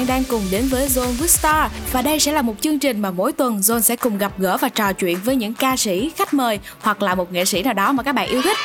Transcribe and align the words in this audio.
các 0.00 0.06
bạn 0.06 0.16
đang 0.16 0.24
cùng 0.24 0.42
đến 0.50 0.68
với 0.68 0.88
Zone 0.88 1.16
with 1.18 1.26
Star 1.26 1.72
và 1.92 2.02
đây 2.02 2.20
sẽ 2.20 2.32
là 2.32 2.42
một 2.42 2.54
chương 2.60 2.78
trình 2.78 3.00
mà 3.00 3.10
mỗi 3.10 3.32
tuần 3.32 3.58
Zone 3.58 3.80
sẽ 3.80 3.96
cùng 3.96 4.18
gặp 4.18 4.32
gỡ 4.38 4.56
và 4.60 4.68
trò 4.68 4.92
chuyện 4.92 5.18
với 5.24 5.36
những 5.36 5.54
ca 5.54 5.76
sĩ, 5.76 6.10
khách 6.16 6.34
mời 6.34 6.58
hoặc 6.80 7.02
là 7.02 7.14
một 7.14 7.32
nghệ 7.32 7.44
sĩ 7.44 7.62
nào 7.62 7.74
đó 7.74 7.92
mà 7.92 8.02
các 8.02 8.14
bạn 8.14 8.28
yêu 8.28 8.42
thích. 8.42 8.56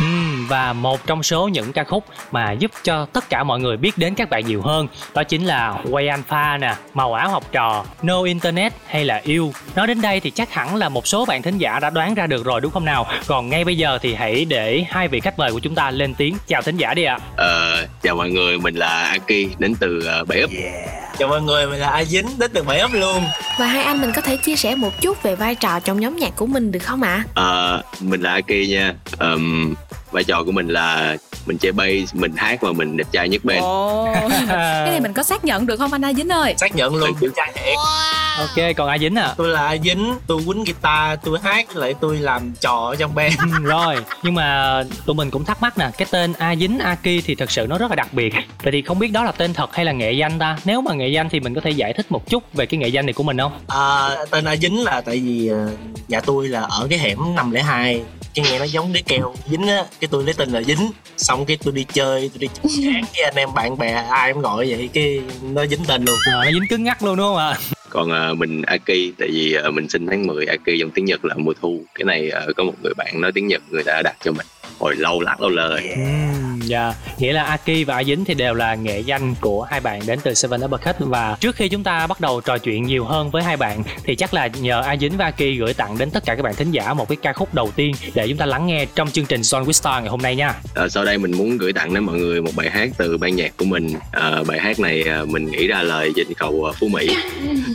Ừ, 0.00 0.06
và 0.48 0.72
một 0.72 1.06
trong 1.06 1.22
số 1.22 1.48
những 1.48 1.72
ca 1.72 1.84
khúc 1.84 2.04
mà 2.30 2.52
giúp 2.52 2.70
cho 2.84 3.06
tất 3.12 3.28
cả 3.28 3.44
mọi 3.44 3.60
người 3.60 3.76
biết 3.76 3.98
đến 3.98 4.14
các 4.14 4.30
bạn 4.30 4.46
nhiều 4.46 4.62
hơn 4.62 4.88
đó 5.14 5.22
chính 5.24 5.44
là 5.44 5.74
Quay 5.90 6.08
Alpha 6.08 6.58
nè, 6.58 6.74
Màu 6.94 7.14
áo 7.14 7.28
học 7.28 7.44
trò, 7.52 7.84
No 8.02 8.22
Internet 8.22 8.72
hay 8.86 9.04
là 9.04 9.20
Yêu. 9.24 9.52
Nói 9.76 9.86
đến 9.86 10.00
đây 10.00 10.20
thì 10.20 10.30
chắc 10.30 10.52
hẳn 10.52 10.76
là 10.76 10.88
một 10.88 11.06
số 11.06 11.24
bạn 11.24 11.42
thính 11.42 11.58
giả 11.58 11.80
đã 11.80 11.90
đoán 11.90 12.14
ra 12.14 12.26
được 12.26 12.44
rồi 12.44 12.60
đúng 12.60 12.72
không 12.72 12.84
nào? 12.84 13.06
Còn 13.26 13.48
ngay 13.48 13.64
bây 13.64 13.76
giờ 13.76 13.98
thì 14.02 14.14
hãy 14.14 14.44
để 14.44 14.84
hai 14.88 15.08
vị 15.08 15.20
khách 15.20 15.38
mời 15.38 15.52
của 15.52 15.60
chúng 15.60 15.74
ta 15.74 15.90
lên 15.90 16.14
tiếng 16.14 16.36
chào 16.46 16.62
thính 16.62 16.76
giả 16.76 16.94
đi 16.94 17.04
ạ. 17.04 17.18
À. 17.20 17.26
Ờ, 17.36 17.86
chào 18.02 18.16
mọi 18.16 18.30
người, 18.30 18.58
mình 18.58 18.74
là 18.74 19.02
Aki 19.02 19.58
đến 19.58 19.74
từ 19.80 19.98
uh, 20.20 20.28
Bảy 20.28 20.40
Ấp. 20.40 20.50
Yeah. 20.50 21.02
Chào 21.18 21.28
mọi 21.28 21.42
người, 21.42 21.66
mình 21.66 21.80
là 21.80 21.88
A 21.88 22.04
Dính 22.04 22.26
đến 22.38 22.50
từ 22.54 22.62
Bảy 22.62 22.78
Ấp 22.78 22.90
luôn. 22.92 23.24
Và 23.58 23.66
hai 23.66 23.82
anh 23.82 24.00
mình 24.00 24.12
có 24.16 24.22
thể 24.22 24.36
chia 24.36 24.56
sẻ 24.56 24.74
một 24.74 25.00
chút 25.00 25.22
về 25.22 25.36
vai 25.36 25.54
trò 25.54 25.80
trong 25.80 26.00
nhóm 26.00 26.16
nhạc 26.16 26.36
của 26.36 26.46
mình 26.46 26.72
được 26.72 26.78
không 26.78 27.02
ạ? 27.02 27.14
À? 27.14 27.24
Ờ, 27.34 27.82
mình 28.00 28.20
là 28.20 28.32
Aki 28.32 28.68
nha. 28.68 28.94
Um, 29.20 29.74
vai 30.12 30.24
trò 30.24 30.44
của 30.44 30.52
mình 30.52 30.68
là 30.68 31.16
mình 31.46 31.58
chơi 31.58 31.72
bass 31.72 32.14
mình 32.14 32.32
hát 32.36 32.60
và 32.60 32.72
mình 32.72 32.96
đẹp 32.96 33.06
trai 33.12 33.28
nhất 33.28 33.44
bên. 33.44 33.58
Oh. 33.62 34.08
cái 34.48 34.90
này 34.90 35.00
mình 35.00 35.12
có 35.12 35.22
xác 35.22 35.44
nhận 35.44 35.66
được 35.66 35.76
không 35.76 35.92
anh 35.92 36.04
A 36.04 36.12
Dính 36.12 36.28
ơi? 36.28 36.54
Xác 36.56 36.76
nhận 36.76 36.94
luôn. 36.96 37.10
Đẹp 37.20 37.28
trai 37.36 37.52
thiệt. 37.54 37.76
Wow. 37.76 38.38
ok 38.38 38.76
còn 38.76 38.88
A 38.88 38.98
Dính 38.98 39.14
à? 39.14 39.34
Tôi 39.36 39.48
là 39.48 39.66
A 39.66 39.76
Dính 39.76 40.14
tôi 40.26 40.42
quýnh 40.46 40.64
guitar 40.64 41.18
tôi 41.24 41.38
hát 41.42 41.76
lại 41.76 41.94
tôi 42.00 42.16
làm 42.16 42.52
trò 42.60 42.86
ở 42.86 42.96
trong 42.96 43.14
band. 43.14 43.34
Rồi 43.62 43.96
nhưng 44.22 44.34
mà 44.34 44.82
tụi 45.06 45.16
mình 45.16 45.30
cũng 45.30 45.44
thắc 45.44 45.62
mắc 45.62 45.78
nè 45.78 45.90
cái 45.98 46.08
tên 46.10 46.32
A 46.38 46.56
Dính 46.56 46.78
Aki 46.78 47.24
thì 47.24 47.34
thật 47.34 47.50
sự 47.50 47.66
nó 47.66 47.78
rất 47.78 47.90
là 47.90 47.96
đặc 47.96 48.08
biệt. 48.12 48.34
Vậy 48.62 48.72
thì 48.72 48.82
không 48.82 48.98
biết 48.98 49.12
đó 49.12 49.24
là 49.24 49.32
tên 49.32 49.54
thật 49.54 49.74
hay 49.74 49.84
là 49.84 49.92
nghệ 49.92 50.12
danh 50.12 50.38
ta? 50.38 50.58
Nếu 50.64 50.80
mà 50.80 50.94
nghệ 50.94 51.08
danh 51.08 51.28
thì 51.28 51.40
mình 51.40 51.54
có 51.54 51.60
thể 51.60 51.70
giải 51.70 51.92
thích 51.92 52.12
một 52.12 52.30
chút 52.30 52.54
về 52.54 52.66
cái 52.66 52.78
nghệ 52.78 52.88
danh 52.88 53.06
này 53.06 53.12
của 53.12 53.22
mình 53.22 53.38
không? 53.38 53.52
À, 53.68 54.10
tên 54.30 54.44
A 54.44 54.56
Dính 54.56 54.84
là 54.84 55.00
tại 55.00 55.18
vì 55.18 55.48
ờ, 55.48 55.70
nhà 56.08 56.20
tôi 56.20 56.48
là 56.48 56.60
ở 56.60 56.86
cái 56.90 56.98
hẻm 56.98 57.18
502 57.36 58.02
cái 58.34 58.44
nghe 58.50 58.58
nó 58.58 58.64
giống 58.64 58.92
đế 58.92 59.02
keo 59.02 59.34
dính 59.50 59.66
á 59.66 59.84
cái 60.02 60.08
tôi 60.12 60.24
lấy 60.24 60.34
tên 60.34 60.50
là 60.50 60.62
dính 60.62 60.90
xong 61.16 61.46
cái 61.46 61.58
tôi 61.64 61.74
đi 61.74 61.86
chơi 61.92 62.30
tôi 62.34 62.38
đi 62.38 62.48
hát 62.92 63.04
với 63.14 63.24
anh 63.24 63.34
em 63.36 63.48
bạn 63.54 63.78
bè 63.78 63.92
ai 63.92 64.32
cũng 64.32 64.42
gọi 64.42 64.70
vậy 64.70 64.90
cái 64.92 65.20
nó 65.42 65.66
dính 65.66 65.84
tên 65.88 66.04
luôn. 66.04 66.16
À, 66.24 66.32
nó 66.44 66.50
dính 66.52 66.68
cứng 66.70 66.84
ngắc 66.84 67.02
luôn 67.02 67.16
đúng 67.16 67.26
không 67.26 67.36
ạ? 67.36 67.58
Còn 67.88 68.10
uh, 68.10 68.38
mình 68.38 68.62
Aki 68.62 69.14
tại 69.18 69.28
vì 69.32 69.56
uh, 69.68 69.74
mình 69.74 69.88
sinh 69.88 70.06
tháng 70.06 70.26
10 70.26 70.46
Aki 70.46 70.70
trong 70.80 70.90
tiếng 70.90 71.04
Nhật 71.04 71.24
là 71.24 71.34
mùa 71.38 71.52
thu. 71.60 71.82
Cái 71.94 72.04
này 72.04 72.30
uh, 72.50 72.56
có 72.56 72.64
một 72.64 72.74
người 72.82 72.92
bạn 72.96 73.20
nói 73.20 73.32
tiếng 73.34 73.46
Nhật 73.46 73.62
người 73.70 73.84
ta 73.84 74.02
đặt 74.04 74.16
cho 74.24 74.32
mình 74.32 74.46
hồi 74.82 74.94
lâu 74.96 75.20
lát 75.20 75.40
lâu 75.40 75.50
lời 75.50 75.88
yeah. 75.88 76.34
dạ 76.62 76.84
yeah. 76.84 77.20
nghĩa 77.20 77.32
là 77.32 77.42
Aki 77.42 77.86
và 77.86 77.96
A 77.96 78.04
Dính 78.04 78.24
thì 78.24 78.34
đều 78.34 78.54
là 78.54 78.74
nghệ 78.74 79.00
danh 79.00 79.34
của 79.40 79.62
hai 79.62 79.80
bạn 79.80 80.00
đến 80.06 80.18
từ 80.22 80.34
Seven 80.34 80.64
Uppercut 80.64 80.96
và 80.98 81.36
trước 81.40 81.56
khi 81.56 81.68
chúng 81.68 81.84
ta 81.84 82.06
bắt 82.06 82.20
đầu 82.20 82.40
trò 82.40 82.58
chuyện 82.58 82.82
nhiều 82.82 83.04
hơn 83.04 83.30
với 83.30 83.42
hai 83.42 83.56
bạn 83.56 83.82
thì 84.04 84.16
chắc 84.16 84.34
là 84.34 84.46
nhờ 84.46 84.80
A 84.80 84.96
Dính 84.96 85.16
và 85.16 85.24
Aki 85.24 85.58
gửi 85.58 85.74
tặng 85.74 85.98
đến 85.98 86.10
tất 86.10 86.24
cả 86.26 86.34
các 86.34 86.42
bạn 86.42 86.54
thính 86.54 86.70
giả 86.70 86.94
một 86.94 87.08
cái 87.08 87.16
ca 87.22 87.32
khúc 87.32 87.54
đầu 87.54 87.70
tiên 87.76 87.94
để 88.14 88.28
chúng 88.28 88.36
ta 88.36 88.46
lắng 88.46 88.66
nghe 88.66 88.86
trong 88.94 89.10
chương 89.10 89.26
trình 89.26 89.44
Son 89.44 89.64
with 89.64 89.72
Star 89.72 90.02
ngày 90.02 90.10
hôm 90.10 90.22
nay 90.22 90.36
nha. 90.36 90.54
À, 90.74 90.88
sau 90.88 91.04
đây 91.04 91.18
mình 91.18 91.38
muốn 91.38 91.58
gửi 91.58 91.72
tặng 91.72 91.94
đến 91.94 92.04
mọi 92.04 92.18
người 92.18 92.42
một 92.42 92.50
bài 92.56 92.70
hát 92.70 92.88
từ 92.98 93.18
ban 93.18 93.36
nhạc 93.36 93.56
của 93.56 93.64
mình. 93.64 93.94
À, 94.12 94.42
bài 94.46 94.60
hát 94.60 94.80
này 94.80 95.02
à, 95.02 95.24
mình 95.26 95.50
nghĩ 95.50 95.66
ra 95.66 95.82
lời 95.82 96.12
trên 96.16 96.26
cầu 96.36 96.72
Phú 96.80 96.88
Mỹ. 96.88 97.16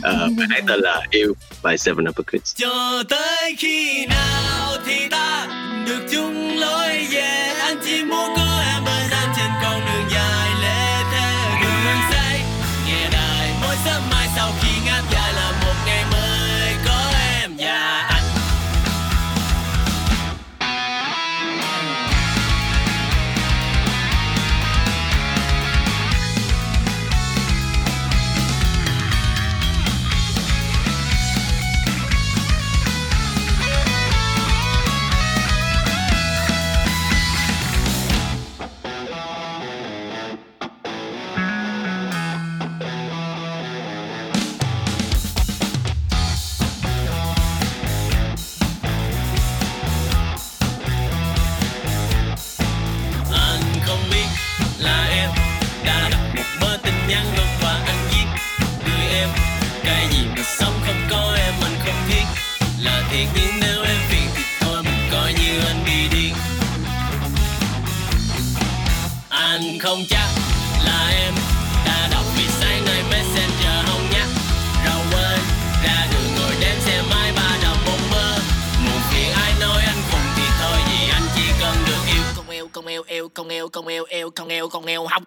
À, 0.02 0.12
bài 0.38 0.46
hát 0.50 0.64
tên 0.68 0.80
là 0.80 1.00
Yêu 1.10 1.34
by 1.64 1.76
Seven 1.78 2.08
Uppercut 2.08 2.42
cho 2.54 3.02
tới 3.08 3.54
khi 3.58 4.06
nào 4.06 4.76
thì 4.86 5.08
ta 5.10 5.46
được 5.86 6.00
chung 6.10 6.47
more 8.08 8.34
good. 8.34 8.47
Con 83.38 83.48
yêu 83.48 83.68
con 83.68 83.86
yêu 83.86 84.04
con 84.04 84.08
yêu 84.08 84.30
con 84.30 84.48
yêu 84.48 84.68
con 84.68 84.86
yêu 84.86 85.06
học 85.06 85.22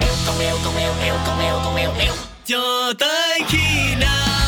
yêu 0.00 0.14
con 0.26 0.38
yêu 0.38 0.56
con 0.64 0.76
yêu 0.76 0.92
yêu 1.04 1.14
con 1.26 1.40
yêu 1.40 1.60
con 1.64 1.76
yêu 1.76 1.90
yêu 2.00 2.12
cho 2.44 2.92
tới 2.98 3.40
khi 3.48 3.94
nào 4.00 4.47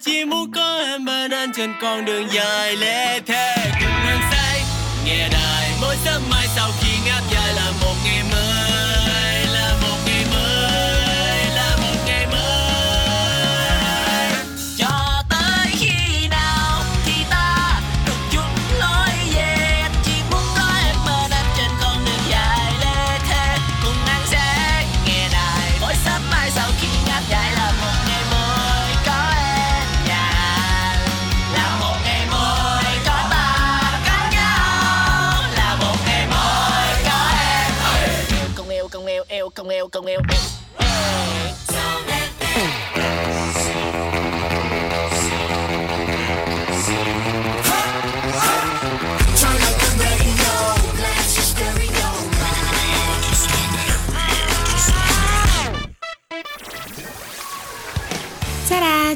chỉ 0.00 0.24
muốn 0.24 0.52
có 0.52 0.78
em 0.78 1.04
bên 1.04 1.30
anh 1.30 1.52
trên 1.56 1.72
con 1.80 2.04
đường 2.04 2.26
dài 2.32 2.76
lê 2.76 3.20
thế 3.20 3.57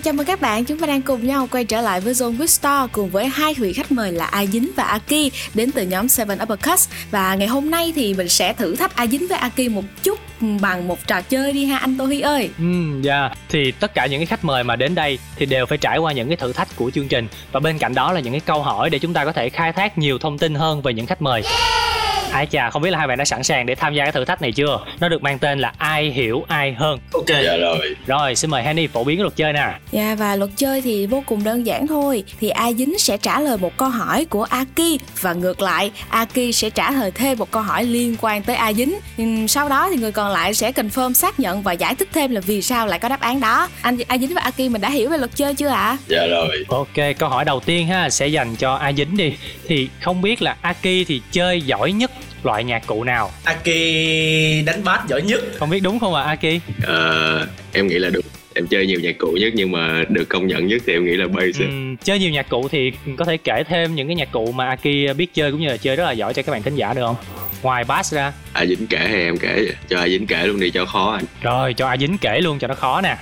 chào 0.02 0.14
mừng 0.14 0.26
các 0.26 0.40
bạn, 0.40 0.64
chúng 0.64 0.78
ta 0.78 0.86
đang 0.86 1.02
cùng 1.02 1.26
nhau 1.26 1.48
quay 1.50 1.64
trở 1.64 1.80
lại 1.80 2.00
với 2.00 2.12
Zone 2.12 2.38
with 2.38 2.46
Store 2.46 2.92
cùng 2.92 3.10
với 3.10 3.26
hai 3.26 3.54
vị 3.54 3.72
khách 3.72 3.92
mời 3.92 4.12
là 4.12 4.24
A 4.24 4.46
Dính 4.46 4.70
và 4.76 4.84
A 4.84 4.98
Ki 4.98 5.32
đến 5.54 5.70
từ 5.72 5.82
nhóm 5.82 6.08
Seven 6.08 6.38
Uppercuts 6.42 6.88
và 7.10 7.34
ngày 7.34 7.48
hôm 7.48 7.70
nay 7.70 7.92
thì 7.96 8.14
mình 8.14 8.28
sẽ 8.28 8.52
thử 8.52 8.76
thách 8.76 8.96
A 8.96 9.06
Dính 9.06 9.28
với 9.28 9.38
A 9.38 9.48
Ki 9.48 9.68
một 9.68 9.84
chút 10.02 10.18
bằng 10.60 10.88
một 10.88 11.06
trò 11.06 11.20
chơi 11.20 11.52
đi 11.52 11.64
ha 11.64 11.78
anh 11.78 11.98
Tô 11.98 12.06
Hi 12.06 12.20
ơi. 12.20 12.50
Ừ, 12.58 13.00
dạ. 13.02 13.30
Thì 13.48 13.72
tất 13.72 13.94
cả 13.94 14.06
những 14.06 14.20
cái 14.20 14.26
khách 14.26 14.44
mời 14.44 14.64
mà 14.64 14.76
đến 14.76 14.94
đây 14.94 15.18
thì 15.36 15.46
đều 15.46 15.66
phải 15.66 15.78
trải 15.78 15.98
qua 15.98 16.12
những 16.12 16.28
cái 16.28 16.36
thử 16.36 16.52
thách 16.52 16.76
của 16.76 16.90
chương 16.90 17.08
trình 17.08 17.28
và 17.52 17.60
bên 17.60 17.78
cạnh 17.78 17.94
đó 17.94 18.12
là 18.12 18.20
những 18.20 18.32
cái 18.32 18.40
câu 18.40 18.62
hỏi 18.62 18.90
để 18.90 18.98
chúng 18.98 19.12
ta 19.12 19.24
có 19.24 19.32
thể 19.32 19.48
khai 19.48 19.72
thác 19.72 19.98
nhiều 19.98 20.18
thông 20.18 20.38
tin 20.38 20.54
hơn 20.54 20.82
về 20.82 20.94
những 20.94 21.06
khách 21.06 21.22
mời. 21.22 21.42
Ai 22.32 22.46
chà, 22.46 22.70
không 22.70 22.82
biết 22.82 22.90
là 22.90 22.98
hai 22.98 23.06
bạn 23.06 23.18
đã 23.18 23.24
sẵn 23.24 23.42
sàng 23.42 23.66
để 23.66 23.74
tham 23.74 23.94
gia 23.94 24.04
cái 24.04 24.12
thử 24.12 24.24
thách 24.24 24.42
này 24.42 24.52
chưa? 24.52 24.78
Nó 25.00 25.08
được 25.08 25.22
mang 25.22 25.38
tên 25.38 25.58
là 25.58 25.72
ai 25.78 26.10
hiểu 26.10 26.44
ai 26.48 26.72
hơn. 26.72 26.98
ok 27.12 27.26
dạ 27.28 27.56
rồi 27.56 27.96
Rồi, 28.06 28.34
xin 28.34 28.50
mời 28.50 28.62
Henny 28.62 28.86
phổ 28.86 29.04
biến 29.04 29.16
cái 29.16 29.22
luật 29.22 29.36
chơi 29.36 29.52
nè. 29.52 29.78
Dạ 29.92 30.14
và 30.18 30.36
luật 30.36 30.50
chơi 30.56 30.80
thì 30.80 31.06
vô 31.06 31.22
cùng 31.26 31.44
đơn 31.44 31.66
giản 31.66 31.86
thôi 31.86 32.24
Thì 32.40 32.48
A 32.48 32.72
Dính 32.72 32.98
sẽ 32.98 33.16
trả 33.16 33.40
lời 33.40 33.56
một 33.58 33.76
câu 33.76 33.88
hỏi 33.88 34.24
của 34.24 34.42
Aki 34.44 34.98
Và 35.20 35.32
ngược 35.32 35.62
lại 35.62 35.90
Aki 36.08 36.38
sẽ 36.54 36.70
trả 36.70 36.90
lời 36.90 37.10
thêm 37.10 37.38
một 37.38 37.50
câu 37.50 37.62
hỏi 37.62 37.84
liên 37.84 38.16
quan 38.20 38.42
tới 38.42 38.56
A 38.56 38.72
Dính 38.72 38.98
Sau 39.48 39.68
đó 39.68 39.88
thì 39.90 39.96
người 39.96 40.12
còn 40.12 40.32
lại 40.32 40.54
sẽ 40.54 40.72
confirm 40.72 41.12
xác 41.12 41.40
nhận 41.40 41.62
và 41.62 41.72
giải 41.72 41.94
thích 41.94 42.08
thêm 42.12 42.30
là 42.30 42.40
vì 42.40 42.62
sao 42.62 42.86
lại 42.86 42.98
có 42.98 43.08
đáp 43.08 43.20
án 43.20 43.40
đó 43.40 43.68
Anh 43.82 43.98
A 44.08 44.18
Dính 44.18 44.34
và 44.34 44.40
Aki 44.42 44.58
mình 44.58 44.80
đã 44.80 44.90
hiểu 44.90 45.10
về 45.10 45.18
luật 45.18 45.30
chơi 45.36 45.54
chưa 45.54 45.68
ạ? 45.68 45.96
dạ 46.08 46.26
rồi 46.30 46.64
Ok, 46.68 47.16
câu 47.18 47.28
hỏi 47.28 47.44
đầu 47.44 47.60
tiên 47.60 47.86
ha 47.86 48.10
sẽ 48.10 48.26
dành 48.26 48.56
cho 48.56 48.74
A 48.74 48.92
Dính 48.92 49.16
đi. 49.16 49.32
Thì 49.68 49.88
không 50.02 50.22
biết 50.22 50.42
là 50.42 50.56
Aki 50.60 50.82
thì 50.82 51.22
chơi 51.32 51.60
giỏi 51.60 51.92
nhất 51.92 52.10
loại 52.44 52.64
nhạc 52.64 52.86
cụ 52.86 53.04
nào? 53.04 53.30
Aki 53.44 53.66
đánh 54.66 54.84
bass 54.84 55.06
giỏi 55.08 55.22
nhất 55.22 55.40
Không 55.58 55.70
biết 55.70 55.80
đúng 55.80 55.98
không 55.98 56.14
ạ 56.14 56.22
Aki? 56.22 56.60
Ờ, 56.86 57.46
em 57.72 57.86
nghĩ 57.86 57.98
là 57.98 58.10
đúng 58.10 58.24
em 58.54 58.66
chơi 58.66 58.86
nhiều 58.86 59.00
nhạc 59.00 59.18
cụ 59.18 59.32
nhất 59.40 59.52
nhưng 59.56 59.72
mà 59.72 60.04
được 60.08 60.28
công 60.28 60.46
nhận 60.46 60.66
nhất 60.66 60.82
thì 60.86 60.92
em 60.92 61.04
nghĩ 61.04 61.12
là 61.16 61.26
bass. 61.28 61.58
Ừm, 61.60 61.96
chơi 61.96 62.18
nhiều 62.18 62.30
nhạc 62.30 62.48
cụ 62.48 62.68
thì 62.68 62.92
có 63.18 63.24
thể 63.24 63.36
kể 63.36 63.62
thêm 63.68 63.94
những 63.94 64.06
cái 64.08 64.16
nhạc 64.16 64.32
cụ 64.32 64.52
mà 64.52 64.68
Aki 64.68 65.16
biết 65.16 65.34
chơi 65.34 65.50
cũng 65.50 65.60
như 65.60 65.68
là 65.68 65.76
chơi 65.76 65.96
rất 65.96 66.04
là 66.04 66.12
giỏi 66.12 66.34
cho 66.34 66.42
các 66.42 66.52
bạn 66.52 66.62
thính 66.62 66.74
giả 66.76 66.94
được 66.94 67.02
không? 67.06 67.16
Ngoài 67.62 67.84
bass 67.84 68.14
ra. 68.14 68.32
a 68.52 68.66
dính 68.66 68.86
kể 68.86 68.98
hay 68.98 69.22
em 69.22 69.36
kể 69.38 69.48
vậy? 69.54 69.72
cho 69.88 69.98
a 69.98 70.08
dính 70.08 70.26
kể 70.26 70.46
luôn 70.46 70.60
đi 70.60 70.70
cho 70.70 70.84
khó 70.86 71.12
anh 71.12 71.24
Rồi 71.40 71.74
cho 71.74 71.86
A 71.88 71.96
Dính 71.96 72.18
kể 72.18 72.40
luôn 72.40 72.58
cho 72.58 72.68
nó 72.68 72.74
khó 72.74 73.00
nè. 73.00 73.16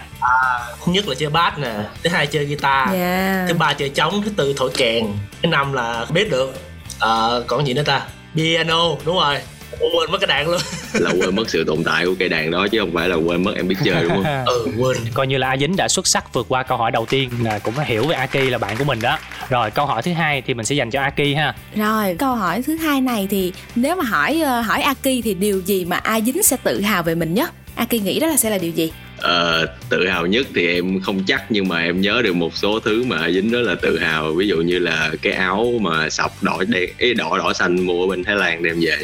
thứ 0.86 0.92
nhất 0.92 1.08
là 1.08 1.14
chơi 1.18 1.30
bass 1.30 1.58
nè 1.58 1.72
thứ 2.02 2.10
hai 2.10 2.26
chơi 2.26 2.44
guitar 2.44 2.88
Dạ 2.92 3.44
thứ 3.48 3.54
ba 3.54 3.72
chơi 3.72 3.88
trống 3.88 4.22
thứ 4.24 4.30
tư 4.36 4.54
thổi 4.56 4.70
kèn 4.76 5.04
thứ 5.42 5.48
năm 5.48 5.72
là 5.72 6.06
biết 6.14 6.30
được 6.30 6.54
Ờ, 6.98 7.44
còn 7.46 7.66
gì 7.66 7.74
nữa 7.74 7.82
ta 7.82 8.00
piano 8.34 8.96
đúng 9.04 9.16
rồi 9.16 9.36
quên 9.80 10.12
mất 10.12 10.18
cái 10.20 10.26
đàn 10.26 10.48
luôn 10.48 10.60
là 10.92 11.10
quên 11.10 11.36
mất 11.36 11.50
sự 11.50 11.64
tồn 11.64 11.84
tại 11.84 12.06
của 12.06 12.14
cây 12.18 12.28
đàn 12.28 12.50
đó 12.50 12.66
chứ 12.68 12.78
không 12.80 12.90
phải 12.94 13.08
là 13.08 13.16
quên 13.16 13.44
mất 13.44 13.52
em 13.56 13.68
biết 13.68 13.76
chơi 13.84 14.02
đúng 14.02 14.24
không 14.24 14.44
ừ 14.46 14.66
quên 14.78 14.96
Coi 15.14 15.26
như 15.26 15.38
là 15.38 15.48
A 15.48 15.56
Dính 15.56 15.76
đã 15.76 15.88
xuất 15.88 16.06
sắc 16.06 16.34
vượt 16.34 16.46
qua 16.48 16.62
câu 16.62 16.78
hỏi 16.78 16.90
đầu 16.90 17.06
tiên 17.06 17.30
là 17.42 17.58
cũng 17.58 17.74
đã 17.76 17.84
hiểu 17.84 18.06
về 18.06 18.14
Aki 18.14 18.34
là 18.34 18.58
bạn 18.58 18.76
của 18.76 18.84
mình 18.84 19.00
đó. 19.00 19.18
Rồi 19.48 19.70
câu 19.70 19.86
hỏi 19.86 20.02
thứ 20.02 20.12
hai 20.12 20.42
thì 20.46 20.54
mình 20.54 20.66
sẽ 20.66 20.74
dành 20.74 20.90
cho 20.90 21.00
Aki 21.00 21.36
ha. 21.36 21.54
Rồi 21.76 22.16
câu 22.18 22.34
hỏi 22.34 22.62
thứ 22.62 22.76
hai 22.76 23.00
này 23.00 23.26
thì 23.30 23.52
nếu 23.74 23.96
mà 23.96 24.04
hỏi 24.04 24.40
ờ, 24.44 24.60
hỏi 24.60 24.82
Aki 24.82 25.04
thì 25.24 25.34
điều 25.34 25.60
gì 25.60 25.84
mà 25.84 25.96
A 25.96 26.20
Dính 26.20 26.42
sẽ 26.42 26.56
tự 26.62 26.80
hào 26.80 27.02
về 27.02 27.14
mình 27.14 27.34
nhất? 27.34 27.50
Aki 27.74 27.92
nghĩ 27.92 28.20
đó 28.20 28.26
là 28.26 28.36
sẽ 28.36 28.50
là 28.50 28.58
điều 28.58 28.70
gì? 28.70 28.92
Ờ, 29.20 29.66
tự 29.88 30.06
hào 30.08 30.26
nhất 30.26 30.46
thì 30.54 30.66
em 30.66 31.00
không 31.00 31.24
chắc 31.26 31.42
nhưng 31.48 31.68
mà 31.68 31.82
em 31.82 32.00
nhớ 32.00 32.22
được 32.24 32.36
một 32.36 32.56
số 32.56 32.80
thứ 32.80 33.04
mà 33.04 33.18
a 33.18 33.30
dính 33.30 33.50
rất 33.50 33.60
là 33.62 33.74
tự 33.74 33.98
hào. 33.98 34.32
Ví 34.32 34.48
dụ 34.48 34.56
như 34.56 34.78
là 34.78 35.10
cái 35.22 35.32
áo 35.32 35.72
mà 35.80 36.10
sọc 36.10 36.42
đỏ 36.42 36.58
đen 36.68 36.90
ý, 36.98 37.14
đỏ 37.14 37.38
đỏ 37.38 37.52
xanh 37.52 37.86
mua 37.86 38.04
ở 38.04 38.06
bên 38.06 38.24
thái 38.24 38.36
lan 38.36 38.62
đem 38.62 38.80
về. 38.80 38.96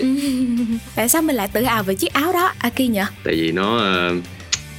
Tại 0.96 1.08
sao 1.08 1.22
mình 1.22 1.36
lại 1.36 1.48
tự 1.52 1.62
hào 1.62 1.82
về 1.82 1.94
chiếc 1.94 2.12
áo 2.12 2.32
đó 2.32 2.52
Aki 2.58 2.80
nhỉ? 2.80 3.00
tại 3.24 3.34
vì 3.34 3.52
nó 3.52 3.78
ờ, 3.78 4.14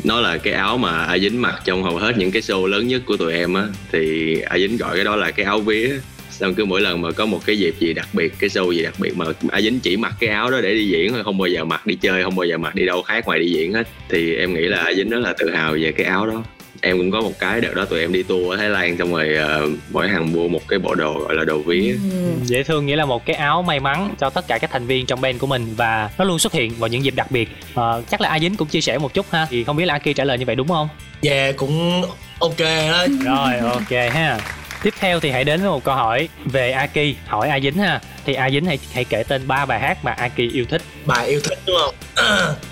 nó 0.03 0.21
là 0.21 0.37
cái 0.37 0.53
áo 0.53 0.77
mà 0.77 1.03
a 1.03 1.17
dính 1.17 1.41
mặc 1.41 1.61
trong 1.65 1.83
hầu 1.83 1.97
hết 1.97 2.17
những 2.17 2.31
cái 2.31 2.41
show 2.41 2.65
lớn 2.65 2.87
nhất 2.87 3.01
của 3.05 3.17
tụi 3.17 3.33
em 3.33 3.53
á. 3.53 3.63
Thì 3.91 4.35
a 4.41 4.57
dính 4.57 4.77
gọi 4.77 4.95
cái 4.95 5.05
đó 5.05 5.15
là 5.15 5.31
cái 5.31 5.45
áo 5.45 5.59
vía 5.59 5.99
xong 6.39 6.55
cứ 6.55 6.65
mỗi 6.65 6.81
lần 6.81 7.01
mà 7.01 7.11
có 7.11 7.25
một 7.25 7.39
cái 7.45 7.59
dịp 7.59 7.75
gì 7.79 7.93
đặc 7.93 8.07
biệt 8.13 8.33
cái 8.39 8.49
show 8.49 8.71
gì 8.71 8.83
đặc 8.83 8.93
biệt 8.97 9.17
mà 9.17 9.25
a 9.51 9.61
dính 9.61 9.79
chỉ 9.79 9.97
mặc 9.97 10.13
cái 10.19 10.29
áo 10.29 10.51
đó 10.51 10.61
để 10.61 10.73
đi 10.73 10.87
diễn 10.87 11.13
thôi 11.13 11.23
không 11.23 11.37
bao 11.37 11.47
giờ 11.47 11.65
mặc 11.65 11.85
đi 11.85 11.95
chơi 11.95 12.23
không 12.23 12.35
bao 12.35 12.45
giờ 12.45 12.57
mặc 12.57 12.75
đi 12.75 12.85
đâu 12.85 13.01
khác 13.01 13.25
ngoài 13.25 13.39
đi 13.39 13.49
diễn 13.49 13.73
hết 13.73 13.87
thì 14.09 14.35
em 14.35 14.53
nghĩ 14.53 14.61
là 14.61 14.77
a 14.77 14.93
dính 14.93 15.09
rất 15.09 15.19
là 15.19 15.33
tự 15.39 15.49
hào 15.55 15.73
về 15.73 15.91
cái 15.91 16.05
áo 16.05 16.25
đó 16.27 16.43
em 16.81 16.97
cũng 16.97 17.11
có 17.11 17.21
một 17.21 17.39
cái 17.39 17.61
đợt 17.61 17.73
đó 17.75 17.85
tụi 17.85 17.99
em 17.99 18.13
đi 18.13 18.23
tour 18.23 18.51
ở 18.51 18.57
thái 18.57 18.69
lan 18.69 18.97
xong 18.97 19.13
rồi 19.13 19.35
ờ, 19.35 19.69
mỗi 19.91 20.09
hàng 20.09 20.33
mua 20.33 20.47
một 20.47 20.67
cái 20.67 20.79
bộ 20.79 20.95
đồ 20.95 21.19
gọi 21.19 21.35
là 21.35 21.43
đồ 21.43 21.57
vía 21.57 21.95
Dễ 22.43 22.63
thương 22.63 22.85
nghĩa 22.85 22.95
là 22.95 23.05
một 23.05 23.25
cái 23.25 23.35
áo 23.35 23.61
may 23.61 23.79
mắn 23.79 24.15
cho 24.19 24.29
tất 24.29 24.47
cả 24.47 24.57
các 24.57 24.71
thành 24.71 24.87
viên 24.87 25.05
trong 25.05 25.21
band 25.21 25.39
của 25.39 25.47
mình 25.47 25.73
và 25.77 26.09
nó 26.17 26.25
luôn 26.25 26.39
xuất 26.39 26.53
hiện 26.53 26.71
vào 26.77 26.87
những 26.87 27.03
dịp 27.03 27.15
đặc 27.15 27.31
biệt. 27.31 27.49
Ờ, 27.73 28.03
chắc 28.11 28.21
là 28.21 28.29
A 28.29 28.39
Dính 28.39 28.55
cũng 28.55 28.67
chia 28.67 28.81
sẻ 28.81 28.97
một 28.97 29.13
chút 29.13 29.25
ha. 29.31 29.47
Thì 29.49 29.63
không 29.63 29.75
biết 29.75 29.85
là 29.85 29.93
Aki 29.93 30.15
trả 30.15 30.23
lời 30.23 30.37
như 30.37 30.45
vậy 30.45 30.55
đúng 30.55 30.67
không? 30.67 30.87
yeah 31.21 31.55
cũng 31.57 32.01
ok 32.39 32.59
đó 32.59 33.05
Rồi 33.25 33.57
ok 33.57 34.13
ha. 34.13 34.39
Tiếp 34.83 34.93
theo 34.99 35.19
thì 35.19 35.29
hãy 35.31 35.43
đến 35.43 35.61
với 35.61 35.69
một 35.69 35.83
câu 35.83 35.95
hỏi 35.95 36.29
về 36.45 36.71
Aki, 36.71 37.15
hỏi 37.27 37.49
A 37.49 37.59
Dính 37.59 37.77
ha. 37.77 37.99
Thì 38.25 38.33
A 38.33 38.49
Dính 38.49 38.65
hãy 38.65 38.79
hãy 38.93 39.03
kể 39.03 39.23
tên 39.27 39.47
ba 39.47 39.65
bài 39.65 39.79
hát 39.79 40.05
mà 40.05 40.11
Aki 40.11 40.37
yêu 40.37 40.65
thích. 40.69 40.81
bài 41.05 41.27
yêu 41.27 41.39
thích 41.43 41.59
đúng 41.65 41.75
không? 41.81 41.95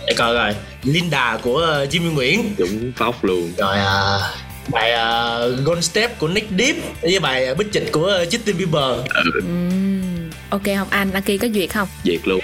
Để 0.07 0.13
coi 0.17 0.33
rồi 0.33 0.55
Linda 0.83 1.37
của 1.41 1.57
ờ, 1.57 1.85
Jimmy 1.85 2.13
Nguyễn. 2.13 2.55
Chúng 2.57 2.91
phóc 2.95 3.23
luôn. 3.23 3.51
Rồi 3.57 3.77
à, 3.77 4.19
bài 4.67 4.91
uh, 4.93 5.65
Gold 5.65 5.83
Step 5.83 6.19
của 6.19 6.27
Nick 6.27 6.49
Deep 6.57 6.75
với 7.01 7.19
bài 7.19 7.51
uh, 7.51 7.57
Bích 7.57 7.71
Trịch 7.71 7.91
của 7.91 8.05
ờ, 8.05 8.23
Justin 8.23 8.57
Bieber. 8.57 8.99
Ừm, 9.35 10.14
Ok 10.49 10.61
không 10.77 10.87
anh? 10.89 11.11
Aki 11.13 11.29
có 11.41 11.47
duyệt 11.53 11.69
không? 11.73 11.87
diệt 12.03 12.19
luôn 12.27 12.39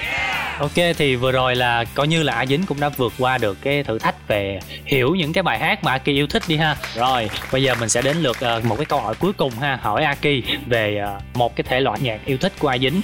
Ok 0.59 0.71
thì 0.97 1.15
vừa 1.15 1.31
rồi 1.31 1.55
là 1.55 1.83
coi 1.95 2.07
như 2.07 2.23
là 2.23 2.33
A 2.33 2.45
Dính 2.45 2.63
cũng 2.65 2.79
đã 2.79 2.89
vượt 2.89 3.13
qua 3.19 3.37
được 3.37 3.57
cái 3.61 3.83
thử 3.83 3.99
thách 3.99 4.27
về 4.27 4.59
hiểu 4.85 5.15
những 5.15 5.33
cái 5.33 5.43
bài 5.43 5.59
hát 5.59 5.83
mà 5.83 5.91
Aki 5.91 6.05
yêu 6.05 6.27
thích 6.27 6.43
đi 6.47 6.55
ha. 6.57 6.75
Rồi, 6.95 7.29
bây 7.51 7.63
giờ 7.63 7.75
mình 7.79 7.89
sẽ 7.89 8.01
đến 8.01 8.17
lượt 8.17 8.37
ờ, 8.39 8.61
một 8.63 8.75
cái 8.75 8.85
câu 8.85 8.99
hỏi 8.99 9.15
cuối 9.19 9.33
cùng 9.33 9.51
ha, 9.61 9.79
hỏi 9.81 10.03
Aki 10.03 10.27
về 10.67 10.97
ờ, 10.97 11.19
một 11.33 11.55
cái 11.55 11.63
thể 11.69 11.79
loại 11.79 11.99
nhạc 12.01 12.19
yêu 12.25 12.37
thích 12.37 12.53
của 12.59 12.67
A 12.67 12.77
Dính. 12.77 13.01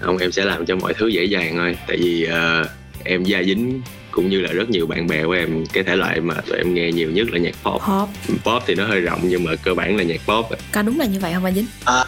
không 0.00 0.18
em 0.18 0.32
sẽ 0.32 0.44
làm 0.44 0.66
cho 0.66 0.76
mọi 0.76 0.94
thứ 0.94 1.08
dễ 1.08 1.24
dàng 1.24 1.54
thôi 1.56 1.76
tại 1.86 1.96
vì 1.96 2.24
ờ, 2.24 2.68
em 3.04 3.24
gia 3.24 3.42
dính 3.42 3.82
cũng 4.10 4.28
như 4.30 4.40
là 4.40 4.52
rất 4.52 4.70
nhiều 4.70 4.86
bạn 4.86 5.06
bè 5.06 5.24
của 5.24 5.32
em 5.32 5.66
cái 5.72 5.84
thể 5.84 5.96
loại 5.96 6.20
mà 6.20 6.34
tụi 6.48 6.58
em 6.58 6.74
nghe 6.74 6.92
nhiều 6.92 7.10
nhất 7.10 7.26
là 7.30 7.38
nhạc 7.38 7.54
pop 7.62 7.82
Pop 7.82 8.08
pop 8.44 8.62
thì 8.66 8.74
nó 8.74 8.86
hơi 8.86 9.00
rộng 9.00 9.20
nhưng 9.22 9.44
mà 9.44 9.52
cơ 9.62 9.74
bản 9.74 9.96
là 9.96 10.02
nhạc 10.02 10.20
pop 10.26 10.46
Có 10.72 10.82
đúng 10.82 10.98
là 10.98 11.06
như 11.06 11.18
vậy 11.20 11.32
không 11.34 11.44
anh 11.44 11.54
Dính? 11.54 11.66
à, 11.84 12.04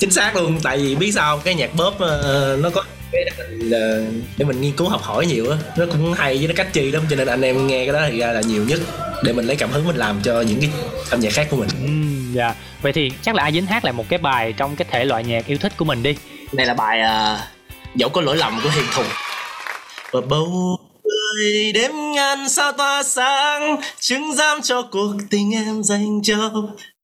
chính 0.00 0.10
xác 0.10 0.36
luôn 0.36 0.58
tại 0.62 0.78
vì 0.78 0.94
biết 0.94 1.12
sao 1.12 1.38
cái 1.38 1.54
nhạc 1.54 1.70
pop 1.70 1.98
ờ, 1.98 2.58
nó 2.62 2.70
có 2.70 2.84
cái 3.12 3.24
để 3.24 3.30
mình, 3.38 3.70
ờ, 3.70 4.04
để 4.36 4.44
mình 4.44 4.60
nghiên 4.60 4.72
cứu 4.72 4.88
học 4.88 5.02
hỏi 5.02 5.26
nhiều 5.26 5.50
á 5.50 5.56
nó 5.76 5.86
cũng 5.86 6.12
hay 6.12 6.38
với 6.38 6.46
nó 6.46 6.52
cách 6.56 6.72
chi 6.72 6.90
lắm 6.90 7.02
cho 7.10 7.16
nên 7.16 7.28
anh 7.28 7.42
em 7.42 7.66
nghe 7.66 7.86
cái 7.86 7.92
đó 7.92 8.00
thì 8.10 8.18
ra 8.18 8.32
là 8.32 8.40
nhiều 8.40 8.64
nhất 8.64 8.80
để 9.24 9.32
mình 9.32 9.46
lấy 9.46 9.56
cảm 9.56 9.70
hứng 9.70 9.86
mình 9.86 9.96
làm 9.96 10.20
cho 10.22 10.40
những 10.40 10.60
cái 10.60 10.70
âm 11.10 11.20
nhạc 11.20 11.32
khác 11.32 11.46
của 11.50 11.56
mình 11.56 11.68
Ừm, 11.82 12.32
dạ. 12.34 12.54
Vậy 12.82 12.92
thì 12.92 13.10
chắc 13.22 13.34
là 13.34 13.42
A 13.42 13.50
Dính 13.50 13.66
hát 13.66 13.84
lại 13.84 13.92
một 13.92 14.04
cái 14.08 14.18
bài 14.18 14.52
trong 14.52 14.76
cái 14.76 14.86
thể 14.90 15.04
loại 15.04 15.24
nhạc 15.24 15.46
yêu 15.46 15.58
thích 15.58 15.72
của 15.76 15.84
mình 15.84 16.02
đi. 16.02 16.16
đây 16.52 16.66
là 16.66 16.74
bài 16.74 17.00
uh, 17.00 17.40
dẫu 17.94 18.08
có 18.08 18.20
lỗi 18.20 18.36
lầm 18.36 18.60
của 18.64 18.70
hiền 18.70 18.84
thục 18.94 19.06
và 20.12 20.20
bầu 20.20 20.78
trời 21.04 21.72
đêm 21.72 22.12
ngàn 22.12 22.48
sao 22.48 22.72
tỏa 22.72 23.02
sáng 23.02 23.76
chứng 24.00 24.34
giam 24.34 24.62
cho 24.62 24.82
cuộc 24.82 25.12
tình 25.30 25.54
em 25.54 25.82
dành 25.82 26.20
cho 26.22 26.50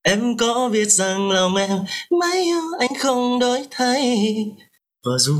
em 0.08 0.36
có 0.36 0.68
biết 0.72 0.88
rằng 0.90 1.30
lòng 1.30 1.56
em 1.56 1.78
mãi 2.20 2.42
yêu 2.42 2.62
anh 2.78 2.94
không 2.98 3.38
đổi 3.38 3.66
thay. 3.70 4.26
Và 5.04 5.12
dù 5.18 5.34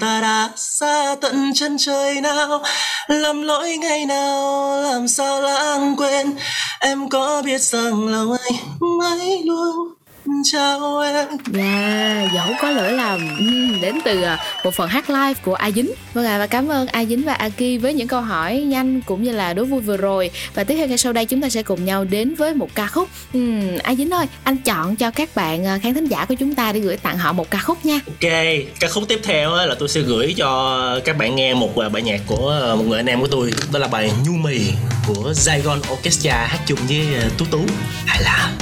ta 0.00 0.20
đã 0.20 0.50
xa 0.56 1.16
tận 1.20 1.50
chân 1.54 1.78
trời 1.78 2.20
nào, 2.20 2.62
làm 3.08 3.42
lỗi 3.42 3.76
ngày 3.76 4.06
nào, 4.06 4.82
làm 4.82 5.08
sao 5.08 5.40
lãng 5.40 5.96
quên, 5.96 6.36
em 6.80 7.08
có 7.08 7.42
biết 7.42 7.60
rằng 7.60 8.08
lòng 8.08 8.32
anh 8.32 8.54
mãi 8.98 9.42
luôn 9.44 9.97
chào 10.44 10.98
em. 11.00 11.26
Dạ, 11.52 12.28
dẫu 12.34 12.46
có 12.62 12.70
lỗi 12.70 12.92
lầm. 12.92 13.36
Ừm, 13.38 13.80
Đến 13.80 13.94
từ 14.04 14.22
à, 14.22 14.38
một 14.64 14.74
phần 14.74 14.88
hát 14.88 15.10
live 15.10 15.34
của 15.44 15.54
A 15.54 15.70
Dính. 15.70 15.90
Vâng 16.14 16.24
ạ, 16.26 16.38
và 16.38 16.46
cảm 16.46 16.68
ơn 16.68 16.86
A 16.86 17.04
Dính 17.04 17.24
và 17.24 17.32
Aki 17.34 17.80
với 17.80 17.94
những 17.94 18.08
câu 18.08 18.20
hỏi 18.20 18.56
nhanh 18.56 19.00
cũng 19.00 19.22
như 19.22 19.32
là 19.32 19.52
đố 19.52 19.64
vui 19.64 19.80
vừa 19.80 19.96
rồi. 19.96 20.30
Và 20.54 20.64
tiếp 20.64 20.74
theo 20.76 20.86
ngay 20.86 20.98
sau 20.98 21.12
đây 21.12 21.24
chúng 21.24 21.40
ta 21.40 21.48
sẽ 21.48 21.62
cùng 21.62 21.84
nhau 21.84 22.04
đến 22.04 22.34
với 22.34 22.54
một 22.54 22.68
ca 22.74 22.86
khúc. 22.86 23.08
Ừm, 23.32 23.78
A 23.82 23.94
Dính 23.94 24.10
ơi, 24.10 24.26
anh 24.44 24.56
chọn 24.56 24.96
cho 24.96 25.10
các 25.10 25.34
bạn 25.34 25.66
à, 25.66 25.78
khán 25.82 25.94
thính 25.94 26.06
giả 26.06 26.24
của 26.24 26.34
chúng 26.34 26.54
ta 26.54 26.72
để 26.72 26.80
gửi 26.80 26.96
tặng 26.96 27.18
họ 27.18 27.32
một 27.32 27.50
ca 27.50 27.58
khúc 27.58 27.86
nha. 27.86 28.00
Ok, 28.06 28.32
ca 28.80 28.88
khúc 28.88 29.04
tiếp 29.08 29.20
theo 29.22 29.54
á, 29.54 29.66
là 29.66 29.74
tôi 29.78 29.88
sẽ 29.88 30.00
gửi 30.00 30.34
cho 30.36 31.00
các 31.04 31.18
bạn 31.18 31.36
nghe 31.36 31.54
một 31.54 31.78
à, 31.78 31.88
bài 31.88 32.02
nhạc 32.02 32.20
của 32.26 32.60
à, 32.70 32.74
một 32.74 32.84
người 32.88 32.98
anh 32.98 33.06
em 33.06 33.20
của 33.20 33.28
tôi. 33.30 33.50
Đó 33.72 33.78
là 33.78 33.88
bài 33.88 34.12
Nhu 34.26 34.32
Mì 34.32 34.60
của 35.06 35.32
Saigon 35.34 35.80
Orchestra 35.92 36.46
hát 36.46 36.58
chung 36.66 36.78
với 36.88 37.00
à, 37.22 37.28
Tú 37.38 37.44
Tú. 37.50 37.60
Hay 38.06 38.22
là 38.22 38.52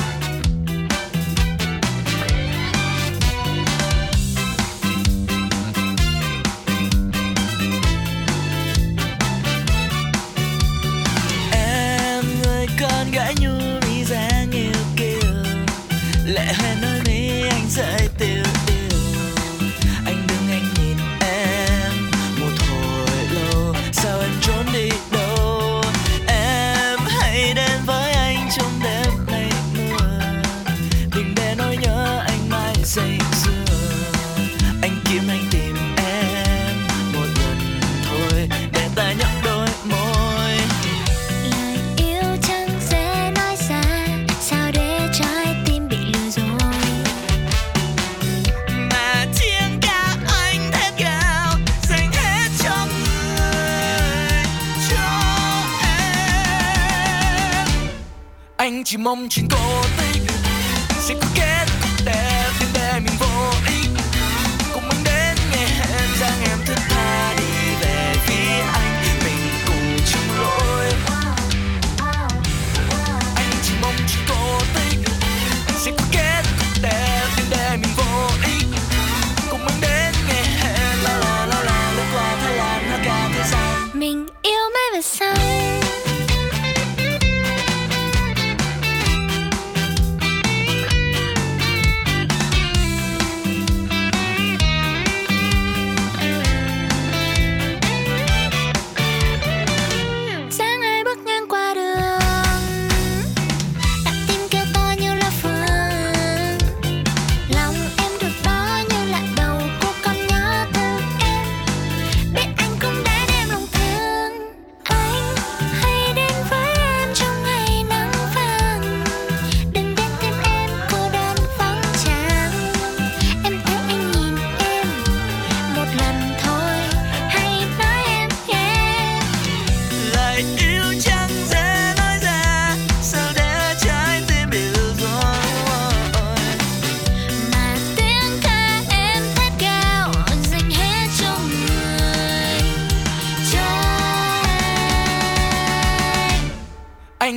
chỉ 59.06 59.08
mong 59.08 59.28
chuyện 59.28 59.48
cổ 59.50 60.05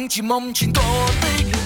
anh 0.10 0.12
chỉ 0.12 0.22
mong 0.22 0.52
chuyện 0.54 0.74
cổ 0.74 1.59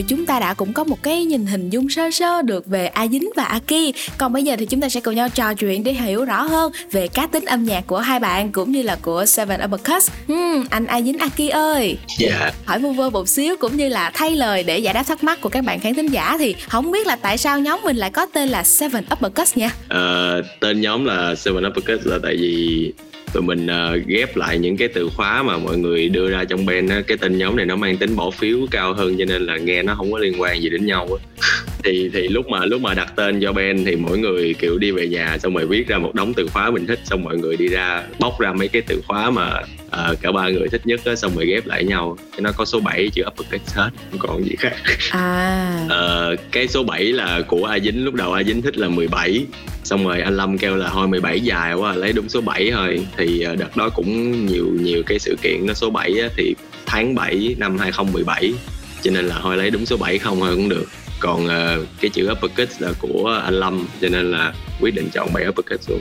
rồi 0.00 0.04
chúng 0.08 0.26
ta 0.26 0.40
đã 0.40 0.54
cũng 0.54 0.72
có 0.72 0.84
một 0.84 1.02
cái 1.02 1.24
nhìn 1.24 1.46
hình 1.46 1.70
dung 1.70 1.88
sơ 1.88 2.10
sơ 2.10 2.42
được 2.42 2.66
về 2.66 2.86
A 2.86 3.06
Dính 3.06 3.30
và 3.36 3.44
Aki 3.44 3.94
Còn 4.18 4.32
bây 4.32 4.42
giờ 4.42 4.56
thì 4.58 4.66
chúng 4.66 4.80
ta 4.80 4.88
sẽ 4.88 5.00
cùng 5.00 5.14
nhau 5.14 5.28
trò 5.28 5.54
chuyện 5.54 5.84
để 5.84 5.92
hiểu 5.92 6.24
rõ 6.24 6.42
hơn 6.42 6.72
về 6.92 7.08
cá 7.08 7.26
tính 7.26 7.44
âm 7.44 7.64
nhạc 7.64 7.86
của 7.86 7.98
hai 7.98 8.20
bạn 8.20 8.52
cũng 8.52 8.72
như 8.72 8.82
là 8.82 8.96
của 9.02 9.26
Seven 9.26 9.60
Uppercuts 9.64 10.10
hmm, 10.28 10.64
Anh 10.70 10.86
A 10.86 11.02
Dính 11.02 11.18
Aki 11.18 11.48
ơi. 11.52 11.96
Dạ. 12.18 12.50
Hỏi 12.64 12.78
vu 12.78 12.92
vơ 12.92 13.10
một 13.10 13.28
xíu 13.28 13.56
cũng 13.60 13.76
như 13.76 13.88
là 13.88 14.10
thay 14.14 14.36
lời 14.36 14.62
để 14.62 14.78
giải 14.78 14.94
đáp 14.94 15.02
thắc 15.02 15.24
mắc 15.24 15.40
của 15.40 15.48
các 15.48 15.64
bạn 15.64 15.80
khán 15.80 15.94
thính 15.94 16.08
giả 16.08 16.36
thì 16.38 16.54
không 16.68 16.90
biết 16.90 17.06
là 17.06 17.16
tại 17.16 17.38
sao 17.38 17.60
nhóm 17.60 17.80
mình 17.84 17.96
lại 17.96 18.10
có 18.10 18.26
tên 18.26 18.48
là 18.48 18.62
Seven 18.62 19.04
Uppercuts 19.12 19.56
nha? 19.56 19.70
Ờ, 19.88 20.42
tên 20.60 20.80
nhóm 20.80 21.04
là 21.04 21.34
Seven 21.34 21.66
Uppercuts 21.66 22.06
là 22.06 22.18
tại 22.22 22.36
vì 22.36 22.92
tụi 23.32 23.42
mình 23.42 23.66
ờ, 23.66 23.96
ghép 24.06 24.36
lại 24.36 24.58
những 24.58 24.76
cái 24.76 24.88
từ 24.88 25.10
khóa 25.16 25.42
mà 25.42 25.58
mọi 25.58 25.78
người 25.78 26.08
đưa 26.08 26.30
ra 26.30 26.44
trong 26.44 26.66
band 26.66 26.90
á. 26.90 27.02
Cái 27.06 27.16
tên 27.16 27.38
nhóm 27.38 27.56
này 27.56 27.66
nó 27.66 27.76
mang 27.76 27.96
tính 27.96 28.16
bỏ 28.16 28.30
phiếu 28.30 28.58
cao 28.70 28.94
hơn 28.94 29.16
cho 29.18 29.24
nên 29.24 29.46
là 29.46 29.56
nghe 29.56 29.82
nó 29.82 29.94
không 29.94 30.12
có 30.12 30.18
liên 30.18 30.40
quan 30.40 30.62
gì 30.62 30.68
đến 30.68 30.86
nhau 30.86 31.08
á 31.18 31.40
thì 31.84 32.10
thì 32.12 32.28
lúc 32.28 32.48
mà 32.48 32.64
lúc 32.64 32.80
mà 32.80 32.94
đặt 32.94 33.12
tên 33.16 33.40
cho 33.40 33.52
band 33.52 33.86
thì 33.86 33.96
mỗi 33.96 34.18
người 34.18 34.54
kiểu 34.58 34.78
đi 34.78 34.90
về 34.90 35.08
nhà 35.08 35.38
xong 35.38 35.54
rồi 35.54 35.66
viết 35.66 35.88
ra 35.88 35.98
một 35.98 36.14
đống 36.14 36.34
từ 36.34 36.46
khóa 36.52 36.70
mình 36.70 36.86
thích 36.86 37.00
xong 37.04 37.24
mọi 37.24 37.36
người 37.36 37.56
đi 37.56 37.68
ra 37.68 38.02
bóc 38.18 38.40
ra 38.40 38.52
mấy 38.52 38.68
cái 38.68 38.82
từ 38.82 39.02
khóa 39.08 39.30
mà 39.30 39.62
ờ, 39.90 40.14
cả 40.22 40.32
ba 40.32 40.48
người 40.48 40.68
thích 40.68 40.80
nhất 40.84 41.00
á 41.04 41.16
xong 41.16 41.32
rồi 41.34 41.46
ghép 41.46 41.66
lại 41.66 41.84
nhau. 41.84 42.16
Cái 42.32 42.40
nó 42.40 42.52
có 42.52 42.64
số 42.64 42.80
7 42.80 43.10
chữ 43.12 43.22
uppercuts 43.26 43.74
hết 43.74 43.90
không 44.10 44.18
còn 44.18 44.44
gì 44.44 44.56
khác. 44.58 44.76
À. 45.10 45.86
Ờ, 45.88 46.36
cái 46.52 46.68
số 46.68 46.84
7 46.84 47.04
là 47.04 47.42
của 47.48 47.64
A 47.64 47.78
Dính 47.78 48.04
lúc 48.04 48.14
đầu 48.14 48.32
A 48.32 48.42
Dính 48.42 48.62
thích 48.62 48.78
là 48.78 48.88
17 48.88 49.46
xong 49.84 50.04
rồi 50.04 50.20
anh 50.20 50.36
Lâm 50.36 50.58
kêu 50.58 50.76
là 50.76 50.90
thôi 50.92 51.08
17 51.08 51.40
dài 51.40 51.74
quá 51.74 51.94
lấy 51.94 52.12
đúng 52.12 52.28
số 52.28 52.40
7 52.40 52.70
thôi. 52.70 53.06
Thì 53.16 53.40
ờ, 53.40 53.56
đợt 53.56 53.76
đó 53.76 53.88
cũng 53.88 54.46
nhiều 54.46 54.66
nhiều 54.80 55.02
cái 55.06 55.18
sự 55.18 55.36
kiện 55.42 55.66
nó 55.66 55.74
số 55.74 55.90
7 55.90 56.14
á, 56.20 56.28
thì 56.36 56.54
tháng 56.86 57.14
7 57.14 57.54
năm 57.58 57.78
2017 57.78 58.54
cho 59.02 59.10
nên 59.10 59.24
là 59.24 59.38
thôi 59.42 59.56
lấy 59.56 59.70
đúng 59.70 59.86
số 59.86 59.96
7 59.96 60.18
không 60.18 60.40
thôi 60.40 60.56
cũng 60.56 60.68
được 60.68 60.86
còn 61.20 61.48
ờ, 61.48 61.84
cái 62.00 62.10
chữ 62.10 62.28
uppercut 62.32 62.68
là 62.78 62.92
của 62.98 63.40
anh 63.44 63.54
Lâm 63.54 63.86
cho 64.00 64.08
nên 64.08 64.30
là 64.30 64.52
quyết 64.80 64.94
định 64.94 65.10
chọn 65.12 65.32
7 65.32 65.48
uppercut 65.48 65.80
luôn 65.88 66.00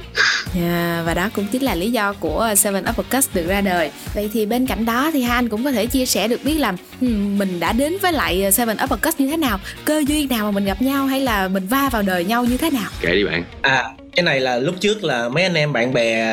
Yeah, 0.56 1.02
và 1.06 1.14
đó 1.14 1.30
cũng 1.36 1.48
chính 1.52 1.64
là 1.64 1.76
lý 1.76 1.92
do 1.92 2.14
của 2.14 2.54
Seven 2.58 2.84
Uppercuts 2.90 3.30
được 3.34 3.48
ra 3.48 3.62
đời. 3.62 3.92
Vậy 4.16 4.30
thì 4.34 4.46
bên 4.46 4.68
cạnh 4.68 4.86
đó 4.86 5.12
thì 5.14 5.22
hai 5.22 5.36
anh 5.36 5.50
cũng 5.50 5.64
có 5.64 5.72
thể 5.72 5.86
chia 5.86 6.06
sẻ 6.06 6.28
được 6.28 6.44
biết 6.44 6.58
là 6.58 6.74
mình 7.02 7.60
đã 7.60 7.74
đến 7.74 7.98
với 8.02 8.14
lại 8.14 8.52
Seven 8.52 8.78
Uppercuts 8.84 9.20
như 9.20 9.28
thế 9.28 9.38
nào, 9.38 9.60
cơ 9.86 10.04
duyên 10.08 10.30
nào 10.30 10.46
mà 10.46 10.52
mình 10.52 10.66
gặp 10.66 10.82
nhau 10.82 11.08
hay 11.08 11.20
là 11.22 11.48
mình 11.48 11.68
va 11.68 11.90
vào 11.92 12.02
đời 12.02 12.26
nhau 12.26 12.46
như 12.46 12.58
thế 12.58 12.70
nào. 12.70 12.90
kể 13.02 13.16
đi 13.16 13.24
bạn 13.24 13.44
à 13.62 13.84
cái 14.16 14.24
này 14.24 14.40
là 14.40 14.58
lúc 14.58 14.76
trước 14.80 15.04
là 15.04 15.30
mấy 15.30 15.44
anh 15.44 15.54
em 15.54 15.74
bạn 15.74 15.94
bè 15.94 16.26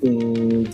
ừ, 0.00 0.10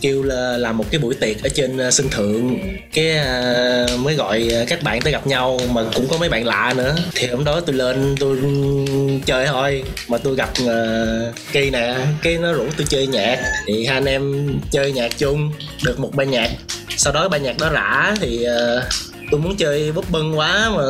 kêu 0.01 0.23
là 0.23 0.57
làm 0.57 0.77
một 0.77 0.85
cái 0.91 0.99
buổi 0.99 1.15
tiệc 1.15 1.43
ở 1.43 1.49
trên 1.49 1.77
ờ, 1.77 1.91
sân 1.91 2.09
thượng. 2.09 2.57
Cái 2.93 3.17
ờ, 3.17 3.87
mới 3.99 4.15
gọi 4.15 4.47
ờ, 4.51 4.65
các 4.67 4.83
bạn 4.83 5.01
tới 5.01 5.13
gặp 5.13 5.27
nhau 5.27 5.59
mà 5.73 5.81
cũng 5.95 6.07
có 6.07 6.17
mấy 6.17 6.29
bạn 6.29 6.45
lạ 6.45 6.73
nữa. 6.77 6.95
Thì 7.15 7.27
hôm 7.27 7.43
đó 7.43 7.59
tôi 7.59 7.75
lên 7.75 8.15
tôi 8.19 8.37
chơi 9.25 9.47
thôi. 9.47 9.83
Mà 10.07 10.17
tôi 10.17 10.35
gặp 10.35 10.49
uh, 10.63 11.35
kỳ 11.51 11.69
nè 11.69 11.95
cái 12.21 12.37
nó 12.37 12.53
rủ 12.53 12.65
tôi 12.77 12.87
chơi 12.89 13.07
nhạc. 13.07 13.39
Thì 13.67 13.85
hai 13.85 13.97
anh 13.97 14.05
em 14.05 14.49
chơi 14.71 14.91
nhạc 14.91 15.17
chung 15.17 15.51
được 15.85 15.99
một 15.99 16.11
ban 16.15 16.31
nhạc. 16.31 16.49
Sau 16.97 17.13
đó 17.13 17.29
ban 17.29 17.43
nhạc 17.43 17.57
đó 17.59 17.69
rã 17.69 18.15
thì 18.19 18.47
tôi 19.31 19.39
muốn 19.39 19.55
chơi 19.55 19.91
búp 19.91 20.09
bưng 20.09 20.37
quá 20.37 20.71
mà 20.75 20.83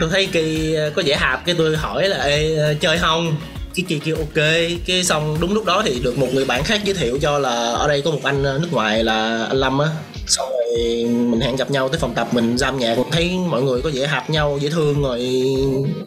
tôi 0.00 0.08
thấy 0.10 0.28
kỳ 0.32 0.76
có 0.94 1.02
vẻ 1.06 1.16
hạp. 1.16 1.46
Cái 1.46 1.54
tôi 1.58 1.76
hỏi 1.76 2.08
là 2.08 2.18
ê 2.18 2.56
chơi 2.80 2.98
không? 2.98 3.36
Cái 3.78 3.84
kia 3.88 3.98
kia, 4.04 4.12
ok. 4.12 4.44
Cái 4.86 5.04
xong, 5.04 5.36
đúng 5.40 5.54
lúc 5.54 5.64
đó 5.64 5.82
thì 5.84 6.00
được 6.02 6.18
một 6.18 6.28
người 6.32 6.44
bạn 6.44 6.64
khác 6.64 6.80
giới 6.84 6.94
thiệu 6.94 7.18
cho 7.22 7.38
là 7.38 7.72
ở 7.72 7.88
đây 7.88 8.02
có 8.02 8.10
một 8.10 8.20
anh 8.22 8.44
ờ, 8.44 8.58
nước 8.58 8.68
ngoài 8.72 9.04
là 9.04 9.44
anh 9.44 9.56
lâm 9.56 9.78
á 9.78 9.88
xong 10.28 10.48
rồi 10.50 11.04
mình 11.06 11.40
hẹn 11.40 11.56
gặp 11.56 11.70
nhau 11.70 11.88
tới 11.88 11.98
phòng 11.98 12.14
tập 12.14 12.28
mình 12.32 12.58
giam 12.58 12.78
nhạc 12.78 12.96
thấy 13.12 13.38
mọi 13.48 13.62
người 13.62 13.82
có 13.82 13.90
vẻ 13.94 14.06
hợp 14.06 14.30
nhau 14.30 14.58
dễ 14.62 14.68
thương 14.70 15.02
rồi 15.02 15.20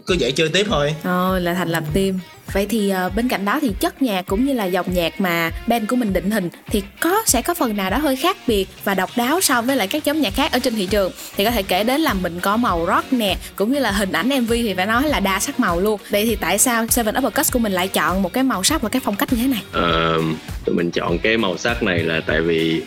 cứ 0.07 0.17
vậy 0.19 0.31
chơi 0.31 0.49
tiếp 0.49 0.65
thôi 0.69 0.95
Ồ, 1.03 1.39
là 1.39 1.53
thành 1.53 1.69
lập 1.69 1.83
team 1.93 2.19
Vậy 2.53 2.65
thì 2.69 2.89
ờ, 2.89 3.09
bên 3.15 3.27
cạnh 3.27 3.45
đó 3.45 3.59
thì 3.61 3.71
chất 3.79 4.01
nhạc 4.01 4.25
cũng 4.25 4.45
như 4.45 4.53
là 4.53 4.65
dòng 4.65 4.93
nhạc 4.93 5.21
mà 5.21 5.51
band 5.67 5.87
của 5.87 5.95
mình 5.95 6.13
định 6.13 6.31
hình 6.31 6.49
thì 6.71 6.83
có 6.99 7.23
sẽ 7.25 7.41
có 7.41 7.53
phần 7.53 7.77
nào 7.77 7.89
đó 7.89 7.97
hơi 7.97 8.15
khác 8.15 8.37
biệt 8.47 8.67
và 8.83 8.93
độc 8.93 9.09
đáo 9.15 9.41
so 9.41 9.61
với 9.61 9.75
lại 9.75 9.87
các 9.87 10.07
nhóm 10.07 10.21
nhạc 10.21 10.33
khác 10.33 10.51
ở 10.51 10.59
trên 10.59 10.75
thị 10.75 10.85
trường 10.85 11.11
thì 11.35 11.45
có 11.45 11.51
thể 11.51 11.63
kể 11.63 11.83
đến 11.83 12.01
là 12.01 12.13
mình 12.13 12.39
có 12.39 12.57
màu 12.57 12.85
rock 12.87 13.13
nè 13.13 13.37
cũng 13.55 13.73
như 13.73 13.79
là 13.79 13.91
hình 13.91 14.11
ảnh 14.11 14.29
MV 14.29 14.51
thì 14.51 14.73
phải 14.73 14.85
nói 14.85 15.03
là 15.03 15.19
đa 15.19 15.39
sắc 15.39 15.59
màu 15.59 15.79
luôn. 15.79 15.99
Vậy 16.09 16.25
thì 16.25 16.35
tại 16.35 16.57
sao 16.57 16.87
Seven 16.87 17.15
Uppercuts 17.17 17.51
của 17.53 17.59
mình 17.59 17.71
lại 17.71 17.87
chọn 17.87 18.21
một 18.21 18.33
cái 18.33 18.43
màu 18.43 18.63
sắc 18.63 18.81
và 18.81 18.89
cái 18.89 19.01
phong 19.05 19.15
cách 19.15 19.33
như 19.33 19.39
thế 19.41 19.47
này? 19.47 19.61
Ờ, 19.71 20.17
tụi 20.65 20.75
mình 20.75 20.91
chọn 20.91 21.19
cái 21.19 21.37
màu 21.37 21.57
sắc 21.57 21.83
này 21.83 21.99
là 21.99 22.21
tại 22.27 22.41
vì 22.41 22.81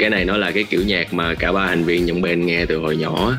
cái 0.00 0.10
này 0.10 0.24
nó 0.24 0.36
là 0.36 0.50
cái 0.50 0.64
kiểu 0.64 0.82
nhạc 0.86 1.14
mà 1.14 1.34
cả 1.34 1.52
ba 1.52 1.66
thành 1.66 1.84
viên 1.84 2.06
trong 2.06 2.22
band 2.22 2.38
nghe 2.38 2.66
từ 2.66 2.78
hồi 2.78 2.96
nhỏ 2.96 3.34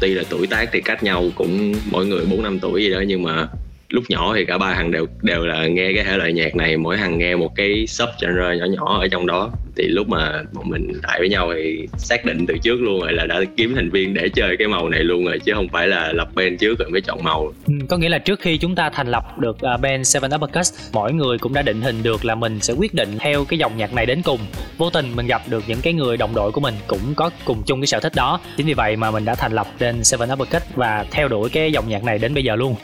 tuy 0.00 0.14
là 0.14 0.22
tuổi 0.30 0.46
tác 0.46 0.68
thì 0.72 0.80
cách 0.80 1.02
nhau 1.02 1.30
cũng 1.34 1.74
mỗi 1.90 2.06
người 2.06 2.24
bốn 2.24 2.42
năm 2.42 2.58
tuổi 2.60 2.82
gì 2.82 2.90
đó, 2.90 3.02
nhưng 3.06 3.22
mà 3.22 3.48
lúc 3.88 4.04
nhỏ 4.08 4.34
thì 4.36 4.44
cả 4.44 4.58
ba 4.58 4.74
thằng 4.74 4.90
đều 4.90 5.06
đều 5.22 5.46
là 5.46 5.66
nghe 5.66 5.92
cái 5.94 6.04
thể 6.04 6.16
loại 6.16 6.32
nhạc 6.32 6.56
này 6.56 6.76
mỗi 6.76 6.96
thằng 6.96 7.18
nghe 7.18 7.36
một 7.36 7.54
cái 7.54 7.86
sub 7.86 8.08
genre 8.22 8.56
nhỏ 8.56 8.64
nhỏ 8.64 8.98
ở 9.00 9.08
trong 9.08 9.26
đó 9.26 9.50
thì 9.76 9.84
lúc 9.88 10.08
mà 10.08 10.42
bọn 10.52 10.68
mình 10.68 10.92
lại 11.02 11.18
với 11.18 11.28
nhau 11.28 11.52
thì 11.54 11.88
xác 11.96 12.24
định 12.24 12.46
từ 12.46 12.58
trước 12.62 12.80
luôn 12.80 13.00
rồi 13.00 13.12
là 13.12 13.26
đã 13.26 13.40
kiếm 13.56 13.74
thành 13.74 13.90
viên 13.90 14.14
để 14.14 14.28
chơi 14.28 14.56
cái 14.58 14.68
màu 14.68 14.88
này 14.88 15.04
luôn 15.04 15.24
rồi 15.24 15.38
chứ 15.44 15.52
không 15.54 15.68
phải 15.68 15.88
là 15.88 16.12
lập 16.12 16.28
band 16.34 16.60
trước 16.60 16.78
rồi 16.78 16.90
mới 16.90 17.00
chọn 17.00 17.24
màu 17.24 17.52
Ừ, 17.66 17.74
có 17.88 17.96
nghĩa 17.96 18.08
là 18.08 18.18
trước 18.18 18.40
khi 18.40 18.58
chúng 18.58 18.74
ta 18.74 18.90
thành 18.90 19.08
lập 19.08 19.38
được 19.38 19.56
uh, 19.74 19.80
band 19.80 20.06
Seven 20.06 20.30
Uppercuts, 20.34 20.92
mỗi 20.92 21.12
người 21.12 21.38
cũng 21.38 21.54
đã 21.54 21.62
định 21.62 21.82
hình 21.82 22.02
được 22.02 22.24
là 22.24 22.34
mình 22.34 22.60
sẽ 22.60 22.74
quyết 22.74 22.94
định 22.94 23.08
theo 23.18 23.44
cái 23.44 23.58
dòng 23.58 23.76
nhạc 23.76 23.94
này 23.94 24.06
đến 24.06 24.22
cùng. 24.22 24.40
Vô 24.78 24.90
tình 24.90 25.16
mình 25.16 25.26
gặp 25.26 25.42
được 25.48 25.64
những 25.66 25.80
cái 25.82 25.92
người 25.92 26.16
đồng 26.16 26.34
đội 26.34 26.52
của 26.52 26.60
mình 26.60 26.74
cũng 26.86 27.14
có 27.16 27.30
cùng 27.44 27.62
chung 27.66 27.80
cái 27.80 27.86
sở 27.86 28.00
thích 28.00 28.12
đó. 28.14 28.40
Chính 28.56 28.66
vì 28.66 28.74
vậy 28.74 28.96
mà 28.96 29.10
mình 29.10 29.24
đã 29.24 29.34
thành 29.34 29.52
lập 29.52 29.66
tên 29.78 30.04
Seven 30.04 30.32
Uppercuts 30.32 30.74
và 30.74 31.04
theo 31.10 31.28
đuổi 31.28 31.50
cái 31.50 31.72
dòng 31.72 31.88
nhạc 31.88 32.04
này 32.04 32.18
đến 32.18 32.34
bây 32.34 32.44
giờ 32.44 32.56
luôn. 32.56 32.74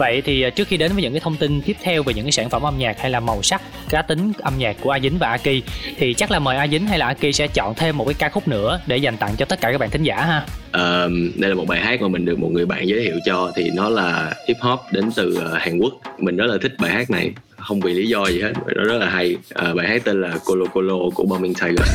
Vậy 0.00 0.22
thì 0.24 0.42
à, 0.42 0.50
trước 0.50 0.68
khi 0.68 0.76
đến 0.76 0.92
với 0.92 1.02
những 1.02 1.12
cái 1.12 1.20
thông 1.20 1.36
tin 1.36 1.62
tiếp 1.62 1.76
theo 1.82 2.02
về 2.02 2.14
những 2.14 2.24
cái 2.24 2.32
sản 2.32 2.50
phẩm 2.50 2.62
âm 2.62 2.78
nhạc 2.78 3.00
hay 3.00 3.10
là 3.10 3.20
màu 3.20 3.42
sắc, 3.42 3.62
cá 3.88 4.02
tính 4.02 4.32
âm 4.38 4.58
nhạc 4.58 4.76
của 4.80 4.90
A 4.90 4.98
Dính 5.00 5.18
và 5.18 5.28
A 5.28 5.36
Ki 5.36 5.62
thì 5.96 6.14
chắc 6.14 6.30
là 6.30 6.38
mời 6.38 6.56
A 6.56 6.66
Dính 6.66 6.86
hay 6.86 6.98
là 6.98 7.06
A 7.06 7.14
Ki 7.14 7.32
sẽ 7.32 7.46
chọn 7.46 7.74
thêm 7.74 7.96
một 7.96 8.04
cái 8.04 8.14
ca 8.14 8.28
khúc 8.28 8.48
nữa 8.48 8.80
để 8.86 8.96
dành 8.96 9.16
tặng 9.16 9.36
cho 9.38 9.44
tất 9.44 9.60
cả 9.60 9.72
các 9.72 9.78
bạn 9.78 9.90
thính 9.90 10.02
giả 10.02 10.16
ha. 10.16 10.46
Ờ, 10.72 11.10
đây 11.36 11.50
là 11.50 11.54
một 11.54 11.64
bài 11.68 11.80
hát 11.80 12.02
mà 12.02 12.08
mình 12.08 12.24
được 12.24 12.38
một 12.38 12.48
người 12.52 12.66
bạn 12.66 12.88
giới 12.88 13.00
thiệu 13.00 13.16
cho 13.26 13.52
thì 13.56 13.70
nó 13.74 13.88
là 13.88 14.34
hip 14.48 14.56
hop 14.60 14.80
đến 14.92 15.10
từ 15.16 15.38
à, 15.52 15.58
Hàn 15.58 15.78
Quốc. 15.78 15.92
Mình 16.18 16.36
rất 16.36 16.46
là 16.46 16.58
thích 16.62 16.72
bài 16.78 16.90
hát 16.90 17.10
này 17.10 17.32
không 17.56 17.80
vì 17.80 17.94
lý 17.94 18.08
do 18.08 18.26
gì 18.26 18.40
hết 18.40 18.52
nó 18.76 18.84
rất 18.84 18.98
là 18.98 19.06
hay. 19.06 19.36
Ờ, 19.54 19.74
bài 19.74 19.88
hát 19.88 20.04
tên 20.04 20.20
là 20.20 20.38
Colo 20.44 20.66
Colo 20.66 20.94
của 21.14 21.24
Bombing 21.24 21.54
Tiger 21.54 21.88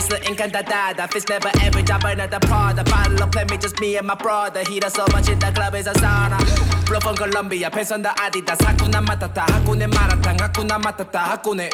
Miss 0.00 0.08
Encantada. 0.08 1.06
Fist 1.12 1.28
never 1.28 1.50
ever 1.60 1.78
I 1.78 2.12
another 2.12 2.22
at 2.22 2.30
the 2.30 2.40
prod. 2.48 2.76
Bottle 2.86 3.22
of 3.22 3.50
me, 3.50 3.56
just 3.58 3.78
me 3.80 3.96
and 3.98 4.06
my 4.06 4.14
brother. 4.14 4.62
He 4.66 4.80
does 4.80 4.94
so 4.94 5.04
much 5.12 5.28
in 5.28 5.38
the 5.38 5.52
club 5.52 5.74
is 5.74 5.86
a 5.86 5.92
sauna. 5.92 6.38
Blow 6.86 7.00
from 7.00 7.16
Colombia, 7.16 7.70
pants 7.70 7.92
on 7.92 8.00
the 8.00 8.08
Adidas. 8.08 8.56
Hakuna 8.64 9.04
Matata, 9.04 9.44
Hakuna 9.44 9.92
Marathon, 9.92 10.36
Hakuna 10.38 10.80
Matata, 10.80 11.20
Hakune. 11.30 11.68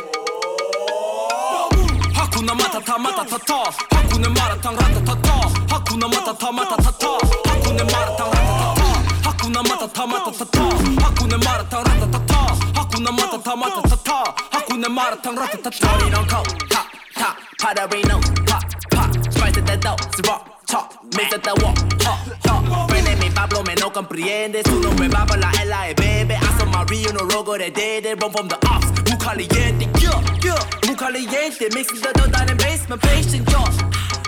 Hakuna 2.19 2.53
Matata, 2.59 2.97
Matata, 2.99 3.39
ta. 3.47 3.71
Hakuna 3.95 4.29
Marathon, 4.35 4.75
Ratata, 4.75 5.37
Hakuna 5.71 6.07
Matata, 6.11 6.51
Matata, 6.51 7.19
Hakuna 7.47 7.85
Marathon, 7.93 8.31
Ratata. 8.33 8.87
Hakuna 9.23 9.63
Matata, 9.63 10.05
Matata, 10.11 10.65
Hakuna 10.99 11.39
Marathon, 11.45 11.85
Ratata, 11.85 12.41
Hakuna 12.75 13.11
Matata, 13.19 13.53
Matata, 13.55 13.97
ta. 14.05 14.35
Hakuna 14.51 14.89
Marathon, 14.91 15.37
Ratata. 15.37 15.71
ta. 15.71 15.71
Hakuna 15.71 16.11
Matata, 16.11 16.27
come, 16.27 16.69
ta 16.69 16.86
top, 17.17 17.37
top. 17.59 17.77
Potterino, 17.77 18.21
pop, 18.47 18.63
pop. 18.91 19.33
Spice 19.33 19.57
at 19.57 19.67
the 19.67 19.77
dough, 19.77 19.97
rock, 20.29 20.67
chop. 20.67 21.05
Mix 21.17 21.33
at 21.33 21.43
the 21.43 21.55
walk, 21.63 21.77
hot, 22.03 22.19
hot. 22.45 22.89
Friend 22.91 23.05
name 23.05 23.19
me 23.19 23.31
Pablo, 23.31 23.63
me 23.63 23.75
no 23.75 23.91
comprende. 23.91 24.63
Su 24.65 24.81
nombre 24.81 25.09
va 25.09 25.27
por 25.27 25.39
la 25.39 25.51
L, 25.63 25.95
bebe. 25.95 26.37
Aso 26.37 26.67
Mario, 26.67 27.13
no 27.13 27.21
rogo 27.29 27.59
de 27.59 27.71
dede. 27.71 28.15
Run 28.21 28.33
from 28.33 28.49
the 28.49 28.57
ops, 28.69 28.87
muy 29.09 29.19
caliente, 29.19 29.89
yeah, 30.01 30.21
yeah. 30.43 30.87
Muy 30.87 30.97
caliente, 30.97 31.69
mixing 31.75 32.01
the 32.01 32.13
dough 32.15 32.31
down 32.31 32.49
in 32.49 32.57
basement, 32.57 33.03
patient, 33.03 33.49
yeah. 33.51 33.65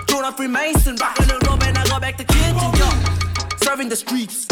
Thrown 0.07 0.25
up 0.25 0.37
Freemason, 0.37 0.95
rockin' 0.97 1.29
and 1.31 1.77
I 1.77 1.83
go 1.87 1.99
back 1.99 2.17
to 2.17 2.23
kitchen, 2.23 2.55
yeah. 2.75 3.57
Serving 3.61 3.89
the 3.89 3.95
streets, 3.95 4.47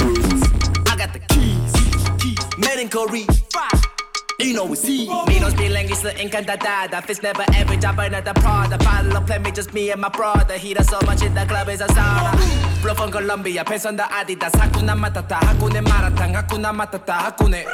I 0.87 0.95
got 0.95 1.13
the 1.13 1.19
keys, 1.29 1.73
keys. 2.19 2.57
Made 2.57 2.79
in 2.81 2.89
Korea, 2.89 3.25
you 4.39 4.53
know 4.53 4.71
it's 4.71 4.85
he. 4.85 5.07
Language, 5.07 6.01
the 6.01 6.11
encantada. 6.11 7.03
Fist 7.03 7.23
never 7.23 7.43
ever 7.55 7.75
drop 7.75 7.97
another 7.97 8.33
Prada. 8.33 8.77
Bottle 8.77 9.17
of 9.17 9.25
play 9.25 9.37
me, 9.39 9.51
just 9.51 9.73
me 9.73 9.91
and 9.91 10.01
my 10.01 10.09
brother. 10.09 10.57
Heat 10.57 10.79
up 10.79 10.85
so 10.85 10.99
much 11.05 11.21
in 11.21 11.33
the 11.33 11.45
club 11.45 11.69
is 11.69 11.81
a 11.81 11.87
sauna. 11.87 12.81
Blow 12.81 12.93
from 12.93 13.11
Colombia, 13.11 13.63
pants 13.65 13.85
on 13.85 13.95
the 13.95 14.03
Adidas. 14.03 14.51
Hakuna 14.51 14.95
Matata, 14.95 15.39
Hakune 15.39 15.81
Maratang, 15.83 16.35
Hakuna 16.35 16.73
Matata, 16.73 17.17
Hakune. 17.17 17.65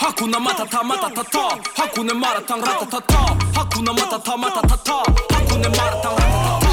Hakuna 0.00 0.38
Matata, 0.44 0.80
Matatata. 0.82 1.62
Hakune 1.74 2.14
Maratang, 2.22 2.62
Ratatata. 2.62 3.38
Hakuna 3.52 3.92
Matata, 3.94 4.36
Matatata. 4.36 5.04
Hakune 5.28 5.68
Maratang, 5.74 6.16
Ratatata. 6.16 6.63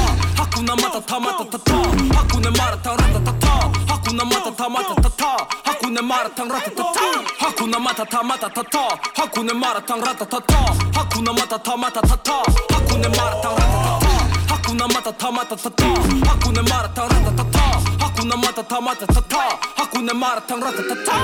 Hakuna 0.62 0.76
Matata, 0.76 1.18
Matatata. 1.18 1.74
Hakune 2.14 2.50
Maratang, 2.50 2.96
Ratatata. 2.96 3.52
Hakuna 3.88 4.24
Matata, 4.24 4.68
Matatata. 4.70 5.30
Hakune 5.64 6.00
Maratang, 6.00 6.50
Ratatata. 6.50 7.08
Hakuna 7.38 7.78
Matata, 7.80 8.22
Matatata. 8.22 8.82
Hakune 9.16 9.52
Maratang, 9.54 10.00
Ratatata. 10.00 10.58
Hakuna 10.94 11.32
Matata, 11.32 11.76
Matatata. 11.76 12.42
Hakune 12.70 13.08
Maratang, 13.10 13.56
Ratatata. 13.58 14.12
Hakuna 14.46 14.86
Matata, 14.86 15.30
Matatata. 15.32 15.88
Hakune 16.30 16.62
Maratang, 16.62 17.08
Ratatata. 17.10 17.64
Hakuna 17.98 18.36
Matata, 18.36 18.80
Matatata. 18.80 19.42
Hakune 19.76 20.12
Maratang, 20.14 20.62
Ratatata. 20.62 21.16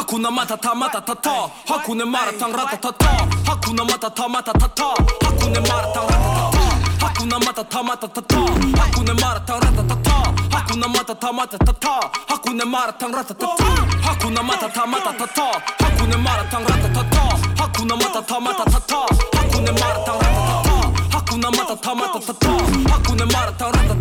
Hakuna 0.00 0.30
Matata 0.30 0.74
Matatata 0.74 1.50
Hakuna 1.68 2.06
Maratang 2.06 2.52
Ratatata 2.56 3.10
Hakuna 3.44 3.84
Matata 3.84 4.28
Matatata 4.28 4.94
Hakuna 5.20 5.60
Maratang 5.60 6.08
Ratatata 6.08 6.56
Hakuna 7.04 7.38
Matata 7.38 7.82
Matatata 7.82 8.40
Hakuna 8.80 9.14
Maratang 9.14 9.60
Ratatata 9.60 10.16
Hakuna 10.50 10.88
Matata 10.88 11.32
Matatata 11.32 12.00
Hakuna 12.28 12.64
Maratang 12.64 13.12
Ratatata 13.12 13.66
Hakuna 14.00 14.42
Matata 14.42 14.86
Matatata 14.86 15.46
Hakuna 15.78 16.16
Maratang 16.16 16.64
Ratatata 16.64 17.24
Hakuna 17.60 17.94
Matata 18.00 18.40
Matatata 18.40 19.00
Hakuna 19.36 19.72
Maratang 19.80 20.18
Ratatata 20.24 20.80
Hakuna 21.12 21.50
Matata 21.50 21.94
Matatata 21.94 22.50
Hakuna 22.88 23.26
Maratang 23.26 23.72
Ratatata 23.72 23.90
Matata 23.90 23.99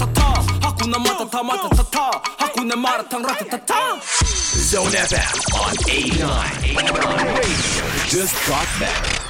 the 2.69 2.77
marathon. 2.77 3.23
Zone 4.25 4.91
FM 4.91 5.34
on 5.55 5.75
89. 5.89 6.63
89. 6.63 7.41
Just 8.08 8.36
talk 8.45 8.67
back. 8.79 9.29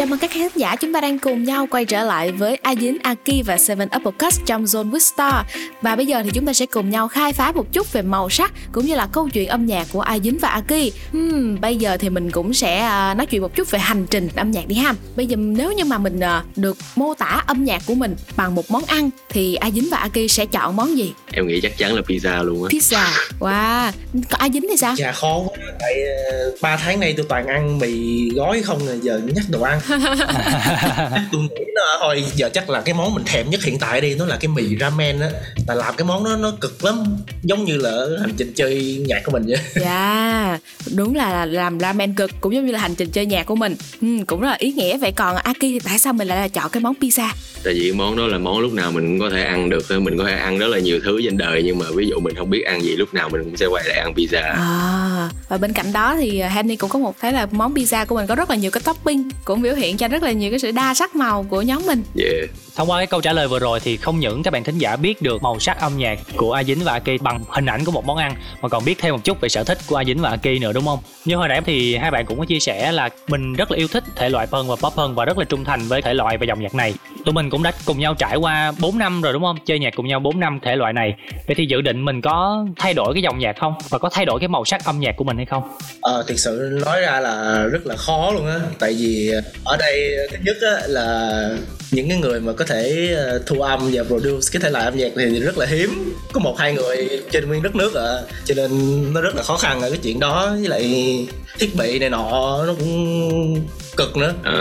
Chào 0.00 0.06
mừng 0.06 0.18
các 0.18 0.30
khán 0.30 0.48
giả 0.56 0.76
chúng 0.76 0.92
ta 0.92 1.00
đang 1.00 1.18
cùng 1.18 1.44
nhau 1.44 1.66
quay 1.70 1.84
trở 1.84 2.02
lại 2.02 2.32
với 2.32 2.56
A 2.62 2.74
Dính, 2.74 2.98
Aki 3.02 3.46
và 3.46 3.58
Seven 3.58 3.88
Uppercuts 3.96 4.40
trong 4.46 4.64
Zone 4.64 4.90
with 4.90 4.98
Star. 4.98 5.34
Và 5.82 5.96
bây 5.96 6.06
giờ 6.06 6.22
thì 6.24 6.30
chúng 6.34 6.46
ta 6.46 6.52
sẽ 6.52 6.66
cùng 6.66 6.90
nhau 6.90 7.08
khai 7.08 7.32
phá 7.32 7.52
một 7.52 7.72
chút 7.72 7.92
về 7.92 8.02
màu 8.02 8.30
sắc 8.30 8.52
cũng 8.72 8.86
như 8.86 8.94
là 8.94 9.08
câu 9.12 9.28
chuyện 9.28 9.48
âm 9.48 9.66
nhạc 9.66 9.86
của 9.92 10.00
A 10.00 10.18
Dính 10.18 10.38
và 10.38 10.48
Aki 10.48 10.92
hmm, 11.12 11.60
Bây 11.60 11.76
giờ 11.76 11.96
thì 11.96 12.08
mình 12.08 12.30
cũng 12.30 12.54
sẽ 12.54 12.78
à, 12.78 13.14
nói 13.14 13.26
chuyện 13.26 13.42
một 13.42 13.54
chút 13.56 13.70
về 13.70 13.78
hành 13.78 14.06
trình 14.10 14.28
âm 14.36 14.50
nhạc 14.50 14.68
đi 14.68 14.76
ha. 14.76 14.94
Bây 15.16 15.26
giờ 15.26 15.36
nếu 15.36 15.72
như 15.72 15.84
mà 15.84 15.98
mình 15.98 16.20
à, 16.20 16.44
được 16.56 16.76
mô 16.96 17.14
tả 17.14 17.42
âm 17.46 17.64
nhạc 17.64 17.82
của 17.86 17.94
mình 17.94 18.16
bằng 18.36 18.54
một 18.54 18.70
món 18.70 18.84
ăn 18.84 19.10
thì 19.28 19.54
A 19.54 19.70
Dính 19.70 19.88
và 19.90 19.96
Aki 19.96 20.18
sẽ 20.28 20.46
chọn 20.46 20.76
món 20.76 20.98
gì? 20.98 21.12
em 21.32 21.46
nghĩ 21.46 21.60
chắc 21.60 21.76
chắn 21.78 21.94
là 21.94 22.02
pizza 22.02 22.44
luôn 22.44 22.64
á. 22.64 22.68
Pizza. 22.68 23.08
Wow, 23.40 23.92
còn 24.12 24.40
A 24.40 24.48
Dính 24.48 24.66
thì 24.70 24.76
sao? 24.76 24.94
Dạ 24.96 25.12
khó 25.12 25.38
quá. 25.38 25.56
Tại 25.80 25.94
ờ, 26.32 26.52
ba 26.62 26.76
tháng 26.76 27.00
nay 27.00 27.14
tôi 27.16 27.26
toàn 27.28 27.46
ăn 27.46 27.78
mì 27.78 28.28
gói 28.34 28.62
không 28.62 28.86
rồi 28.86 28.98
giờ 29.02 29.20
nhắc 29.34 29.44
đồ 29.50 29.62
ăn 29.62 29.80
tôi 31.32 31.40
nghĩ 31.42 31.64
nó 31.74 31.82
thôi 32.00 32.24
giờ 32.34 32.50
chắc 32.54 32.70
là 32.70 32.80
cái 32.80 32.94
món 32.94 33.14
mình 33.14 33.24
thèm 33.26 33.50
nhất 33.50 33.64
hiện 33.64 33.78
tại 33.78 34.00
đi 34.00 34.14
nó 34.14 34.24
là 34.26 34.36
cái 34.36 34.48
mì 34.48 34.76
ramen 34.80 35.20
á 35.20 35.28
là 35.68 35.74
làm 35.74 35.94
cái 35.96 36.04
món 36.04 36.24
đó 36.24 36.36
nó 36.36 36.52
cực 36.60 36.84
lắm 36.84 37.04
giống 37.42 37.64
như 37.64 37.76
là 37.76 38.06
hành 38.20 38.34
trình 38.36 38.52
chơi 38.56 39.04
nhạc 39.06 39.20
của 39.24 39.32
mình 39.32 39.42
vậy 39.46 39.58
Dạ, 39.84 40.58
đúng 40.94 41.14
là 41.14 41.46
làm 41.46 41.80
ramen 41.80 42.14
cực 42.14 42.30
cũng 42.40 42.54
giống 42.54 42.66
như 42.66 42.72
là 42.72 42.78
hành 42.78 42.94
trình 42.94 43.10
chơi 43.10 43.26
nhạc 43.26 43.46
của 43.46 43.56
mình. 43.56 43.76
Ừ, 44.00 44.08
cũng 44.26 44.40
rất 44.40 44.48
là 44.48 44.56
ý 44.58 44.72
nghĩa. 44.72 44.98
Vậy 44.98 45.12
còn 45.12 45.36
Aki 45.36 45.60
thì 45.60 45.80
tại 45.84 45.98
sao 45.98 46.12
mình 46.12 46.28
lại 46.28 46.38
là 46.38 46.48
chọn 46.48 46.70
cái 46.70 46.80
món 46.80 46.94
pizza? 47.00 47.28
tại 47.64 47.74
vì 47.74 47.92
món 47.92 48.16
đó 48.16 48.26
là 48.26 48.38
món 48.38 48.58
lúc 48.58 48.72
nào 48.72 48.92
mình 48.92 49.04
cũng 49.06 49.28
có 49.28 49.36
thể 49.36 49.42
ăn 49.42 49.70
được 49.70 49.90
mình 49.90 50.18
có 50.18 50.24
thể 50.24 50.32
ăn 50.32 50.58
rất 50.58 50.66
là 50.66 50.78
nhiều 50.78 51.00
thứ 51.04 51.20
trên 51.24 51.38
đời 51.38 51.62
nhưng 51.64 51.78
mà 51.78 51.86
ví 51.94 52.06
dụ 52.08 52.20
mình 52.20 52.34
không 52.34 52.50
biết 52.50 52.62
ăn 52.62 52.82
gì 52.82 52.96
lúc 52.96 53.14
nào 53.14 53.28
mình 53.28 53.44
cũng 53.44 53.56
sẽ 53.56 53.66
quay 53.66 53.84
lại 53.86 53.98
ăn 53.98 54.14
pizza 54.14 54.42
À, 54.42 55.28
và 55.48 55.56
bên 55.56 55.72
cạnh 55.72 55.92
đó 55.92 56.16
thì 56.16 56.40
Henny 56.40 56.76
cũng 56.76 56.90
có 56.90 56.98
một 56.98 57.16
thấy 57.20 57.32
là 57.32 57.46
món 57.50 57.74
pizza 57.74 58.06
của 58.06 58.14
mình 58.14 58.26
có 58.26 58.34
rất 58.34 58.50
là 58.50 58.56
nhiều 58.56 58.70
cái 58.70 58.80
topping 58.84 59.30
cũng 59.44 59.62
biểu 59.62 59.74
hiện 59.80 59.96
cho 59.96 60.08
rất 60.08 60.22
là 60.22 60.32
nhiều 60.32 60.50
cái 60.50 60.58
sự 60.58 60.70
đa 60.70 60.94
sắc 60.94 61.16
màu 61.16 61.46
của 61.50 61.62
nhóm 61.62 61.82
mình. 61.86 62.02
yeah. 62.18 62.50
Thông 62.80 62.90
qua 62.90 62.98
cái 62.98 63.06
câu 63.06 63.20
trả 63.20 63.32
lời 63.32 63.48
vừa 63.48 63.58
rồi 63.58 63.80
thì 63.80 63.96
không 63.96 64.20
những 64.20 64.42
các 64.42 64.50
bạn 64.50 64.64
thính 64.64 64.78
giả 64.78 64.96
biết 64.96 65.22
được 65.22 65.42
màu 65.42 65.60
sắc 65.60 65.80
âm 65.80 65.96
nhạc 65.96 66.18
của 66.36 66.52
A 66.52 66.64
Dính 66.64 66.84
và 66.84 66.98
Kỳ 66.98 67.18
bằng 67.18 67.40
hình 67.48 67.66
ảnh 67.66 67.84
của 67.84 67.92
một 67.92 68.04
món 68.04 68.16
ăn, 68.16 68.34
mà 68.62 68.68
còn 68.68 68.84
biết 68.84 68.98
thêm 68.98 69.14
một 69.14 69.20
chút 69.24 69.40
về 69.40 69.48
sở 69.48 69.64
thích 69.64 69.78
của 69.86 69.96
A 69.96 70.04
Dính 70.04 70.20
và 70.20 70.36
Kỳ 70.36 70.58
nữa, 70.58 70.72
đúng 70.72 70.86
không? 70.86 70.98
Như 71.24 71.36
hồi 71.36 71.48
nãy 71.48 71.60
thì 71.66 71.96
hai 71.96 72.10
bạn 72.10 72.26
cũng 72.26 72.38
có 72.38 72.44
chia 72.44 72.60
sẻ 72.60 72.92
là 72.92 73.08
mình 73.28 73.54
rất 73.54 73.70
là 73.70 73.76
yêu 73.76 73.88
thích 73.88 74.04
thể 74.16 74.28
loại 74.28 74.46
punk 74.46 74.68
và 74.68 74.76
pop 74.76 74.94
punk 74.96 75.16
và 75.16 75.24
rất 75.24 75.38
là 75.38 75.44
trung 75.44 75.64
thành 75.64 75.80
với 75.88 76.02
thể 76.02 76.14
loại 76.14 76.38
và 76.38 76.46
dòng 76.46 76.62
nhạc 76.62 76.74
này. 76.74 76.94
Tụi 77.24 77.32
mình 77.32 77.50
cũng 77.50 77.62
đã 77.62 77.72
cùng 77.84 77.98
nhau 77.98 78.14
trải 78.14 78.36
qua 78.36 78.72
4 78.80 78.98
năm 78.98 79.22
rồi, 79.22 79.32
đúng 79.32 79.42
không? 79.42 79.56
Chơi 79.66 79.78
nhạc 79.78 79.94
cùng 79.96 80.06
nhau 80.06 80.20
4 80.20 80.40
năm 80.40 80.58
thể 80.62 80.76
loại 80.76 80.92
này. 80.92 81.14
Vậy 81.46 81.54
thì 81.54 81.66
dự 81.68 81.80
định 81.80 82.04
mình 82.04 82.20
có 82.20 82.66
thay 82.76 82.94
đổi 82.94 83.14
cái 83.14 83.22
dòng 83.22 83.38
nhạc 83.38 83.56
không? 83.58 83.74
Và 83.88 83.98
có 83.98 84.08
thay 84.12 84.24
đổi 84.24 84.40
cái 84.40 84.48
màu 84.48 84.64
sắc 84.64 84.84
âm 84.84 85.00
nhạc 85.00 85.16
của 85.16 85.24
mình 85.24 85.36
hay 85.36 85.46
không? 85.46 85.62
ờ 86.00 86.24
thực 86.28 86.38
sự 86.38 86.78
nói 86.86 87.00
ra 87.00 87.20
là 87.20 87.64
rất 87.72 87.86
là 87.86 87.96
khó 87.96 88.30
luôn 88.34 88.46
á 88.46 88.58
tại 88.78 88.94
vì 88.98 89.32
ở 89.64 89.76
đây, 89.76 90.16
thứ 90.30 90.38
nhất 90.44 90.56
á, 90.62 90.86
là 90.86 91.48
những 91.90 92.08
cái 92.08 92.18
người 92.18 92.40
mà 92.40 92.52
có 92.52 92.64
thể 92.64 93.14
ờ, 93.16 93.42
thu 93.46 93.60
âm 93.60 93.90
và 93.92 94.02
produce 94.02 94.48
cái 94.52 94.60
thể 94.62 94.70
loại 94.70 94.84
âm 94.84 94.96
nhạc 94.96 95.12
thì 95.16 95.40
rất 95.40 95.58
là 95.58 95.66
hiếm. 95.66 96.14
Có 96.32 96.40
một 96.40 96.58
hai 96.58 96.72
người 96.72 97.22
trên 97.30 97.48
nguyên 97.48 97.62
đất 97.62 97.76
nước 97.76 97.94
ạ. 97.94 98.14
Cho 98.44 98.54
nên 98.54 98.70
nó 99.14 99.20
rất 99.20 99.34
là 99.34 99.42
khó 99.42 99.56
khăn 99.56 99.80
ở 99.80 99.90
cái 99.90 99.98
chuyện 100.02 100.20
đó. 100.20 100.50
Với 100.60 100.68
lại 100.68 101.26
thiết 101.58 101.74
bị 101.74 101.98
này 101.98 102.10
nọ 102.10 102.64
nó 102.66 102.74
cũng 102.78 103.64
cực 103.96 104.16
nữa. 104.16 104.34
À, 104.42 104.54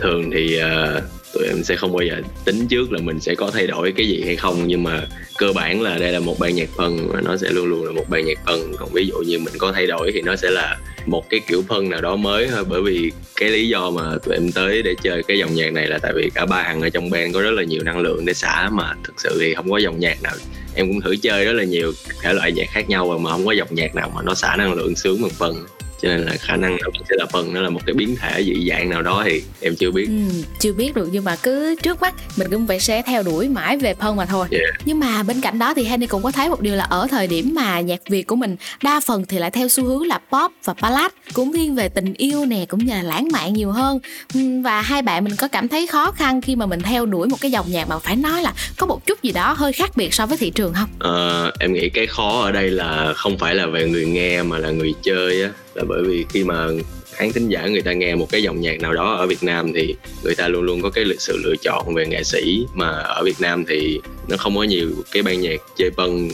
thường 0.00 0.30
thì 0.34 0.60
uh 0.96 1.17
tụi 1.38 1.46
em 1.46 1.64
sẽ 1.64 1.76
không 1.76 1.92
bao 1.92 2.02
giờ 2.02 2.16
tính 2.44 2.68
trước 2.68 2.92
là 2.92 3.00
mình 3.02 3.20
sẽ 3.20 3.34
có 3.34 3.50
thay 3.50 3.66
đổi 3.66 3.92
cái 3.96 4.08
gì 4.08 4.22
hay 4.24 4.36
không, 4.36 4.66
nhưng 4.66 4.82
mà 4.82 5.06
cơ 5.38 5.52
bản 5.52 5.80
là 5.80 5.98
đây 5.98 6.12
là 6.12 6.20
một 6.20 6.38
ban 6.38 6.54
nhạc 6.54 6.68
phân 6.76 7.08
và 7.08 7.20
nó 7.20 7.36
sẽ 7.36 7.50
luôn 7.50 7.66
luôn 7.66 7.84
là 7.84 7.92
một 7.92 8.04
ban 8.08 8.26
nhạc 8.26 8.38
phân 8.46 8.72
còn 8.78 8.88
ví 8.92 9.06
dụ 9.06 9.18
như 9.18 9.38
mình 9.38 9.54
có 9.58 9.72
thay 9.72 9.86
đổi 9.86 10.10
thì 10.14 10.20
nó 10.20 10.36
sẽ 10.36 10.50
là 10.50 10.76
một 11.06 11.30
cái 11.30 11.40
kiểu 11.48 11.62
phân 11.68 11.90
nào 11.90 12.00
đó 12.00 12.16
mới 12.16 12.48
thôi, 12.48 12.64
bởi 12.68 12.82
vì 12.82 13.12
cái 13.36 13.50
lý 13.50 13.68
do 13.68 13.90
mà 13.90 14.02
tụi 14.24 14.34
em 14.34 14.52
tới 14.52 14.82
để 14.82 14.94
chơi 15.02 15.22
cái 15.22 15.38
dòng 15.38 15.54
nhạc 15.54 15.72
này 15.72 15.86
là 15.86 15.98
tại 16.02 16.12
vì 16.16 16.30
cả 16.34 16.46
ba 16.46 16.62
thằng 16.62 16.80
ở 16.80 16.88
trong 16.88 17.10
band 17.10 17.34
có 17.34 17.40
rất 17.40 17.50
là 17.50 17.62
nhiều 17.62 17.82
năng 17.82 17.98
lượng 17.98 18.24
để 18.24 18.34
xả 18.34 18.68
mà 18.72 18.94
thực 19.04 19.14
sự 19.20 19.38
thì 19.40 19.54
không 19.54 19.70
có 19.70 19.78
dòng 19.78 20.00
nhạc 20.00 20.22
nào. 20.22 20.34
Em 20.74 20.88
cũng 20.88 21.00
thử 21.00 21.16
chơi 21.16 21.44
rất 21.44 21.52
là 21.52 21.64
nhiều 21.64 21.92
thể 22.22 22.32
loại 22.32 22.52
nhạc 22.52 22.66
khác 22.70 22.88
nhau 22.88 23.08
rồi 23.10 23.18
mà 23.18 23.30
không 23.30 23.46
có 23.46 23.52
dòng 23.52 23.68
nhạc 23.70 23.94
nào 23.94 24.12
mà 24.14 24.22
nó 24.22 24.34
xả 24.34 24.56
năng 24.56 24.72
lượng 24.72 24.96
sướng 24.96 25.22
bằng 25.22 25.30
phân 25.30 25.56
cho 26.02 26.08
nên 26.08 26.20
là 26.20 26.32
khả 26.40 26.56
năng 26.56 26.76
nó 26.76 26.90
sẽ 27.08 27.16
là 27.18 27.26
phân 27.32 27.54
nó 27.54 27.60
là 27.60 27.70
một 27.70 27.80
cái 27.86 27.94
biến 27.94 28.16
thể 28.16 28.44
dị 28.44 28.68
dạng 28.70 28.90
nào 28.90 29.02
đó 29.02 29.22
thì 29.26 29.42
em 29.60 29.76
chưa 29.76 29.90
biết 29.90 30.06
Ừ, 30.08 30.42
chưa 30.60 30.72
biết 30.72 30.94
được 30.94 31.08
nhưng 31.12 31.24
mà 31.24 31.36
cứ 31.36 31.74
trước 31.82 32.00
mắt 32.00 32.14
mình 32.36 32.50
cũng 32.50 32.66
phải 32.66 32.80
sẽ 32.80 33.02
theo 33.02 33.22
đuổi 33.22 33.48
mãi 33.48 33.76
về 33.76 33.94
phân 33.94 34.16
mà 34.16 34.26
thôi. 34.26 34.46
Yeah. 34.50 34.64
Nhưng 34.84 35.00
mà 35.00 35.22
bên 35.22 35.40
cạnh 35.40 35.58
đó 35.58 35.74
thì 35.74 35.84
Henny 35.84 36.06
cũng 36.06 36.22
có 36.22 36.30
thấy 36.30 36.48
một 36.48 36.60
điều 36.60 36.74
là 36.74 36.84
ở 36.84 37.06
thời 37.10 37.26
điểm 37.26 37.54
mà 37.54 37.80
nhạc 37.80 38.00
Việt 38.08 38.22
của 38.26 38.36
mình 38.36 38.56
đa 38.82 39.00
phần 39.00 39.24
thì 39.28 39.38
lại 39.38 39.50
theo 39.50 39.68
xu 39.68 39.84
hướng 39.84 40.06
là 40.06 40.18
pop 40.32 40.52
và 40.64 40.74
ballad 40.82 41.10
cũng 41.32 41.52
thiên 41.52 41.74
về 41.74 41.88
tình 41.88 42.14
yêu 42.14 42.44
nè 42.44 42.64
cũng 42.68 42.80
như 42.84 42.92
là 42.92 43.02
lãng 43.02 43.28
mạn 43.32 43.52
nhiều 43.52 43.70
hơn. 43.70 43.98
Ừm, 44.34 44.62
Và 44.62 44.80
hai 44.82 45.02
bạn 45.02 45.24
mình 45.24 45.36
có 45.36 45.48
cảm 45.48 45.68
thấy 45.68 45.86
khó 45.86 46.10
khăn 46.10 46.40
khi 46.40 46.56
mà 46.56 46.66
mình 46.66 46.80
theo 46.80 47.06
đuổi 47.06 47.28
một 47.28 47.36
cái 47.40 47.50
dòng 47.50 47.66
nhạc 47.70 47.88
mà 47.88 47.98
phải 47.98 48.16
nói 48.16 48.42
là 48.42 48.52
có 48.76 48.86
một 48.86 49.06
chút 49.06 49.22
gì 49.22 49.32
đó 49.32 49.52
hơi 49.58 49.72
khác 49.72 49.90
biệt 49.96 50.14
so 50.14 50.26
với 50.26 50.38
thị 50.38 50.50
trường 50.50 50.74
không? 50.74 50.88
Ờ, 50.98 51.50
em 51.60 51.72
nghĩ 51.72 51.88
cái 51.88 52.06
khó 52.06 52.40
ở 52.42 52.52
đây 52.52 52.70
là 52.70 53.12
không 53.16 53.38
phải 53.38 53.54
là 53.54 53.66
về 53.66 53.88
người 53.88 54.06
nghe 54.06 54.42
mà 54.42 54.58
là 54.58 54.70
người 54.70 54.94
chơi 55.02 55.42
á 55.42 55.50
là 55.78 55.84
bởi 55.88 56.02
vì 56.02 56.26
khi 56.28 56.44
mà 56.44 56.68
khán 57.12 57.32
thính 57.32 57.48
giả 57.48 57.66
người 57.66 57.82
ta 57.82 57.92
nghe 57.92 58.14
một 58.14 58.26
cái 58.30 58.42
dòng 58.42 58.60
nhạc 58.60 58.80
nào 58.80 58.94
đó 58.94 59.14
ở 59.14 59.26
Việt 59.26 59.42
Nam 59.42 59.72
thì 59.74 59.94
người 60.24 60.34
ta 60.34 60.48
luôn 60.48 60.62
luôn 60.62 60.82
có 60.82 60.90
cái 60.90 61.04
sự 61.18 61.40
lựa 61.44 61.54
chọn 61.62 61.94
về 61.94 62.06
nghệ 62.06 62.22
sĩ. 62.24 62.66
Mà 62.74 62.88
ở 62.88 63.24
Việt 63.24 63.40
Nam 63.40 63.64
thì 63.68 64.00
nó 64.28 64.36
không 64.36 64.56
có 64.56 64.62
nhiều 64.62 64.90
cái 65.12 65.22
ban 65.22 65.40
nhạc 65.40 65.60
chơi 65.76 65.90
bân 65.96 66.28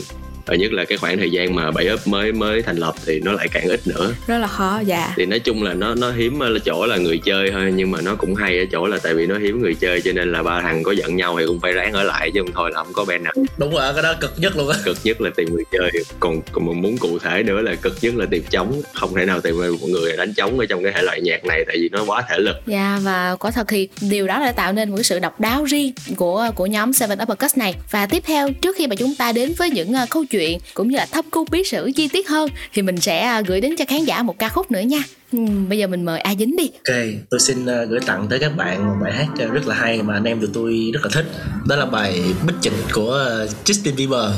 và 0.45 0.55
nhất 0.55 0.73
là 0.73 0.85
cái 0.85 0.97
khoảng 0.97 1.17
thời 1.17 1.31
gian 1.31 1.55
mà 1.55 1.71
bảy 1.71 1.93
up 1.93 2.07
mới 2.07 2.31
mới 2.31 2.61
thành 2.61 2.77
lập 2.77 2.95
thì 3.05 3.19
nó 3.19 3.31
lại 3.31 3.47
càng 3.51 3.67
ít 3.67 3.87
nữa 3.87 4.13
Rất 4.27 4.37
là 4.37 4.47
khó, 4.47 4.81
dạ. 4.85 5.13
thì 5.17 5.25
nói 5.25 5.39
chung 5.39 5.63
là 5.63 5.73
nó 5.73 5.95
nó 5.95 6.11
hiếm 6.11 6.39
ở 6.39 6.59
chỗ 6.65 6.85
là 6.85 6.97
người 6.97 7.17
chơi 7.17 7.51
thôi 7.51 7.73
nhưng 7.75 7.91
mà 7.91 8.01
nó 8.01 8.15
cũng 8.15 8.35
hay 8.35 8.59
ở 8.59 8.65
chỗ 8.71 8.87
là 8.87 8.97
tại 9.03 9.13
vì 9.13 9.25
nó 9.27 9.37
hiếm 9.37 9.61
người 9.61 9.75
chơi 9.75 10.01
cho 10.01 10.11
nên 10.11 10.31
là 10.31 10.43
ba 10.43 10.61
thằng 10.61 10.83
có 10.83 10.91
giận 10.91 11.15
nhau 11.15 11.35
thì 11.39 11.45
cũng 11.47 11.59
phải 11.59 11.71
ráng 11.73 11.93
ở 11.93 12.03
lại 12.03 12.31
chứ 12.33 12.41
không 12.41 12.51
thôi 12.53 12.71
là 12.73 12.83
không 12.83 12.93
có 12.93 13.05
band 13.05 13.23
nào 13.23 13.33
đúng 13.57 13.71
rồi 13.71 13.93
cái 13.93 14.03
đó 14.03 14.13
cực 14.21 14.33
nhất 14.37 14.57
luôn 14.57 14.69
á 14.69 14.77
cực 14.85 14.97
nhất 15.03 15.21
là 15.21 15.29
tìm 15.35 15.53
người 15.53 15.63
chơi 15.71 15.91
còn 16.19 16.41
còn 16.51 16.81
muốn 16.81 16.97
cụ 16.97 17.19
thể 17.19 17.43
nữa 17.43 17.61
là 17.61 17.75
cực 17.75 17.97
nhất 18.01 18.15
là 18.15 18.25
tìm 18.25 18.43
trống 18.49 18.81
không 18.93 19.15
thể 19.15 19.25
nào 19.25 19.41
tìm 19.41 19.61
được 19.61 19.81
một 19.81 19.87
người 19.89 20.17
đánh 20.17 20.33
trống 20.33 20.59
ở 20.59 20.65
trong 20.65 20.83
cái 20.83 20.91
thể 20.95 21.01
loại 21.01 21.21
nhạc 21.21 21.45
này 21.45 21.63
tại 21.67 21.77
vì 21.79 21.89
nó 21.91 22.03
quá 22.07 22.23
thể 22.29 22.37
lực 22.37 22.55
Dạ 22.65 22.99
và 23.03 23.35
quả 23.39 23.51
thật 23.51 23.67
thì 23.67 23.89
điều 24.01 24.27
đó 24.27 24.39
đã 24.39 24.51
tạo 24.51 24.73
nên 24.73 24.89
một 24.89 24.95
cái 24.97 25.03
sự 25.03 25.19
độc 25.19 25.39
đáo 25.39 25.63
riêng 25.63 25.93
của 26.15 26.51
của 26.55 26.65
nhóm 26.65 26.93
Seven 26.93 27.19
Uppercuts 27.21 27.57
này. 27.57 27.75
Và 27.91 28.05
tiếp 28.05 28.23
theo 28.25 28.49
trước 28.61 28.75
khi 28.77 28.87
mà 28.87 28.95
chúng 28.95 29.15
ta 29.15 29.31
đến 29.31 29.53
với 29.57 29.69
những 29.69 29.91
uh, 29.91 30.09
câu 30.09 30.25
chuyện 30.25 30.34
cũng 30.73 30.89
như 30.89 30.97
là 30.97 31.05
thâm 31.11 31.25
cung 31.31 31.47
bí 31.51 31.63
sử 31.63 31.91
chi 31.95 32.07
tiết 32.07 32.29
hơn 32.29 32.49
thì 32.73 32.81
mình 32.81 33.01
sẽ 33.01 33.39
uh, 33.39 33.47
gửi 33.47 33.61
đến 33.61 33.75
cho 33.77 33.85
khán 33.87 34.05
giả 34.05 34.23
một 34.23 34.39
ca 34.39 34.49
khúc 34.49 34.71
nữa 34.71 34.79
nha. 34.79 35.03
Ừm, 35.31 35.69
bây 35.69 35.77
giờ 35.77 35.87
mình 35.87 36.05
mời 36.05 36.19
A 36.19 36.35
Dính 36.35 36.55
đi. 36.57 36.71
Ok, 36.89 36.97
tôi 37.29 37.39
xin 37.39 37.65
uh, 37.65 37.89
gửi 37.89 37.99
tặng 38.05 38.27
tới 38.29 38.39
các 38.39 38.55
bạn 38.57 38.87
một 38.87 38.95
bài 39.03 39.13
hát 39.13 39.27
uh, 39.45 39.51
rất 39.51 39.67
là 39.67 39.75
hay 39.75 40.03
mà 40.03 40.13
anh 40.13 40.23
em 40.23 40.39
tụi 40.39 40.49
tôi 40.53 40.89
rất 40.93 40.99
là 41.03 41.09
thích. 41.13 41.25
Đó 41.67 41.75
là 41.75 41.85
bài 41.85 42.21
Bích 42.47 42.55
Trịnh 42.61 42.73
của 42.93 43.45
Justin 43.65 43.95
Bieber. 43.95 44.31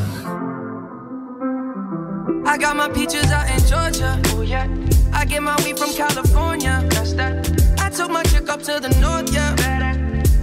I 2.46 2.58
got 2.58 2.76
my 2.78 2.88
peaches 2.96 3.32
out 3.34 3.46
in 3.50 3.60
Georgia. 3.70 4.18
Oh 4.34 4.52
yeah. 4.52 4.68
I 5.14 5.26
get 5.26 5.42
my 5.42 5.56
weed 5.66 5.78
from 5.78 5.90
California. 5.98 6.82
That's 6.90 7.14
that. 7.18 7.34
I 7.78 7.90
took 7.90 8.10
my 8.10 8.24
chick 8.24 8.48
up 8.48 8.64
to 8.64 8.80
the 8.80 8.90
north, 9.02 9.34
yeah. 9.34 9.56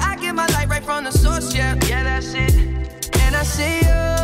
I 0.00 0.16
get 0.16 0.34
my 0.34 0.46
light 0.46 0.68
right 0.68 0.84
from 0.84 1.04
the 1.04 1.12
source, 1.12 1.54
yeah. 1.56 1.74
Yeah, 1.88 2.04
that's 2.04 2.34
it. 2.34 2.54
And 3.20 3.36
I 3.36 3.44
see 3.44 3.80
you. 3.80 4.23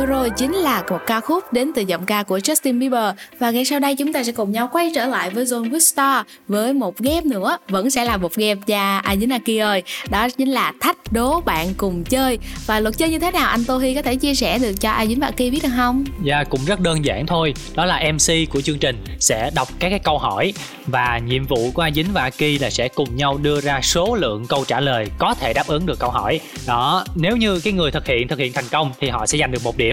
Vừa 0.00 0.06
rồi 0.06 0.30
chính 0.30 0.52
là 0.52 0.82
một 0.90 0.98
ca 1.06 1.20
khúc 1.20 1.52
đến 1.52 1.72
từ 1.74 1.82
giọng 1.82 2.06
ca 2.06 2.22
của 2.22 2.38
Justin 2.38 2.78
Bieber. 2.78 3.14
Và 3.38 3.50
ngay 3.50 3.64
sau 3.64 3.80
đây 3.80 3.96
chúng 3.96 4.12
ta 4.12 4.22
sẽ 4.22 4.32
cùng 4.32 4.52
nhau 4.52 4.68
quay 4.72 4.92
trở 4.94 5.06
lại 5.06 5.30
với 5.30 5.44
Zone 5.44 5.70
with 5.70 5.78
Star 5.78 6.26
với 6.48 6.72
một 6.72 6.98
game 6.98 7.20
nữa. 7.20 7.58
Vẫn 7.68 7.90
sẽ 7.90 8.04
là 8.04 8.16
một 8.16 8.34
game 8.34 8.60
dạ, 8.66 8.76
và 8.76 8.98
ai 8.98 9.18
dính 9.18 9.30
Aki 9.30 9.60
ơi. 9.60 9.82
Đó 10.10 10.28
chính 10.30 10.48
là 10.48 10.72
thách 10.80 11.12
đố 11.12 11.40
bạn 11.40 11.68
cùng 11.76 12.04
chơi. 12.04 12.38
Và 12.66 12.80
luật 12.80 12.98
chơi 12.98 13.10
như 13.10 13.18
thế 13.18 13.30
nào 13.30 13.48
anh 13.48 13.64
Tô 13.64 13.78
Hi 13.78 13.94
có 13.94 14.02
thể 14.02 14.16
chia 14.16 14.34
sẻ 14.34 14.58
được 14.58 14.72
cho 14.80 14.90
ai 14.90 15.08
dính 15.08 15.20
và 15.20 15.26
Aki 15.26 15.38
biết 15.38 15.60
được 15.62 15.68
không? 15.76 16.04
Dạ 16.22 16.44
cũng 16.44 16.60
rất 16.66 16.80
đơn 16.80 17.04
giản 17.04 17.26
thôi. 17.26 17.54
Đó 17.74 17.84
là 17.84 18.12
MC 18.12 18.50
của 18.50 18.60
chương 18.60 18.78
trình 18.78 19.04
sẽ 19.18 19.50
đọc 19.54 19.68
các 19.78 19.90
cái 19.90 19.98
câu 19.98 20.18
hỏi. 20.18 20.52
Và 20.86 21.20
nhiệm 21.26 21.46
vụ 21.46 21.70
của 21.74 21.82
Ai 21.82 21.92
Dính 21.92 22.06
và 22.12 22.22
Aki 22.22 22.60
là 22.60 22.70
sẽ 22.70 22.88
cùng 22.88 23.16
nhau 23.16 23.38
đưa 23.42 23.60
ra 23.60 23.80
số 23.82 24.14
lượng 24.14 24.46
câu 24.46 24.64
trả 24.64 24.80
lời 24.80 25.06
Có 25.18 25.34
thể 25.34 25.52
đáp 25.52 25.66
ứng 25.66 25.86
được 25.86 25.98
câu 25.98 26.10
hỏi. 26.10 26.40
Đó, 26.66 27.04
nếu 27.14 27.36
như 27.36 27.60
cái 27.60 27.72
người 27.72 27.90
thực 27.90 28.06
hiện 28.06 28.28
thực 28.28 28.38
hiện 28.38 28.52
thành 28.52 28.68
công 28.70 28.92
Thì 29.00 29.08
họ 29.08 29.26
sẽ 29.26 29.38
giành 29.38 29.50
được 29.50 29.64
một 29.64 29.76
điểm. 29.76 29.89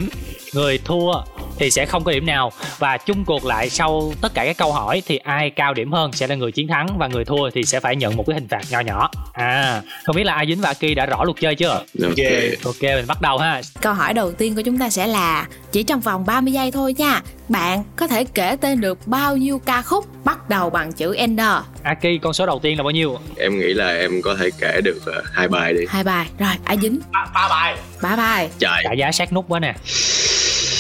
Người 0.54 0.78
thua 0.78 1.14
thì 1.60 1.72
sẽ 1.72 1.86
không 1.86 2.04
có 2.04 2.12
điểm 2.12 2.26
nào 2.26 2.52
Và 2.80 2.98
chung 2.98 3.26
cuộc 3.26 3.46
lại 3.46 3.70
sau 3.70 4.14
tất 4.22 4.34
cả 4.34 4.46
các 4.46 4.58
câu 4.58 4.72
hỏi 4.74 5.02
Thì 5.06 5.18
ai 5.18 5.50
cao 5.50 5.74
điểm 5.74 5.92
hơn 5.92 6.12
sẽ 6.14 6.28
là 6.28 6.36
người 6.36 6.52
chiến 6.52 6.68
thắng 6.68 6.98
Và 6.98 7.08
người 7.08 7.26
thua 7.26 7.50
thì 7.50 7.64
sẽ 7.64 7.80
phải 7.80 7.96
nhận 7.96 8.16
một 8.18 8.24
cái 8.28 8.34
hình 8.34 8.48
phạt 8.48 8.62
nho 8.70 8.80
nhỏ 8.80 9.10
À, 9.34 9.82
không 10.06 10.16
biết 10.16 10.24
là 10.24 10.34
A 10.34 10.46
Dính 10.46 10.62
và 10.62 10.70
Aki 10.70 10.96
đã 10.96 11.06
rõ 11.06 11.24
luật 11.24 11.38
chơi 11.42 11.56
chưa? 11.56 11.84
ok 12.04 12.18
Ok, 12.66 12.82
mình 12.82 13.06
bắt 13.08 13.22
đầu 13.22 13.38
ha 13.38 13.62
Câu 13.82 13.94
hỏi 13.94 14.14
đầu 14.14 14.32
tiên 14.32 14.56
của 14.56 14.62
chúng 14.62 14.78
ta 14.78 14.90
sẽ 14.90 15.08
là 15.08 15.48
chỉ 15.72 15.84
trong 15.84 16.00
vòng 16.02 16.26
30 16.26 16.54
giây 16.54 16.72
thôi 16.72 16.96
nha. 16.98 17.22
Bạn 17.50 17.84
có 17.96 18.08
thể 18.08 18.24
kể 18.24 18.56
tên 18.62 18.82
được 18.82 19.08
bao 19.08 19.38
nhiêu 19.38 19.60
ca 19.66 19.82
khúc 19.82 20.06
bắt 20.26 20.50
đầu 20.50 20.70
bằng 20.70 20.92
chữ 20.94 21.16
N? 21.28 21.38
Aki, 21.84 22.06
con 22.22 22.34
số 22.34 22.46
đầu 22.46 22.60
tiên 22.60 22.78
là 22.78 22.84
bao 22.84 22.92
nhiêu? 22.92 23.18
em 23.38 23.60
nghĩ 23.60 23.74
là 23.74 23.98
em 23.98 24.22
có 24.24 24.36
thể 24.40 24.50
kể 24.60 24.82
được 24.84 25.00
ờ, 25.06 25.24
hai 25.34 25.48
bài 25.48 25.74
đi 25.74 25.80
Hai 25.90 26.04
bài. 26.04 26.28
Rồi, 26.40 26.50
ai 26.64 26.78
dính? 26.82 27.00
ba, 27.12 27.26
ba 27.34 27.48
bài 27.50 27.76
Ba 28.02 28.16
bài. 28.16 28.50
trời 28.60 28.82
Trả 28.84 28.92
giá 28.94 29.12
sát 29.12 29.34
nút 29.34 29.46
quá 29.48 29.60
nè 29.60 29.74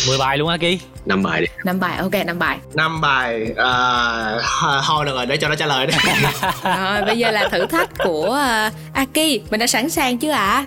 10 0.08 0.18
bài 0.18 0.38
luôn 0.38 0.50
Aki 0.50 0.64
năm 1.06 1.24
bài 1.24 1.42
đi 1.42 1.48
Năm 1.64 1.80
bài. 1.80 1.98
Ok, 1.98 2.12
năm 2.26 2.40
bài. 2.40 2.58
năm 2.74 3.02
bài 3.02 3.48
à, 3.58 3.72
thôi 4.88 5.06
được 5.06 5.16
rồi 5.16 5.26
để 5.26 5.38
cho 5.38 5.50
nó 5.50 5.56
trả 5.56 5.66
lời 5.66 5.88
đi 5.88 5.94
Rồi, 6.64 7.02
bây 7.06 7.18
giờ 7.18 7.32
là 7.32 7.48
thử 7.52 7.66
thách 7.66 7.90
của 8.04 8.28
uh, 8.28 8.74
Aki. 8.96 9.18
Mình 9.52 9.60
đã 9.60 9.68
sẵn 9.68 9.90
sàng 9.90 10.18
chưa 10.18 10.32
ạ? 10.32 10.66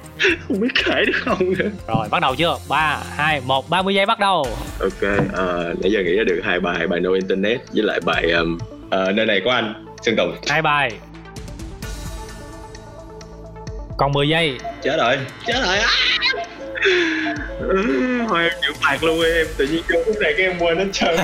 không 0.48 0.60
biết 0.60 0.68
kể 0.84 1.04
được 1.06 1.12
không 1.24 1.52
nữa 1.58 1.68
Rồi 1.88 2.08
bắt 2.10 2.22
đầu 2.22 2.34
chưa? 2.34 2.56
3, 2.68 2.98
2, 3.16 3.40
1, 3.40 3.70
30 3.70 3.94
giây 3.94 4.06
bắt 4.06 4.18
đầu 4.18 4.46
ok 4.80 5.10
ờ, 5.32 5.74
nãy 5.82 5.90
giờ 5.92 6.00
nghĩ 6.04 6.16
ra 6.16 6.24
được 6.26 6.40
hai 6.44 6.60
bài 6.60 6.86
bài 6.86 7.00
no 7.00 7.10
internet 7.14 7.60
với 7.72 7.82
lại 7.82 8.00
bài 8.04 8.30
um, 8.32 8.58
ờ, 8.90 9.12
nơi 9.12 9.26
này 9.26 9.40
có 9.44 9.52
anh 9.52 9.86
sơn 10.02 10.16
tùng 10.16 10.34
hai 10.48 10.62
bài 10.62 10.90
Còn 13.96 14.12
10 14.12 14.28
giây 14.28 14.58
chết 14.82 14.96
rồi 14.98 15.18
chết 15.46 15.60
rồi 15.66 15.76
á 15.78 15.88
Ừ, 15.88 16.09
thôi 18.28 18.42
em 18.42 18.52
chịu 18.62 18.72
phạt 18.80 19.04
luôn 19.04 19.20
em. 19.36 19.46
Tự 19.56 19.66
nhiên 19.66 19.82
trong 19.88 20.02
phút 20.06 20.16
này 20.20 20.34
cái 20.36 20.46
em 20.46 20.58
quên 20.58 20.78
hết 20.78 20.86
trơn. 20.92 21.16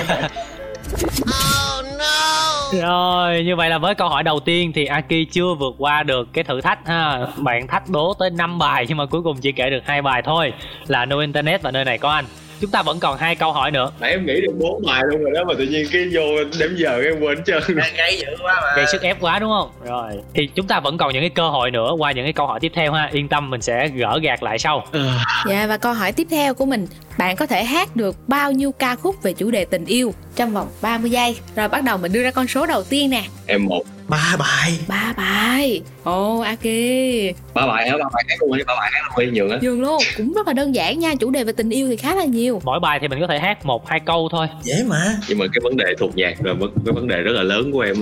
Rồi 2.81 3.43
như 3.43 3.55
vậy 3.55 3.69
là 3.69 3.77
với 3.77 3.95
câu 3.95 4.09
hỏi 4.09 4.23
đầu 4.23 4.39
tiên 4.39 4.71
thì 4.75 4.85
Aki 4.85 5.13
chưa 5.31 5.53
vượt 5.59 5.75
qua 5.77 6.03
được 6.03 6.27
cái 6.33 6.43
thử 6.43 6.61
thách 6.61 6.79
ha. 6.87 7.19
Bạn 7.37 7.67
thách 7.67 7.89
đố 7.89 8.13
tới 8.19 8.29
5 8.29 8.59
bài 8.59 8.85
nhưng 8.87 8.97
mà 8.97 9.05
cuối 9.05 9.21
cùng 9.23 9.37
chỉ 9.41 9.51
kể 9.51 9.69
được 9.69 9.83
hai 9.85 10.01
bài 10.01 10.21
thôi. 10.25 10.53
Là 10.87 11.05
No 11.05 11.19
Internet 11.19 11.61
và 11.61 11.71
nơi 11.71 11.85
này 11.85 11.97
có 11.97 12.09
anh 12.09 12.25
Chúng 12.61 12.71
ta 12.71 12.81
vẫn 12.83 12.99
còn 12.99 13.17
hai 13.17 13.35
câu 13.35 13.51
hỏi 13.53 13.71
nữa. 13.71 13.91
Nãy 13.99 14.11
em 14.11 14.25
nghĩ 14.25 14.41
được 14.41 14.53
bốn 14.59 14.83
bài 14.85 15.03
luôn 15.09 15.21
rồi 15.21 15.31
đó 15.35 15.43
mà 15.47 15.53
tự 15.57 15.63
nhiên 15.65 15.87
cái 15.91 16.09
vô 16.13 16.21
đếm 16.59 16.69
giờ 16.75 16.89
cái 17.01 17.11
em 17.11 17.19
quên 17.21 17.37
hết 17.37 17.43
trơn 17.45 17.63
Gây- 17.75 17.91
gây 17.97 18.17
dữ 18.17 18.35
quá 18.43 18.55
mà. 18.61 18.75
Gây 18.75 18.85
sức 18.91 19.01
ép 19.01 19.17
quá 19.21 19.39
đúng 19.39 19.49
không? 19.59 19.69
Rồi. 19.89 20.11
Thì 20.33 20.49
chúng 20.55 20.67
ta 20.67 20.79
vẫn 20.79 20.97
còn 20.97 21.13
những 21.13 21.21
cái 21.23 21.29
cơ 21.29 21.49
hội 21.49 21.71
nữa. 21.71 21.91
Qua 21.97 22.11
những 22.11 22.25
cái 22.25 22.33
câu 22.33 22.47
hỏi 22.47 22.59
tiếp 22.59 22.71
theo 22.75 22.91
ha. 22.93 23.09
Yên 23.13 23.27
tâm 23.27 23.49
mình 23.49 23.61
sẽ 23.61 23.87
gỡ 23.87 24.19
gạt 24.23 24.43
lại 24.43 24.59
sau. 24.59 24.85
Dạ 25.49 25.67
và 25.67 25.77
câu 25.77 25.93
hỏi 25.93 26.11
tiếp 26.11 26.27
theo 26.31 26.53
của 26.53 26.65
mình. 26.65 26.87
Bạn 27.17 27.35
có 27.35 27.45
thể 27.45 27.63
hát 27.63 27.95
được 27.95 28.15
bao 28.27 28.51
nhiêu 28.51 28.71
ca 28.71 28.95
khúc 28.95 29.23
về 29.23 29.33
chủ 29.33 29.51
đề 29.51 29.65
tình 29.65 29.85
yêu 29.85 30.13
trong 30.35 30.53
vòng 30.53 30.67
30 30.81 31.11
giây? 31.11 31.37
Rồi 31.55 31.67
bắt 31.67 31.83
đầu 31.83 31.97
mình 31.97 32.13
đưa 32.13 32.23
ra 32.23 32.31
con 32.31 32.47
số 32.47 32.65
đầu 32.65 32.83
tiên 32.83 33.09
nè. 33.09 33.23
Em 33.47 33.65
một 33.65 33.83
ba 34.07 34.35
bài. 34.39 34.79
Ba 34.87 35.13
bài. 35.17 35.81
Ồ 36.03 36.39
Aki 36.39 36.63
ba 37.53 37.67
bài 37.67 37.89
hả? 37.89 37.97
Ba 37.97 38.09
bài 38.13 38.23
hát 38.29 38.35
luôn 38.41 38.57
đi 38.57 38.63
ba 38.67 38.75
bài 38.75 38.91
hát 38.93 39.01
luôn 39.17 39.25
đi 39.33 39.39
nhường 39.39 39.49
á. 39.51 39.57
Dường 39.61 39.81
luôn. 39.81 40.01
Cũng 40.17 40.33
rất 40.33 40.47
là 40.47 40.53
đơn 40.53 40.75
giản 40.75 40.99
nha 40.99 41.15
Chủ 41.19 41.29
đề 41.31 41.43
về 41.43 41.51
tình 41.51 41.69
yêu 41.69 41.87
thì 41.87 41.95
khá 41.97 42.15
là 42.15 42.23
nhiều. 42.25 42.61
Mỗi 42.63 42.79
bài 42.79 42.99
thì 43.01 43.07
mình 43.07 43.19
có 43.21 43.27
thể 43.27 43.39
hát 43.39 43.65
một 43.65 43.87
hai 43.87 43.99
câu 44.05 44.29
thôi. 44.31 44.47
Dễ 44.63 44.83
mà. 44.87 45.15
Nhưng 45.27 45.37
mà 45.37 45.45
cái 45.53 45.61
vấn 45.63 45.77
đề 45.77 45.85
thuộc 45.99 46.15
nhạc 46.17 46.45
là 46.45 46.53
vấn- 46.53 46.73
cái 46.85 46.93
vấn 46.93 47.07
đề 47.07 47.17
rất 47.21 47.31
là 47.31 47.43
lớn 47.43 47.71
của 47.71 47.79
em 47.81 47.95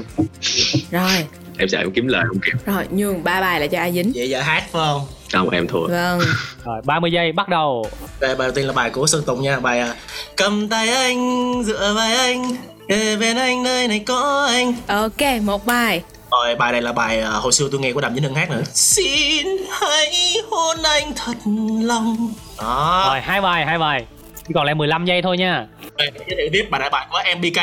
Rồi. 0.92 1.26
Em 1.58 1.70
sợ 1.70 1.78
em 1.78 1.92
kiếm 1.92 2.08
lời 2.08 2.24
không 2.28 2.40
kịp. 2.40 2.52
Rồi 2.66 2.84
nhường 2.92 3.24
ba 3.24 3.42
bài 3.42 3.60
lại 3.60 3.70
cho 3.70 3.78
ai 3.78 3.92
dính. 3.92 4.12
Vậy 4.16 4.30
giờ 4.30 4.42
hát 4.42 4.64
phải 4.72 4.82
không? 4.86 5.02
Không 5.34 5.50
em 5.50 5.68
thua. 5.68 5.88
Vâng. 5.88 6.20
Rồi 6.66 6.82
30 6.86 7.12
giây 7.12 7.32
bắt 7.32 7.50
đầu. 7.50 7.88
Đây, 8.20 8.36
bài 8.36 8.48
đầu 8.48 8.52
tiên 8.56 8.68
là 8.68 8.74
bài 8.74 8.90
của 8.90 9.08
Sơn 9.08 9.24
Tùng 9.26 9.42
nha. 9.42 9.60
Bài 9.60 9.80
à, 9.80 9.96
Cầm 10.38 10.70
tay 10.70 10.90
anh, 10.90 11.54
dựa 11.66 11.94
vai 11.96 12.16
anh 12.16 12.44
Kề 12.88 13.18
bên 13.18 13.38
anh 13.38 13.64
nơi 13.64 13.88
này 13.88 14.00
có 14.00 14.48
anh. 14.50 14.74
Ok 14.88 15.42
một 15.44 15.66
bài. 15.66 16.02
Rồi 16.32 16.56
bài 16.56 16.72
này 16.72 16.82
là 16.82 16.92
bài 16.92 17.20
à, 17.22 17.30
hồi 17.30 17.52
xưa 17.52 17.68
tôi 17.72 17.82
nghe 17.82 17.94
của 17.94 18.02
Đàm 18.02 18.14
Vĩnh 18.14 18.24
Hưng 18.24 18.36
hát 18.36 18.50
nữa. 18.50 18.62
Xin 18.74 19.48
hãy 19.72 20.36
hôn 20.52 20.78
anh 20.84 21.14
thật 21.16 21.38
lòng. 21.82 22.34
Đó. 22.58 23.06
Rồi 23.10 23.22
hai 23.22 23.42
bài 23.42 23.66
hai 23.66 23.78
bài. 23.78 24.06
Chỉ 24.48 24.54
còn 24.54 24.66
lại 24.66 24.76
15 24.76 25.06
giây 25.06 25.22
thôi 25.22 25.38
nha. 25.38 25.68
Đây, 25.98 26.12
giới 26.16 26.36
thiệu 26.38 26.50
tiếp 26.54 26.68
bài 26.70 26.80
đại 26.80 26.90
bài 26.90 27.08
của 27.12 27.20
MBK 27.38 27.62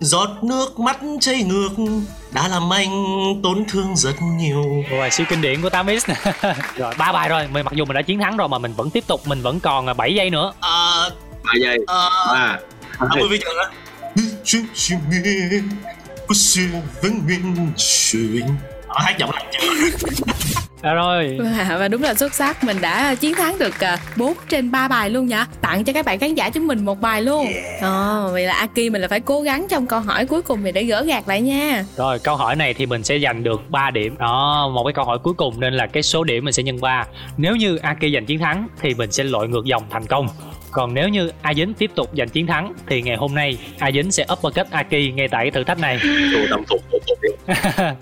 Giọt 0.00 0.28
nước 0.42 0.78
mắt 0.78 0.98
chảy 1.20 1.42
ngược 1.42 1.68
Đã 2.30 2.48
làm 2.48 2.72
anh 2.72 2.90
tổn 3.42 3.64
thương 3.68 3.96
rất 3.96 4.14
nhiều. 4.38 4.84
Rồi 4.90 5.10
siêu 5.10 5.26
kinh 5.30 5.40
điển 5.40 5.62
của 5.62 5.68
8x 5.68 6.00
nè 6.08 6.32
rồi 6.76 6.94
ba 6.98 7.12
bài 7.12 7.28
rồi. 7.28 7.48
Mình 7.52 7.64
mặc 7.64 7.72
dù 7.74 7.84
mình 7.84 7.94
đã 7.94 8.02
chiến 8.02 8.18
thắng 8.20 8.36
rồi 8.36 8.48
mà 8.48 8.58
mình 8.58 8.72
vẫn 8.76 8.90
tiếp 8.90 9.04
tục 9.06 9.26
mình 9.26 9.42
vẫn 9.42 9.60
còn 9.60 9.96
7 9.96 10.14
giây 10.14 10.30
nữa. 10.30 10.52
Ờ 10.60 11.10
ba 11.44 11.52
giây. 11.60 11.78
ba. 11.86 12.58
Ông 12.98 13.08
ơi 13.10 13.28
bây 13.28 13.38
giờ 13.38 13.46
đó 13.56 13.64
Chuyện 13.64 13.81
chuyện 14.44 14.98
nghe 15.10 15.60
Có 16.28 16.34
xưa 16.34 16.80
vẫn 17.02 17.12
nguyên 17.26 17.72
chuyện 17.76 18.46
Đó, 18.88 18.94
hát 18.98 19.14
giọng 19.18 19.30
lạnh 19.34 19.46
chưa 19.52 19.92
à, 20.82 20.94
rồi. 20.94 21.38
Và, 21.40 21.76
và 21.78 21.88
đúng 21.88 22.02
là 22.02 22.14
xuất 22.14 22.34
sắc 22.34 22.64
Mình 22.64 22.76
đã 22.80 23.14
chiến 23.14 23.34
thắng 23.34 23.58
được 23.58 23.74
uh, 23.94 24.16
4 24.16 24.34
trên 24.48 24.70
3 24.70 24.88
bài 24.88 25.10
luôn 25.10 25.26
nha. 25.26 25.46
Tặng 25.60 25.84
cho 25.84 25.92
các 25.92 26.04
bạn 26.04 26.18
khán 26.18 26.34
giả 26.34 26.50
chúng 26.50 26.66
mình 26.66 26.84
một 26.84 27.00
bài 27.00 27.22
luôn. 27.22 27.46
Ờ, 27.80 28.28
Vậy 28.32 28.46
là 28.46 28.54
Aki 28.54 28.76
mình 28.76 29.02
là 29.02 29.08
phải 29.08 29.20
cố 29.20 29.42
gắng 29.42 29.66
trong 29.70 29.86
câu 29.86 30.00
hỏi 30.00 30.26
cuối 30.26 30.42
cùng 30.42 30.62
này 30.62 30.72
để 30.72 30.84
gỡ 30.84 31.02
gạt 31.02 31.28
lại 31.28 31.40
nha. 31.40 31.84
Rồi 31.96 32.18
câu 32.18 32.36
hỏi 32.36 32.56
này 32.56 32.74
thì 32.74 32.86
mình 32.86 33.04
sẽ 33.04 33.18
giành 33.18 33.42
được 33.42 33.70
3 33.70 33.90
điểm. 33.90 34.16
Đó 34.18 34.68
một 34.74 34.84
cái 34.84 34.92
câu 34.92 35.04
hỏi 35.04 35.18
cuối 35.22 35.34
cùng 35.34 35.60
nên 35.60 35.74
là 35.74 35.86
cái 35.86 36.02
số 36.02 36.24
điểm 36.24 36.44
mình 36.44 36.52
sẽ 36.52 36.62
nhân 36.62 36.80
3 36.80 37.06
nếu 37.36 37.56
như 37.56 37.76
Aki 37.76 38.04
giành 38.14 38.26
chiến 38.26 38.38
thắng 38.38 38.68
thì 38.80 38.94
mình 38.94 39.12
sẽ 39.12 39.24
lội 39.24 39.48
ngược 39.48 39.64
dòng 39.64 39.82
thành 39.90 40.06
công 40.06 40.28
còn 40.72 40.94
nếu 40.94 41.08
như 41.08 41.30
A 41.42 41.54
Dính 41.54 41.74
tiếp 41.74 41.90
tục 41.94 42.10
giành 42.16 42.28
chiến 42.28 42.46
thắng 42.46 42.72
thì 42.86 43.02
ngày 43.02 43.16
hôm 43.16 43.34
nay 43.34 43.58
A 43.78 43.90
Dính 43.92 44.12
sẽ 44.12 44.26
uppercut 44.32 44.70
Aki 44.70 44.92
ngay 45.14 45.28
tại 45.28 45.44
cái 45.44 45.50
thử 45.50 45.64
thách 45.64 45.78
này. 45.78 45.98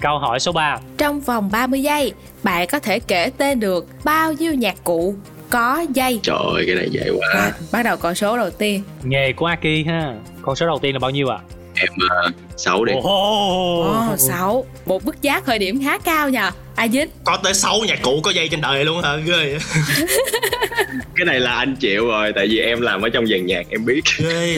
Câu 0.00 0.18
hỏi 0.18 0.40
số 0.40 0.52
3 0.52 0.78
Trong 0.98 1.20
vòng 1.20 1.50
30 1.52 1.82
giây 1.82 2.12
Bạn 2.42 2.68
có 2.72 2.78
thể 2.78 2.98
kể 3.00 3.30
tên 3.38 3.60
được 3.60 3.86
bao 4.04 4.32
nhiêu 4.32 4.54
nhạc 4.54 4.84
cụ 4.84 5.14
có 5.50 5.84
dây? 5.94 6.20
Trời 6.22 6.36
ơi 6.54 6.64
cái 6.66 6.74
này 6.74 6.88
dễ 6.90 7.10
quá. 7.10 7.28
Rồi, 7.34 7.50
Bắt 7.72 7.82
đầu 7.82 7.96
con 7.96 8.14
số 8.14 8.36
đầu 8.36 8.50
tiên. 8.50 8.82
Nghề 9.02 9.32
của 9.32 9.46
Aki 9.46 9.86
ha. 9.86 10.14
Con 10.42 10.56
số 10.56 10.66
đầu 10.66 10.78
tiên 10.78 10.92
là 10.92 10.98
bao 10.98 11.10
nhiêu 11.10 11.28
ạ? 11.28 11.38
Em 11.74 11.88
uh, 12.28 12.34
6 12.56 12.84
đi. 12.84 12.92
Ồ, 13.02 14.16
sáu. 14.16 14.64
Một 14.86 15.04
mức 15.04 15.22
giá 15.22 15.40
khởi 15.40 15.58
điểm 15.58 15.80
khá 15.84 15.98
cao 15.98 16.30
nhờ 16.30 16.50
a 16.80 16.88
dính? 16.88 17.08
Có 17.24 17.36
tới 17.42 17.54
6 17.54 17.78
nhạc 17.86 18.02
cụ 18.02 18.20
có 18.22 18.30
dây 18.30 18.48
trên 18.48 18.60
đời 18.60 18.84
luôn 18.84 19.02
hả? 19.02 19.16
Ghê 19.16 19.32
vậy? 19.32 19.58
cái 21.16 21.24
này 21.26 21.40
là 21.40 21.52
anh 21.52 21.76
chịu 21.76 22.06
rồi 22.06 22.32
tại 22.34 22.46
vì 22.46 22.58
em 22.58 22.80
làm 22.80 23.02
ở 23.02 23.08
trong 23.08 23.26
dàn 23.26 23.46
nhạc 23.46 23.66
em 23.70 23.84
biết. 23.84 24.00
Ghê 24.18 24.56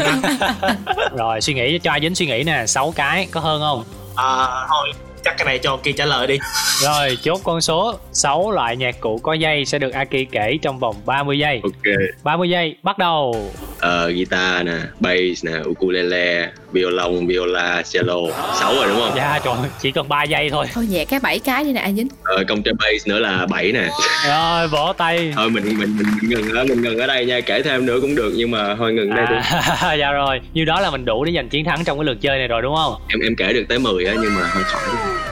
rồi 1.18 1.40
suy 1.40 1.54
nghĩ 1.54 1.78
cho 1.78 1.90
ai 1.90 2.00
dính 2.00 2.14
suy 2.14 2.26
nghĩ 2.26 2.42
nè 2.42 2.64
6 2.66 2.92
cái 2.96 3.28
có 3.30 3.40
hơn 3.40 3.60
không? 3.60 3.84
À, 4.16 4.46
thôi 4.68 4.92
chắc 5.24 5.34
cái 5.38 5.44
này 5.44 5.58
cho 5.58 5.76
kia 5.76 5.92
trả 5.92 6.04
lời 6.04 6.26
đi. 6.26 6.38
Rồi 6.82 7.18
chốt 7.22 7.40
con 7.44 7.60
số 7.60 7.98
6 8.12 8.50
loại 8.50 8.76
nhạc 8.76 9.00
cụ 9.00 9.20
có 9.22 9.32
dây 9.32 9.64
sẽ 9.64 9.78
được 9.78 9.92
Aki 9.92 10.16
kể 10.32 10.58
trong 10.62 10.78
vòng 10.78 10.96
30 11.06 11.38
giây. 11.38 11.60
Ok. 11.62 11.94
30 12.22 12.50
giây 12.50 12.76
bắt 12.82 12.98
đầu 12.98 13.50
Ờ, 13.82 14.10
guitar 14.10 14.64
nè 14.66 14.72
bass 15.00 15.44
nè 15.44 15.52
ukulele 15.68 16.48
violon 16.72 17.26
viola 17.26 17.82
cello. 17.92 18.14
6 18.60 18.74
rồi 18.74 18.86
đúng 18.88 19.00
không? 19.00 19.12
Dạ 19.16 19.38
trời 19.44 19.54
chỉ 19.80 19.90
cần 19.90 20.08
3 20.08 20.22
giây 20.24 20.50
thôi. 20.50 20.66
Thôi 20.74 20.86
nhẹ 20.90 21.04
cái 21.04 21.20
bảy 21.20 21.38
cái 21.38 21.64
đi 21.64 21.72
nè 21.72 21.80
a 21.80 21.90
dính. 21.92 22.08
Ờ, 22.24 22.44
công 22.48 22.62
chơi 22.62 22.74
bass 22.74 23.06
nữa 23.08 23.18
là 23.18 23.46
7 23.46 23.72
nè. 23.72 23.88
Rồi 24.28 24.68
vỗ 24.68 24.92
tay. 24.98 25.32
Thôi 25.36 25.50
mình 25.50 25.64
mình 25.64 25.78
mình, 25.78 25.92
mình 25.98 26.30
ngừng 26.30 26.50
ở 26.56 26.64
mình 26.64 26.82
ngừng 26.82 26.98
ở 26.98 27.06
đây 27.06 27.26
nha 27.26 27.40
kể 27.40 27.62
thêm 27.62 27.86
nữa 27.86 27.98
cũng 28.00 28.14
được 28.14 28.32
nhưng 28.36 28.50
mà 28.50 28.74
thôi 28.74 28.92
ngừng 28.92 29.14
đây 29.16 29.26
đi. 29.30 29.36
À, 29.80 29.94
dạ 30.00 30.10
rồi. 30.12 30.40
Như 30.54 30.64
đó 30.64 30.80
là 30.80 30.90
mình 30.90 31.04
đủ 31.04 31.24
để 31.24 31.32
giành 31.36 31.48
chiến 31.48 31.64
thắng 31.64 31.84
trong 31.84 31.98
cái 31.98 32.04
lượt 32.04 32.18
chơi 32.20 32.38
này 32.38 32.48
rồi 32.48 32.62
đúng 32.62 32.74
không? 32.76 32.94
Em 33.08 33.20
em 33.20 33.36
kể 33.36 33.52
được 33.52 33.64
tới 33.68 33.78
10 33.78 34.04
á 34.04 34.14
nhưng 34.22 34.34
mà 34.34 34.50
thôi 34.54 34.62
khỏi 34.66 34.82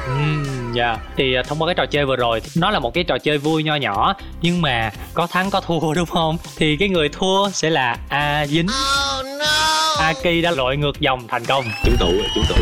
Ừm, 0.06 0.44
Dạ, 0.74 0.96
thì 1.16 1.34
à, 1.34 1.42
thông 1.42 1.58
qua 1.58 1.66
cái 1.66 1.74
trò 1.74 1.86
chơi 1.86 2.06
vừa 2.06 2.16
rồi 2.16 2.40
Nó 2.56 2.70
là 2.70 2.78
một 2.78 2.94
cái 2.94 3.04
trò 3.04 3.18
chơi 3.18 3.38
vui 3.38 3.62
nho 3.62 3.76
nhỏ 3.76 4.14
Nhưng 4.42 4.62
mà 4.62 4.90
có 5.14 5.26
thắng 5.26 5.50
có 5.50 5.60
thua 5.60 5.94
đúng 5.96 6.06
không? 6.06 6.36
Thì 6.56 6.76
cái 6.76 6.88
người 6.88 7.08
thua 7.08 7.50
sẽ 7.50 7.70
là 7.70 7.96
A 8.08 8.46
Dính. 8.46 8.66
Aki 9.98 10.42
đã 10.42 10.50
lội 10.50 10.76
ngược 10.76 11.00
dòng 11.00 11.28
thành 11.28 11.44
công. 11.44 11.64
Trúng 11.84 11.96
rồi, 12.00 12.22
trúng 12.34 12.44
tủ 12.48 12.54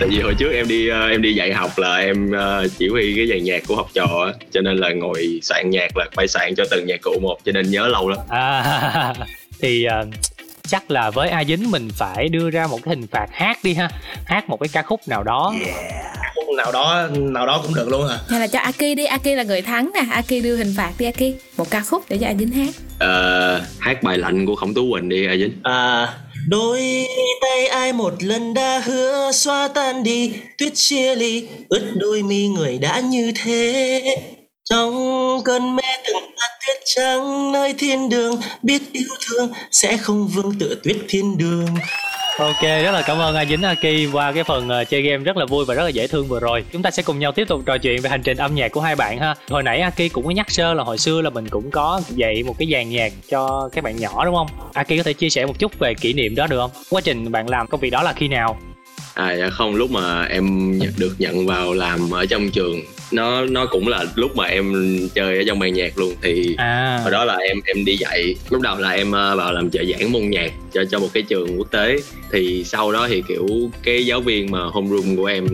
tại 0.00 0.08
vì 0.08 0.20
hồi 0.20 0.34
trước 0.38 0.52
em 0.52 0.68
đi 0.68 0.88
ờ, 0.88 1.08
em 1.08 1.22
đi 1.22 1.34
dạy 1.34 1.52
học 1.52 1.78
là 1.78 1.96
em 1.96 2.32
ờ, 2.32 2.66
chỉ 2.78 2.88
huy 2.88 3.16
cái 3.16 3.26
dàn 3.26 3.44
nhạc 3.44 3.62
của 3.68 3.76
học 3.76 3.86
trò 3.94 4.06
á 4.26 4.32
cho 4.52 4.60
nên 4.60 4.76
là 4.76 4.90
ngồi 4.92 5.40
soạn 5.42 5.70
nhạc 5.70 5.96
là 5.96 6.06
phải 6.16 6.28
soạn 6.28 6.54
cho 6.56 6.64
từng 6.70 6.86
nhạc 6.86 7.00
cụ 7.02 7.10
một 7.22 7.36
cho 7.44 7.52
nên 7.52 7.70
nhớ 7.70 7.88
lâu 7.88 8.08
lắm. 8.08 8.18
À, 8.28 9.14
Thì 9.62 9.84
à, 9.84 10.04
chắc 10.68 10.90
là 10.90 11.10
với 11.10 11.28
A 11.28 11.44
Dính 11.44 11.70
mình 11.70 11.88
phải 11.96 12.28
đưa 12.28 12.50
ra 12.50 12.66
một 12.66 12.78
cái 12.84 12.94
hình 12.94 13.06
phạt 13.06 13.26
hát 13.32 13.58
đi 13.62 13.74
ha. 13.74 13.88
Hát 14.24 14.48
một 14.48 14.56
cái 14.60 14.68
ca 14.72 14.82
khúc 14.82 15.00
nào 15.08 15.22
đó. 15.22 15.54
Khúc 16.34 16.39
nào 16.56 16.72
đó 16.72 17.08
nào 17.12 17.46
đó 17.46 17.60
cũng 17.62 17.74
được 17.74 17.88
luôn 17.88 18.08
hả 18.08 18.18
hay 18.28 18.40
là 18.40 18.46
cho 18.46 18.58
Aki 18.58 18.96
đi 18.96 19.04
Aki 19.04 19.26
là 19.26 19.42
người 19.42 19.62
thắng 19.62 19.90
nè. 19.94 20.00
Aki 20.10 20.30
đưa 20.42 20.56
hình 20.56 20.74
phạt 20.76 20.92
đi 20.98 21.06
Aki. 21.06 21.34
Một 21.56 21.70
ca 21.70 21.80
khúc 21.80 22.04
để 22.08 22.18
cho 22.18 22.26
a 22.26 22.34
dính 22.34 22.50
hát. 22.50 22.74
Ờ, 22.98 23.60
hát 23.78 24.02
bài 24.02 24.18
lạnh 24.18 24.46
của 24.46 24.54
khổng 24.54 24.74
tú 24.74 24.92
quỳnh 24.92 25.08
đi 25.08 25.26
a 25.26 25.36
dính. 25.36 25.52
À 25.62 26.08
đôi 26.48 27.06
tay 27.40 27.66
ai 27.66 27.92
một 27.92 28.14
lần 28.20 28.54
đã 28.54 28.82
hứa 28.84 29.32
xóa 29.32 29.68
tan 29.68 30.02
đi. 30.02 30.32
Tuyết 30.58 30.72
chia 30.74 31.14
ly 31.14 31.48
ướt 31.68 31.92
đôi 31.94 32.22
mi 32.22 32.48
người 32.48 32.78
đã 32.78 33.00
như 33.00 33.32
thế. 33.44 34.02
Trong 34.70 34.94
cơn 35.44 35.76
mê 35.76 35.82
từng 36.06 36.22
hạt 36.38 36.58
tuyết 36.66 36.76
trắng 36.84 37.52
nơi 37.52 37.74
thiên 37.78 38.08
đường 38.08 38.40
biết 38.62 38.82
yêu 38.92 39.08
thương 39.26 39.52
sẽ 39.70 39.96
không 39.96 40.28
vương 40.28 40.58
tựa 40.58 40.74
tuyết 40.82 40.96
thiên 41.08 41.38
đường 41.38 41.66
Ok, 42.40 42.62
rất 42.62 42.90
là 42.92 43.02
cảm 43.06 43.18
ơn 43.18 43.34
A 43.34 43.44
Dính 43.44 43.62
Aki 43.62 44.12
qua 44.12 44.32
cái 44.32 44.44
phần 44.44 44.68
ờ, 44.68 44.84
chơi 44.84 45.02
game 45.02 45.24
rất 45.24 45.36
là 45.36 45.46
vui 45.46 45.64
và 45.64 45.74
rất 45.74 45.82
là 45.82 45.88
dễ 45.88 46.06
thương 46.06 46.28
vừa 46.28 46.40
rồi. 46.40 46.64
Chúng 46.72 46.82
ta 46.82 46.90
sẽ 46.90 47.02
cùng 47.02 47.18
nhau 47.18 47.32
tiếp 47.32 47.48
tục 47.48 47.60
trò 47.66 47.78
chuyện 47.78 48.02
về 48.02 48.10
hành 48.10 48.22
trình 48.22 48.36
âm 48.36 48.54
nhạc 48.54 48.72
của 48.72 48.80
hai 48.80 48.96
bạn 48.96 49.18
ha. 49.18 49.34
Hồi 49.50 49.62
nãy 49.62 49.80
Aki 49.80 50.12
cũng 50.12 50.24
có 50.24 50.30
nhắc 50.30 50.50
sơ 50.50 50.74
là 50.74 50.84
hồi 50.84 50.98
xưa 50.98 51.20
là 51.22 51.30
mình 51.30 51.48
cũng 51.48 51.70
có 51.70 52.00
dạy 52.08 52.42
một 52.42 52.54
cái 52.58 52.68
dàn 52.72 52.90
nhạc 52.90 53.12
cho 53.28 53.68
các 53.72 53.84
bạn 53.84 53.96
nhỏ 53.96 54.24
đúng 54.24 54.34
không? 54.34 54.46
Aki 54.72 54.88
có 54.88 55.02
thể 55.04 55.12
chia 55.12 55.30
sẻ 55.30 55.46
một 55.46 55.58
chút 55.58 55.78
về 55.78 55.94
kỷ 55.94 56.12
niệm 56.12 56.34
đó 56.34 56.46
được 56.46 56.58
không? 56.58 56.70
Quá 56.90 57.00
trình 57.00 57.32
bạn 57.32 57.48
làm 57.48 57.66
công 57.66 57.80
việc 57.80 57.90
đó 57.90 58.02
là 58.02 58.12
khi 58.12 58.28
nào? 58.28 58.58
À 59.20 59.32
dạ 59.36 59.50
không 59.50 59.74
lúc 59.74 59.90
mà 59.90 60.24
em 60.24 60.72
được 60.98 61.14
nhận 61.18 61.46
vào 61.46 61.74
làm 61.74 62.10
ở 62.10 62.26
trong 62.26 62.50
trường 62.50 62.80
nó 63.12 63.44
nó 63.44 63.66
cũng 63.66 63.88
là 63.88 64.04
lúc 64.14 64.36
mà 64.36 64.44
em 64.44 64.72
chơi 65.14 65.36
ở 65.38 65.44
trong 65.46 65.58
ban 65.58 65.72
nhạc 65.74 65.98
luôn 65.98 66.14
thì 66.22 66.54
À, 66.58 67.00
hồi 67.02 67.10
đó 67.10 67.24
là 67.24 67.36
em 67.36 67.60
em 67.64 67.84
đi 67.84 67.96
dạy 67.96 68.34
lúc 68.50 68.62
đầu 68.62 68.78
là 68.78 68.90
em 68.90 69.12
ờ, 69.12 69.36
vào 69.36 69.52
làm 69.52 69.70
trợ 69.70 69.84
giảng 69.84 70.12
môn 70.12 70.30
nhạc 70.30 70.52
cho 70.72 70.84
cho 70.90 70.98
một 70.98 71.08
cái 71.14 71.22
trường 71.22 71.58
quốc 71.58 71.70
tế 71.70 71.96
thì 72.32 72.64
sau 72.64 72.92
đó 72.92 73.08
thì 73.08 73.22
kiểu 73.28 73.46
cái 73.82 74.06
giáo 74.06 74.20
viên 74.20 74.50
mà 74.50 74.60
homeroom 74.64 75.16
của 75.16 75.26
em 75.26 75.46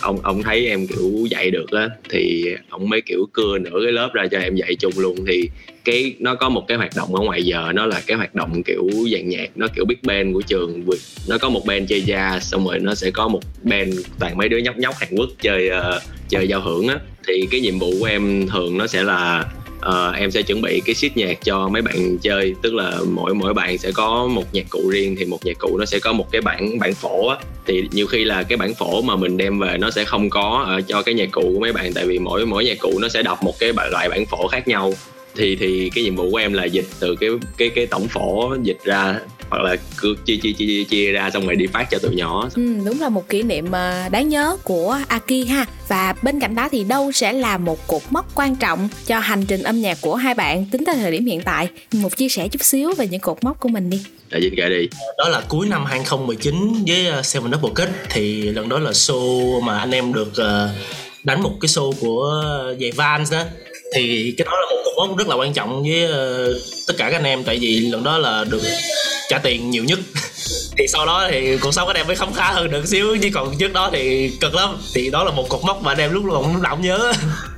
ông 0.00 0.18
ông 0.22 0.42
thấy 0.42 0.66
em 0.66 0.86
kiểu 0.86 1.26
dạy 1.30 1.50
được 1.50 1.70
á 1.70 1.88
thì 2.10 2.54
ông 2.68 2.88
mới 2.88 3.00
kiểu 3.00 3.26
cưa 3.32 3.58
nửa 3.58 3.80
cái 3.82 3.92
lớp 3.92 4.10
ra 4.12 4.26
cho 4.30 4.38
em 4.38 4.54
dạy 4.56 4.74
chung 4.74 4.92
luôn 4.96 5.16
thì 5.26 5.48
cái 5.84 6.14
nó 6.18 6.34
có 6.34 6.48
một 6.48 6.64
cái 6.68 6.76
hoạt 6.76 6.90
động 6.96 7.14
ở 7.14 7.20
ngoài 7.20 7.42
giờ 7.42 7.72
nó 7.74 7.86
là 7.86 8.02
cái 8.06 8.16
hoạt 8.16 8.34
động 8.34 8.62
kiểu 8.62 8.88
dàn 9.12 9.28
nhạc 9.28 9.50
nó 9.56 9.66
kiểu 9.74 9.84
big 9.84 9.98
band 10.02 10.34
của 10.34 10.42
trường 10.42 10.84
nó 11.28 11.38
có 11.38 11.48
một 11.48 11.66
band 11.66 11.88
chơi 11.88 12.02
jazz 12.06 12.38
xong 12.38 12.66
rồi 12.66 12.78
nó 12.78 12.94
sẽ 12.94 13.10
có 13.10 13.28
một 13.28 13.40
band 13.62 13.98
toàn 14.18 14.36
mấy 14.36 14.48
đứa 14.48 14.58
nhóc 14.58 14.76
nhóc 14.76 14.94
Hàn 14.98 15.14
Quốc 15.16 15.28
chơi 15.40 15.70
uh, 15.78 16.02
chơi 16.28 16.48
giao 16.48 16.60
hưởng 16.60 16.88
á. 16.88 16.98
Thì 17.28 17.46
cái 17.50 17.60
nhiệm 17.60 17.78
vụ 17.78 17.92
của 18.00 18.04
em 18.04 18.48
thường 18.48 18.78
nó 18.78 18.86
sẽ 18.86 19.02
là 19.02 19.44
uh, 19.78 20.16
em 20.16 20.30
sẽ 20.30 20.42
chuẩn 20.42 20.62
bị 20.62 20.80
cái 20.84 20.94
sheet 20.94 21.16
nhạc 21.16 21.44
cho 21.44 21.68
mấy 21.68 21.82
bạn 21.82 22.18
chơi. 22.18 22.54
Tức 22.62 22.74
là 22.74 22.92
mỗi 23.10 23.34
mỗi 23.34 23.54
bạn 23.54 23.78
sẽ 23.78 23.90
có 23.94 24.26
một 24.26 24.44
nhạc 24.52 24.66
cụ 24.70 24.88
riêng 24.90 25.16
thì 25.18 25.24
một 25.24 25.46
nhạc 25.46 25.58
cụ 25.58 25.78
nó 25.78 25.84
sẽ 25.84 25.98
có 25.98 26.12
một 26.12 26.30
cái 26.30 26.40
bản 26.40 26.78
bản 26.78 26.94
phổ 26.94 27.28
á. 27.28 27.36
Thì 27.66 27.82
nhiều 27.92 28.06
khi 28.06 28.24
là 28.24 28.42
cái 28.42 28.56
bản 28.56 28.74
phổ 28.74 29.02
mà 29.02 29.16
mình 29.16 29.36
đem 29.36 29.58
về 29.58 29.76
nó 29.78 29.90
sẽ 29.90 30.04
không 30.04 30.30
có 30.30 30.64
ở 30.68 30.80
cho 30.80 31.02
cái 31.02 31.14
nhạc 31.14 31.28
cụ 31.32 31.50
của 31.54 31.60
mấy 31.60 31.72
bạn. 31.72 31.92
Tại 31.94 32.06
vì 32.06 32.18
mỗi 32.18 32.46
mỗi 32.46 32.64
nhạc 32.64 32.78
cụ 32.78 32.98
nó 32.98 33.08
sẽ 33.08 33.22
đọc 33.22 33.42
một 33.42 33.58
cái 33.58 33.72
loại 33.90 34.08
bản 34.08 34.26
phổ 34.26 34.48
khác 34.48 34.68
nhau 34.68 34.92
thì 35.36 35.56
thì 35.56 35.90
cái 35.94 36.04
nhiệm 36.04 36.16
vụ 36.16 36.30
của 36.30 36.36
em 36.36 36.52
là 36.52 36.64
dịch 36.64 36.86
từ 37.00 37.16
cái 37.16 37.30
cái 37.56 37.70
cái 37.74 37.86
tổng 37.86 38.08
phổ 38.08 38.54
dịch 38.62 38.78
ra 38.84 39.20
hoặc 39.50 39.62
là 39.62 39.76
cứ 39.96 40.16
chia 40.24 40.36
chia 40.36 40.52
chia 40.52 40.84
chia, 40.84 41.12
ra 41.12 41.30
xong 41.30 41.46
rồi 41.46 41.56
đi 41.56 41.66
phát 41.66 41.90
cho 41.90 41.98
tụi 41.98 42.14
nhỏ. 42.14 42.48
Ừ, 42.54 42.74
đúng 42.84 43.00
là 43.00 43.08
một 43.08 43.28
kỷ 43.28 43.42
niệm 43.42 43.72
ờ, 43.72 44.08
đáng 44.08 44.28
nhớ 44.28 44.56
của 44.64 44.98
Aki 45.08 45.48
ha. 45.48 45.66
Và 45.88 46.14
bên 46.22 46.40
cạnh 46.40 46.54
đó 46.54 46.68
thì 46.72 46.84
đâu 46.84 47.12
sẽ 47.12 47.32
là 47.32 47.58
một 47.58 47.86
cột 47.86 48.02
mốc 48.10 48.34
quan 48.34 48.56
trọng 48.56 48.88
cho 49.06 49.18
hành 49.18 49.44
trình 49.46 49.62
âm 49.62 49.80
nhạc 49.80 49.98
của 50.00 50.14
hai 50.14 50.34
bạn 50.34 50.66
tính 50.70 50.84
tới 50.84 50.94
thời 50.94 51.12
điểm 51.12 51.26
hiện 51.26 51.40
tại? 51.44 51.68
Một 51.92 52.16
chia 52.16 52.28
sẻ 52.28 52.48
chút 52.48 52.64
xíu 52.64 52.94
về 52.94 53.08
những 53.08 53.20
cột 53.20 53.44
mốc 53.44 53.60
của 53.60 53.68
mình 53.68 53.90
đi. 53.90 54.02
Đại 54.30 54.42
dịch 54.42 54.52
kể 54.56 54.68
đi. 54.68 54.88
Đó 55.18 55.28
là 55.28 55.42
cuối 55.48 55.68
năm 55.68 55.84
2019 55.84 56.84
với 56.86 57.18
uh, 57.18 57.26
Seven 57.26 57.52
Double 57.52 57.70
Cut 57.74 57.94
thì 58.10 58.42
lần 58.42 58.68
đó 58.68 58.78
là 58.78 58.90
show 58.90 59.60
mà 59.60 59.78
anh 59.78 59.90
em 59.90 60.12
được 60.12 60.28
uh, 60.28 60.70
đánh 61.24 61.42
một 61.42 61.52
cái 61.60 61.68
show 61.68 61.92
của 62.00 62.42
giày 62.80 62.90
Vans 62.90 63.32
đó 63.32 63.42
thì 63.94 64.34
cái 64.38 64.44
đó 64.44 64.52
là 64.60 64.66
một 64.70 64.82
cột 64.84 65.08
mốc 65.08 65.18
rất 65.18 65.28
là 65.28 65.34
quan 65.34 65.52
trọng 65.52 65.82
với 65.82 66.04
uh, 66.04 66.56
tất 66.86 66.94
cả 66.98 67.10
các 67.10 67.16
anh 67.16 67.24
em. 67.24 67.44
Tại 67.44 67.58
vì 67.60 67.80
lần 67.80 68.04
đó 68.04 68.18
là 68.18 68.44
được 68.44 68.62
trả 69.28 69.38
tiền 69.38 69.70
nhiều 69.70 69.84
nhất. 69.84 69.98
Thì 70.78 70.86
sau 70.88 71.06
đó 71.06 71.28
thì 71.30 71.58
cuộc 71.58 71.74
sống 71.74 71.86
các 71.86 71.90
anh 71.90 72.00
em 72.00 72.06
mới 72.06 72.16
khấm 72.16 72.32
khá 72.32 72.52
hơn 72.52 72.70
được 72.70 72.86
xíu. 72.86 73.16
Chứ 73.22 73.28
còn 73.34 73.58
trước 73.58 73.72
đó 73.72 73.90
thì 73.92 74.32
cực 74.40 74.54
lắm. 74.54 74.76
Thì 74.94 75.10
đó 75.10 75.24
là 75.24 75.30
một 75.30 75.48
cột 75.48 75.60
mốc 75.64 75.82
mà 75.82 75.92
anh 75.92 75.98
em 75.98 76.12
lúc 76.12 76.24
nào 76.24 76.42
cũng 76.42 76.62
động 76.62 76.82
nhớ. 76.82 77.12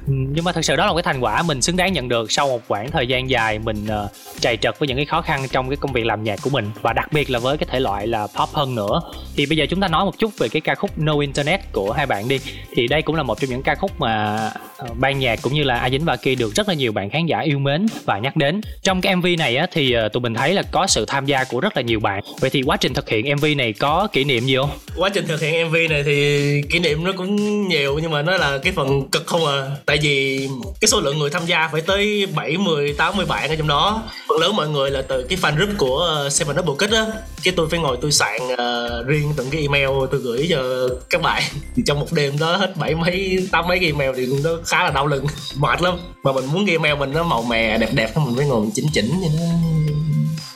Ừ, 0.07 0.13
nhưng 0.35 0.45
mà 0.45 0.53
thật 0.53 0.65
sự 0.65 0.77
đó 0.77 0.87
là 0.87 0.93
một 0.93 0.97
cái 0.97 1.03
thành 1.03 1.21
quả 1.21 1.43
mình 1.43 1.63
xứng 1.63 1.77
đáng 1.77 1.93
nhận 1.93 2.09
được 2.09 2.33
sau 2.33 2.49
một 2.49 2.63
khoảng 2.69 2.91
thời 2.91 3.07
gian 3.07 3.31
dài 3.31 3.59
mình 3.59 3.87
uh, 4.05 4.11
trầy 4.41 4.57
trật 4.57 4.79
với 4.79 4.89
những 4.89 4.97
cái 4.97 5.07
khó 5.07 5.23
khăn 5.23 5.47
trong 5.53 5.69
cái 5.69 5.77
công 5.77 5.93
việc 5.93 6.07
làm 6.07 6.25
nhạc 6.25 6.39
của 6.43 6.51
mình. 6.51 6.71
Và 6.83 6.93
đặc 6.93 7.13
biệt 7.13 7.31
là 7.31 7.39
với 7.39 7.57
cái 7.57 7.67
thể 7.71 7.81
loại 7.81 8.07
là 8.07 8.27
pop 8.27 8.49
hơn 8.49 8.75
nữa. 8.75 9.01
Thì 9.37 9.47
bây 9.47 9.57
giờ 9.57 9.67
chúng 9.71 9.81
ta 9.81 9.89
nói 9.89 10.05
một 10.05 10.19
chút 10.19 10.39
về 10.39 10.49
cái 10.49 10.61
ca 10.61 10.75
khúc 10.75 10.99
No 10.99 11.19
Internet 11.21 11.73
của 11.73 11.93
hai 11.93 12.07
bạn 12.07 12.29
đi. 12.29 12.41
Thì 12.75 12.87
đây 12.87 13.03
cũng 13.03 13.17
là 13.17 13.23
một 13.23 13.41
trong 13.41 13.51
những 13.51 13.63
ca 13.63 13.75
khúc 13.75 14.01
mà 14.01 14.39
Ờ, 14.79 14.89
ban 14.95 15.19
nhạc 15.19 15.39
cũng 15.43 15.55
như 15.55 15.63
là 15.63 15.79
A 15.79 15.91
Dính 15.91 16.05
và 16.05 16.17
Ki 16.17 16.35
được 16.35 16.55
rất 16.55 16.69
là 16.69 16.75
nhiều 16.75 16.93
bạn 16.93 17.11
khán 17.11 17.27
giả 17.27 17.41
yêu 17.41 17.59
mến 17.59 17.87
và 18.05 18.19
nhắc 18.19 18.37
đến. 18.37 18.61
Trong 18.83 19.01
cái 19.01 19.17
MV 19.17 19.27
này 19.39 19.57
á 19.57 19.67
thì 19.73 19.93
ờ, 19.93 20.09
tụi 20.09 20.21
mình 20.21 20.35
thấy 20.35 20.55
là 20.55 20.63
có 20.71 20.87
sự 20.87 21.05
tham 21.05 21.27
gia 21.27 21.45
của 21.45 21.61
rất 21.61 21.77
là 21.77 21.83
nhiều 21.83 22.01
bạn. 22.01 22.25
Vậy 22.41 22.51
thì 22.51 22.63
quá 22.63 22.77
trình 22.77 22.95
thực 22.95 23.09
hiện 23.09 23.37
MV 23.37 23.45
này 23.57 23.73
có 23.73 24.09
kỷ 24.13 24.25
niệm 24.25 24.47
gì 24.47 24.57
không? 24.57 24.71
Quá 24.97 25.09
trình 25.09 25.27
thực 25.27 25.41
hiện 25.41 25.69
MV 25.69 25.77
này 25.91 26.03
thì 26.03 26.63
kỷ 26.71 26.79
niệm 26.79 27.05
nó 27.05 27.13
cũng 27.17 27.69
nhiều 27.69 27.99
nhưng 28.03 28.11
mà 28.11 28.23
nó 28.23 28.37
là 28.37 28.59
cái 28.59 28.73
phần 28.73 29.09
cực 29.09 29.27
không 29.27 29.47
à. 29.47 29.71
Tại 29.87 29.99
vì 30.03 30.49
cái 30.81 30.89
số 30.89 31.01
lượng 31.01 31.19
người 31.19 31.31
tham 31.31 31.47
gia 31.47 31.69
phải 31.73 31.81
tới 31.81 32.27
70 32.35 32.95
80 32.99 33.27
bạn 33.27 33.51
ở 33.51 33.57
trong 33.57 33.69
đó. 33.69 34.03
Phần 34.29 34.39
lớn 34.39 34.57
mọi 34.57 34.69
người 34.69 34.91
là 34.91 35.03
từ 35.03 35.27
cái 35.29 35.39
fan 35.43 35.57
group 35.57 35.71
của 35.79 35.99
ờ, 35.99 36.31
Seven 36.31 36.57
Double 36.57 36.75
Kick 36.87 36.95
á. 36.95 37.07
Cái 37.45 37.55
tôi 37.57 37.69
phải 37.71 37.81
ngồi 37.81 37.99
tôi 38.03 38.13
soạn 38.13 38.41
uh, 38.43 39.07
riêng 39.07 39.33
từng 39.37 39.51
cái 39.51 39.61
email 39.61 39.89
tôi 40.11 40.21
gửi 40.21 40.47
cho 40.51 40.89
các 41.11 41.23
bạn. 41.23 41.43
Thì 41.77 41.83
trong 41.87 42.01
một 42.01 42.07
đêm 42.13 42.39
đó 42.39 42.57
hết 42.57 42.77
bảy 42.77 42.95
mấy 42.95 43.49
tám 43.53 43.69
mấy 43.69 43.79
cái 43.79 43.87
email 43.87 44.11
thì 44.17 44.27
nó 44.45 44.51
khá 44.67 44.85
là 44.85 44.91
đau 44.91 45.07
lưng. 45.07 45.27
Mệt 45.57 45.83
lắm. 45.83 45.99
Mà 46.23 46.33
mình 46.33 46.45
muốn 46.53 46.67
cái 46.67 46.75
email 46.75 46.95
mình 46.95 47.13
nó 47.13 47.25
màu 47.25 47.43
mè 47.43 47.79
đẹp 47.79 47.91
đẹp 47.95 48.17
mình 48.17 48.37
phải 48.37 48.47
ngồi 48.47 48.61
mình 48.61 48.71
chỉnh 48.75 48.87
chỉnh 48.93 49.11
cho 49.23 49.29
nó 49.39 49.45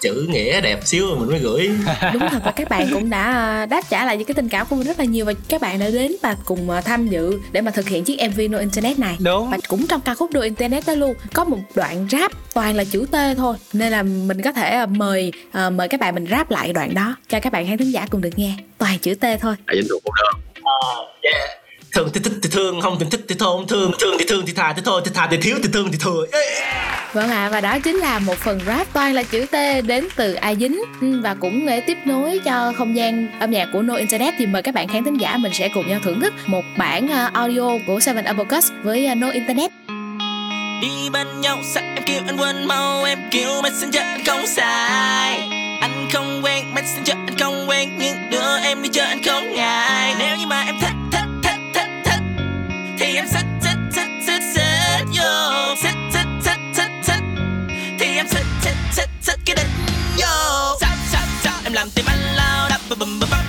chữ 0.01 0.27
nghĩa 0.31 0.61
đẹp 0.61 0.81
xíu 0.85 1.07
rồi 1.07 1.17
mình 1.19 1.29
mới 1.29 1.39
gửi. 1.39 1.71
Đúng 2.13 2.23
thật 2.31 2.41
và 2.45 2.51
các 2.51 2.69
bạn 2.69 2.89
cũng 2.93 3.11
đã 3.11 3.33
ờ, 3.33 3.67
đáp 3.67 3.85
trả 3.91 4.05
lại 4.05 4.17
những 4.17 4.27
cái 4.27 4.35
tình 4.35 4.49
cảm 4.49 4.67
của 4.71 4.77
mình 4.77 4.87
rất 4.87 4.99
là 4.99 5.05
nhiều 5.05 5.25
và 5.25 5.33
các 5.49 5.61
bạn 5.61 5.79
đã 5.79 5.91
đến 5.91 6.13
và 6.23 6.37
cùng 6.45 6.71
ờ, 6.71 6.81
tham 6.81 7.09
dự 7.09 7.41
để 7.53 7.61
mà 7.61 7.71
thực 7.71 7.89
hiện 7.89 8.05
chiếc 8.05 8.19
MV 8.31 8.41
No 8.51 8.59
Internet 8.59 8.99
này. 8.99 9.17
Đúng. 9.21 9.51
Và 9.51 9.59
cũng 9.69 9.87
trong 9.87 10.01
ca 10.01 10.15
khúc 10.15 10.33
No 10.33 10.41
Internet 10.41 10.87
đó 10.87 10.95
luôn 10.95 11.15
có 11.33 11.45
một 11.45 11.59
đoạn 11.75 12.07
rap 12.11 12.33
toàn 12.55 12.77
là 12.77 12.85
chữ 12.85 13.07
T 13.11 13.17
thôi. 13.37 13.57
Nên 13.73 13.93
là 13.93 14.03
mình 14.03 14.43
có 14.43 14.53
thể 14.53 14.71
ờ, 14.71 14.87
mời 14.87 15.33
mời 15.73 15.89
các 15.89 16.01
bạn 16.01 16.15
mình 16.15 16.27
rap 16.31 16.51
lại 16.51 16.73
đoạn 16.73 16.95
đó 16.95 17.17
cho 17.29 17.41
các 17.41 17.53
bạn 17.53 17.67
khán 17.67 17.79
thính 17.79 17.93
giả 17.93 18.07
cùng 18.11 18.21
được 18.21 18.31
nghe. 18.37 18.55
Toàn 18.79 18.99
chữ 18.99 19.15
T 19.15 19.25
thôi. 19.41 19.55
Đại 19.67 19.77
dính 19.77 19.89
thuộc 19.89 20.05
một 20.05 20.13
đơn 20.17 20.43
yeah. 21.23 21.60
Thương 21.95 22.09
thì 22.14 22.20
thích 22.20 22.32
thì 22.43 22.49
thương 22.53 22.80
không 22.80 22.97
thì 23.01 23.07
thích 23.11 23.20
thì 23.28 23.34
thôi 23.38 23.57
không 23.59 23.68
thương 23.68 23.93
thương 24.01 24.18
thì 24.18 24.24
thương 24.28 24.47
thì 24.47 24.53
thà 24.53 24.72
thì 24.72 24.82
thôi 24.84 25.03
thì 25.05 25.11
thà 25.14 25.28
thì 25.30 25.36
thiếu 25.36 25.57
thì 25.62 25.68
thương 25.72 25.93
thì 25.93 25.99
thừa. 26.01 26.26
Yeah. 26.32 27.14
Vâng 27.14 27.30
ạ, 27.30 27.49
và 27.53 27.61
đó 27.61 27.78
chính 27.78 27.97
là 27.97 28.18
một 28.18 28.38
phần 28.38 28.61
rap 28.66 28.93
toàn 28.93 29.14
là 29.14 29.22
chữ 29.22 29.47
T 29.51 29.55
đến 29.86 30.09
từ 30.16 30.34
A 30.34 30.55
Dính. 30.55 30.80
Ừ, 31.01 31.20
Và 31.22 31.34
cũng 31.34 31.66
để 31.66 31.80
tiếp 31.80 31.99
nối 32.05 32.41
cho 32.45 32.72
không 32.78 32.97
gian 32.97 33.41
âm 33.41 33.51
nhạc 33.51 33.68
của 33.72 33.82
No 33.82 33.95
Internet 33.95 34.34
Thì 34.38 34.47
mời 34.47 34.62
các 34.62 34.74
bạn 34.74 34.88
khán 34.88 35.05
thính 35.05 35.16
giả 35.20 35.36
mình 35.36 35.53
sẽ 35.55 35.68
cùng 35.74 35.88
nhau 35.88 36.01
thưởng 36.05 36.20
thức 36.20 36.34
một 36.47 36.64
bản 36.78 37.09
ờ, 37.09 37.30
audio 37.32 37.70
của 37.86 38.01
Seven 38.01 38.24
Uppercuts 38.30 38.70
với 38.82 39.07
ờ, 39.07 39.14
No 39.14 39.30
Internet. 39.30 39.70
Đi 40.82 41.11
bên 41.12 41.41
nhau 41.41 41.59
sao 41.74 41.82
em 41.95 42.05
kêu 42.07 42.20
anh 42.26 42.36
quên 42.36 42.64
mau 42.64 43.05
Em 43.05 43.18
kêu 43.30 43.62
messenger 43.62 44.03
anh 44.03 44.24
không 44.26 44.47
sai 44.47 45.41
Anh 45.80 46.09
không 46.12 46.41
quen 46.45 46.74
messenger 46.74 47.16
anh 47.26 47.38
không 47.38 47.68
quen 47.68 47.88
Nhưng 47.99 48.16
đưa 48.30 48.59
em 48.62 48.82
đi 48.82 48.88
chơi 48.93 49.07
anh 49.07 49.22
không 49.22 49.53
ngại. 49.53 50.14
Nếu 50.18 50.36
như 50.36 50.47
mà 50.47 50.61
em 50.62 50.74
thích 50.80 50.91
thì 53.01 53.14
em 53.14 53.26
sẽ 53.28 53.42
thích 53.62 53.78
thích 53.92 54.09
thích 54.26 54.42
thích 54.55 55.05
vô. 55.16 55.74
Thích 55.82 55.94
thích 56.12 56.26
thích 56.44 56.61
thích 56.74 56.90
thích 57.07 57.22
thì 57.98 58.07
em 58.16 58.26
sẽ 58.28 58.44
thích 58.62 58.76
thích 58.96 59.11
thích 59.26 59.40
cái 59.46 59.57
đỉnh 59.57 59.96
vô. 60.16 60.76
Sao 60.80 60.90
sao 61.12 61.22
sao 61.42 61.55
em 61.64 61.72
làm 61.72 61.90
tim 61.94 62.05
anh 62.09 62.36
lao 62.36 62.68
đắp 62.68 62.80
bầm 62.88 62.98
bầm 62.98 63.20
bầm 63.30 63.39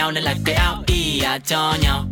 nhau 0.00 0.12
nên 0.12 0.24
là 0.24 0.34
cái 0.44 0.54
áo 0.54 0.82
y 0.86 1.20
à 1.20 1.38
cho 1.38 1.76
nhau. 1.82 2.04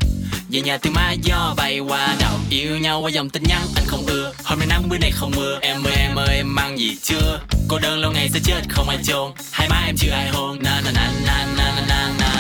Về 0.51 0.61
nhà 0.61 0.79
từ 0.79 0.91
mai 0.91 1.19
do 1.23 1.55
bay 1.57 1.79
qua 1.79 2.17
đầu 2.21 2.39
Yêu 2.51 2.79
nhau 2.79 3.01
qua 3.01 3.11
dòng 3.11 3.31
tin 3.31 3.43
nhắn, 3.43 3.63
anh 3.77 3.85
không 3.87 4.07
ưa. 4.07 4.33
Hôm 4.45 4.59
nay 4.59 4.69
nắng, 4.69 4.89
bữa 4.89 4.99
nay 4.99 5.11
không 5.11 5.33
mưa. 5.37 5.59
Em 5.63 5.87
ơi 5.87 5.95
em 5.97 6.15
ơi, 6.15 6.37
em 6.37 6.55
mang 6.55 6.79
gì 6.79 6.97
chưa? 7.03 7.41
Cô 7.69 7.79
đơn 7.79 7.99
lâu 7.99 8.13
ngày 8.13 8.29
sẽ 8.35 8.41
chết, 8.45 8.61
không 8.69 8.89
ai 8.89 8.99
chôn. 9.05 9.33
Hai 9.53 9.69
má 9.69 9.83
em 9.87 9.97
chưa 9.97 10.11
ai 10.11 10.29
hôn. 10.29 10.59
Na 10.63 10.81
na 10.85 10.91
na 10.95 11.13
na 11.27 11.47
na 11.57 11.73
na 11.77 11.85
na 11.89 12.13
na. 12.21 12.31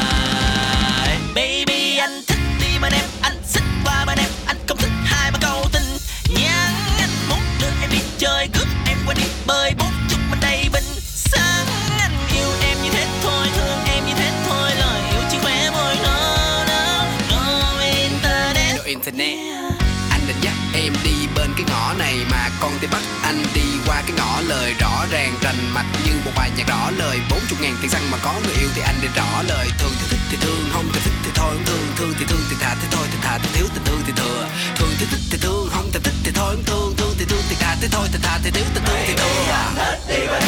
Baby, 1.35 1.97
anh 1.97 2.23
thích 2.27 2.39
đi 2.61 2.79
bên 2.83 2.93
em. 2.93 3.05
Anh 3.23 3.37
xích 3.47 3.65
qua 3.85 4.05
bên 4.05 4.19
em. 4.19 4.31
Anh 4.47 4.57
không 4.69 4.79
thích 4.79 4.93
hai 5.05 5.31
ba 5.31 5.39
câu 5.43 5.65
tình. 5.73 5.89
Nhắn 6.35 6.73
Anh 6.99 7.11
muốn 7.29 7.41
đưa 7.61 7.73
em 7.81 7.91
đi 7.91 7.99
chơi, 8.19 8.49
Cướp 8.49 8.69
em 8.87 8.99
qua 9.07 9.15
đi. 9.15 9.25
Bơi 9.47 9.75
Bốn 9.79 9.98
internet 19.09 19.73
Anh 20.11 20.21
định 20.29 20.37
dắt 20.41 20.55
em 20.75 20.93
đi 21.05 21.27
bên 21.37 21.51
cái 21.57 21.67
ngõ 21.69 21.95
này 21.99 22.17
Mà 22.31 22.49
con 22.61 22.73
tim 22.81 22.91
bắt 22.91 23.03
anh 23.23 23.43
đi 23.55 23.63
qua 23.87 24.03
cái 24.07 24.17
ngõ 24.17 24.41
lời 24.41 24.75
Rõ 24.81 25.07
ràng 25.11 25.33
rành 25.43 25.75
mạch 25.75 25.87
như 26.07 26.13
một 26.25 26.31
bài 26.37 26.51
nhạc 26.57 26.69
rõ 26.69 26.91
lời. 26.99 27.19
40 27.31 27.59
ngàn 27.61 27.77
tiền 27.81 27.91
xăng 27.91 28.11
mà 28.11 28.19
có 28.23 28.35
người 28.45 28.55
yêu 28.61 28.69
thì 28.75 28.83
anh 28.83 28.95
để 29.03 29.09
rõ 29.17 29.43
lời. 29.49 29.67
Thường 29.79 29.93
thì 30.01 30.07
thích 30.11 30.21
thì 30.31 30.37
thương, 30.41 30.65
không 30.73 30.89
thì 30.93 31.01
thích 31.05 31.19
thì 31.25 31.31
thôi. 31.35 31.55
Không 31.55 31.65
thương 31.67 31.87
Thương 31.97 32.15
thì 32.19 32.25
thương 32.29 32.41
thì 32.51 32.57
thà 32.61 32.77
thì 32.81 32.89
thôi 32.91 33.07
thì 33.13 33.19
thà 33.23 33.39
thì 33.43 33.49
thiếu 33.55 33.67
thì 33.75 33.81
thương 33.85 34.01
thì 34.07 34.13
thừa. 34.17 34.49
Thường 34.77 34.93
thì 34.99 35.07
thích 35.11 35.21
thì 35.31 35.39
thương, 35.41 35.69
không 35.73 35.91
thì 35.93 36.01
thích 36.05 36.15
thì 36.25 36.31
thôi. 36.35 36.55
Không 36.55 36.65
thương 36.65 36.95
Thương 36.97 37.15
thì 37.19 37.25
thương 37.29 37.43
thì 37.49 37.57
thà 37.61 37.77
thì 37.81 37.89
thôi 37.91 38.09
thì 38.13 38.19
thà 38.23 38.39
thì 38.45 38.51
thiếu 38.51 38.65
thì 38.75 38.81
thương 38.87 38.99
thì 39.07 39.15
thừa. 39.15 40.48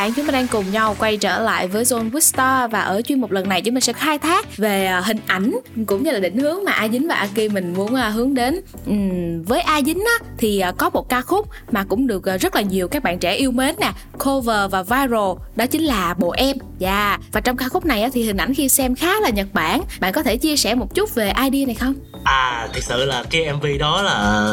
Bạn, 0.00 0.12
chúng 0.12 0.26
ta 0.26 0.32
đang 0.32 0.46
cùng 0.48 0.70
nhau 0.72 0.96
quay 0.98 1.16
trở 1.16 1.40
lại 1.42 1.68
với 1.68 1.84
Zone 1.84 2.10
Wistar 2.10 2.68
và 2.68 2.80
ở 2.80 3.02
chuyên 3.02 3.20
mục 3.20 3.30
lần 3.30 3.48
này 3.48 3.62
chúng 3.62 3.74
mình 3.74 3.80
sẽ 3.80 3.92
khai 3.92 4.18
thác 4.18 4.56
về 4.56 4.86
à, 4.86 5.00
hình 5.00 5.18
ảnh 5.26 5.56
cũng 5.86 6.02
như 6.02 6.10
là 6.10 6.20
định 6.20 6.36
hướng 6.38 6.64
mà 6.64 6.72
A 6.72 6.88
Dính 6.88 7.08
và 7.08 7.14
Aki 7.14 7.52
mình 7.52 7.74
muốn 7.74 7.94
à, 7.94 8.08
hướng 8.08 8.34
đến. 8.34 8.60
Ừm, 8.86 9.42
với 9.42 9.60
A 9.60 9.82
Dính 9.82 9.98
á, 9.98 10.26
thì 10.38 10.60
à, 10.60 10.72
có 10.72 10.90
một 10.90 11.08
ca 11.08 11.20
khúc 11.20 11.48
mà 11.72 11.84
cũng 11.84 12.06
được 12.06 12.22
rất 12.40 12.54
là 12.56 12.62
nhiều 12.62 12.88
các 12.88 13.02
bạn 13.02 13.18
trẻ 13.18 13.34
yêu 13.34 13.50
mến 13.50 13.74
nè, 13.80 13.92
cover 14.24 14.70
và 14.70 14.82
viral, 14.82 15.30
đó 15.56 15.66
chính 15.70 15.82
là 15.82 16.14
Bộ 16.18 16.30
Em. 16.30 16.56
Dạ, 16.78 17.18
và 17.32 17.40
trong 17.40 17.56
ca 17.56 17.68
khúc 17.68 17.86
này 17.86 18.02
á, 18.02 18.08
thì 18.12 18.22
hình 18.24 18.36
ảnh 18.36 18.54
khi 18.54 18.68
xem 18.68 18.94
khá 18.94 19.20
là 19.20 19.30
Nhật 19.30 19.46
Bản. 19.52 19.82
Bạn 20.00 20.12
có 20.12 20.22
thể 20.22 20.36
chia 20.36 20.56
sẻ 20.56 20.74
một 20.74 20.94
chút 20.94 21.14
về 21.14 21.32
idea 21.44 21.66
này 21.66 21.74
không? 21.74 21.94
À 22.24 22.68
thực 22.72 22.84
sự 22.84 23.04
là 23.04 23.24
cái 23.30 23.52
MV 23.52 23.66
đó 23.80 24.02
là 24.02 24.46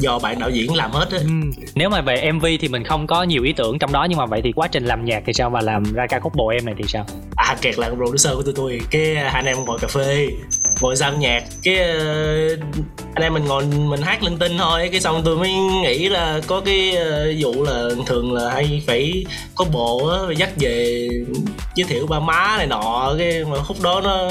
do 0.00 0.18
bạn 0.18 0.38
đạo 0.38 0.50
diễn 0.50 0.74
làm 0.74 0.90
hết 0.90 1.06
á 1.10 1.18
Ừm, 1.18 1.50
Nếu 1.74 1.90
mà 1.90 2.00
về 2.00 2.32
MV 2.32 2.46
thì 2.60 2.68
mình 2.68 2.84
không 2.84 3.06
có 3.06 3.22
nhiều 3.22 3.42
ý 3.42 3.52
tưởng 3.52 3.78
trong 3.78 3.92
đó 3.92 4.06
nhưng 4.10 4.18
mà 4.18 4.26
vậy 4.26 4.40
thì 4.44 4.52
quá 4.52 4.63
trình 4.66 4.84
làm 4.84 5.04
nhạc 5.04 5.22
thì 5.26 5.32
sao 5.32 5.50
và 5.50 5.60
làm 5.60 5.92
ra 5.92 6.06
ca 6.06 6.20
khúc 6.20 6.32
bộ 6.36 6.48
em 6.48 6.64
này 6.64 6.74
thì 6.78 6.84
sao? 6.88 7.06
À 7.36 7.56
kẹt 7.60 7.78
là 7.78 7.90
producer 7.90 8.34
của 8.34 8.42
tụi 8.42 8.54
tôi 8.56 8.80
Cái 8.90 9.16
à, 9.16 9.22
hai 9.22 9.32
anh 9.32 9.46
em 9.46 9.64
ngồi 9.64 9.78
cà 9.78 9.88
phê 9.88 10.28
Ngồi 10.80 10.96
giao 10.96 11.12
nhạc 11.12 11.44
Cái 11.62 11.74
uh, 11.74 12.60
anh 13.14 13.22
em 13.22 13.34
mình 13.34 13.44
ngồi 13.44 13.64
mình 13.64 14.02
hát 14.02 14.22
linh 14.22 14.38
tinh 14.38 14.52
thôi 14.58 14.88
Cái 14.92 15.00
xong 15.00 15.22
tôi 15.24 15.36
mới 15.36 15.52
nghĩ 15.82 16.08
là 16.08 16.40
có 16.46 16.60
cái 16.60 16.96
uh, 16.96 17.36
vụ 17.38 17.64
là 17.64 17.88
thường 18.06 18.32
là 18.32 18.50
hay 18.50 18.82
phải 18.86 19.24
có 19.54 19.64
bộ 19.72 20.08
á 20.08 20.18
dắt 20.36 20.50
về 20.56 21.08
giới 21.74 21.86
thiệu 21.88 22.06
ba 22.06 22.20
má 22.20 22.54
này 22.58 22.66
nọ 22.66 23.14
cái 23.18 23.44
mà 23.44 23.56
khúc 23.58 23.82
đó 23.82 24.00
nó 24.04 24.28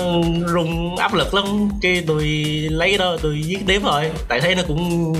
rung 0.54 0.96
áp 0.96 1.14
lực 1.14 1.34
lắm 1.34 1.70
cái 1.82 2.04
tôi 2.08 2.24
lấy 2.72 2.90
cái 2.90 2.98
đó 2.98 3.18
tôi 3.22 3.42
viết 3.48 3.60
tiếp 3.68 3.82
thôi 3.84 4.12
tại 4.28 4.42
thấy 4.42 4.56
nó 4.56 4.64
cũng 4.68 5.14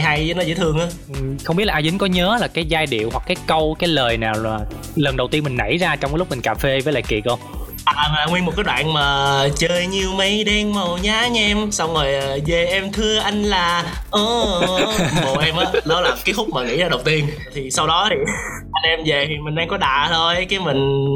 hay 0.00 0.16
hay 0.16 0.24
với 0.26 0.34
nó 0.34 0.42
dễ 0.42 0.54
thương 0.54 0.78
á. 0.78 0.86
Không 1.44 1.56
biết 1.56 1.64
là 1.64 1.74
A 1.74 1.82
Dính 1.82 1.98
có 1.98 2.06
nhớ 2.06 2.38
là 2.40 2.48
cái 2.48 2.64
giai 2.64 2.86
điệu 2.86 3.10
hoặc 3.12 3.22
cái 3.26 3.36
câu 3.46 3.76
cái 3.78 3.88
lời 3.88 4.16
nào 4.16 4.34
là 4.34 4.58
lần 4.96 5.16
đầu 5.16 5.28
tiên 5.28 5.44
mình 5.44 5.56
nảy 5.56 5.76
ra 5.76 5.96
trong 5.96 6.10
cái 6.10 6.18
lúc 6.18 6.30
mình 6.30 6.40
cà 6.40 6.54
phê 6.54 6.80
với 6.80 6.92
lại 6.92 7.02
Kiệt 7.02 7.24
không? 7.24 7.38
À, 7.84 8.08
mà 8.14 8.26
nguyên 8.30 8.44
một 8.44 8.52
cái 8.56 8.64
đoạn 8.64 8.92
mà 8.92 9.48
chơi 9.56 9.86
nhiều 9.86 10.12
mây 10.12 10.44
đen 10.44 10.74
màu 10.74 10.98
nhá 10.98 11.28
nhem 11.28 11.70
xong 11.72 11.94
rồi 11.94 12.14
ờ, 12.14 12.38
về 12.46 12.64
em 12.64 12.92
thưa 12.92 13.18
anh 13.18 13.42
là 13.42 13.84
ờ 14.10 14.20
bộ 15.24 15.38
em 15.38 15.56
á. 15.56 15.64
Đó 15.86 16.00
là 16.00 16.16
cái 16.24 16.34
khúc 16.34 16.48
mà 16.48 16.64
nghĩ 16.64 16.76
ra 16.76 16.88
đầu 16.88 17.00
tiên. 17.04 17.26
Thì 17.54 17.70
sau 17.70 17.86
đó 17.86 18.08
thì 18.10 18.16
anh 18.72 18.90
em 18.90 19.00
về 19.06 19.26
thì 19.28 19.34
mình 19.44 19.54
đang 19.54 19.68
có 19.68 19.76
đà 19.76 20.08
thôi 20.12 20.46
cái 20.48 20.58
mình 20.58 21.06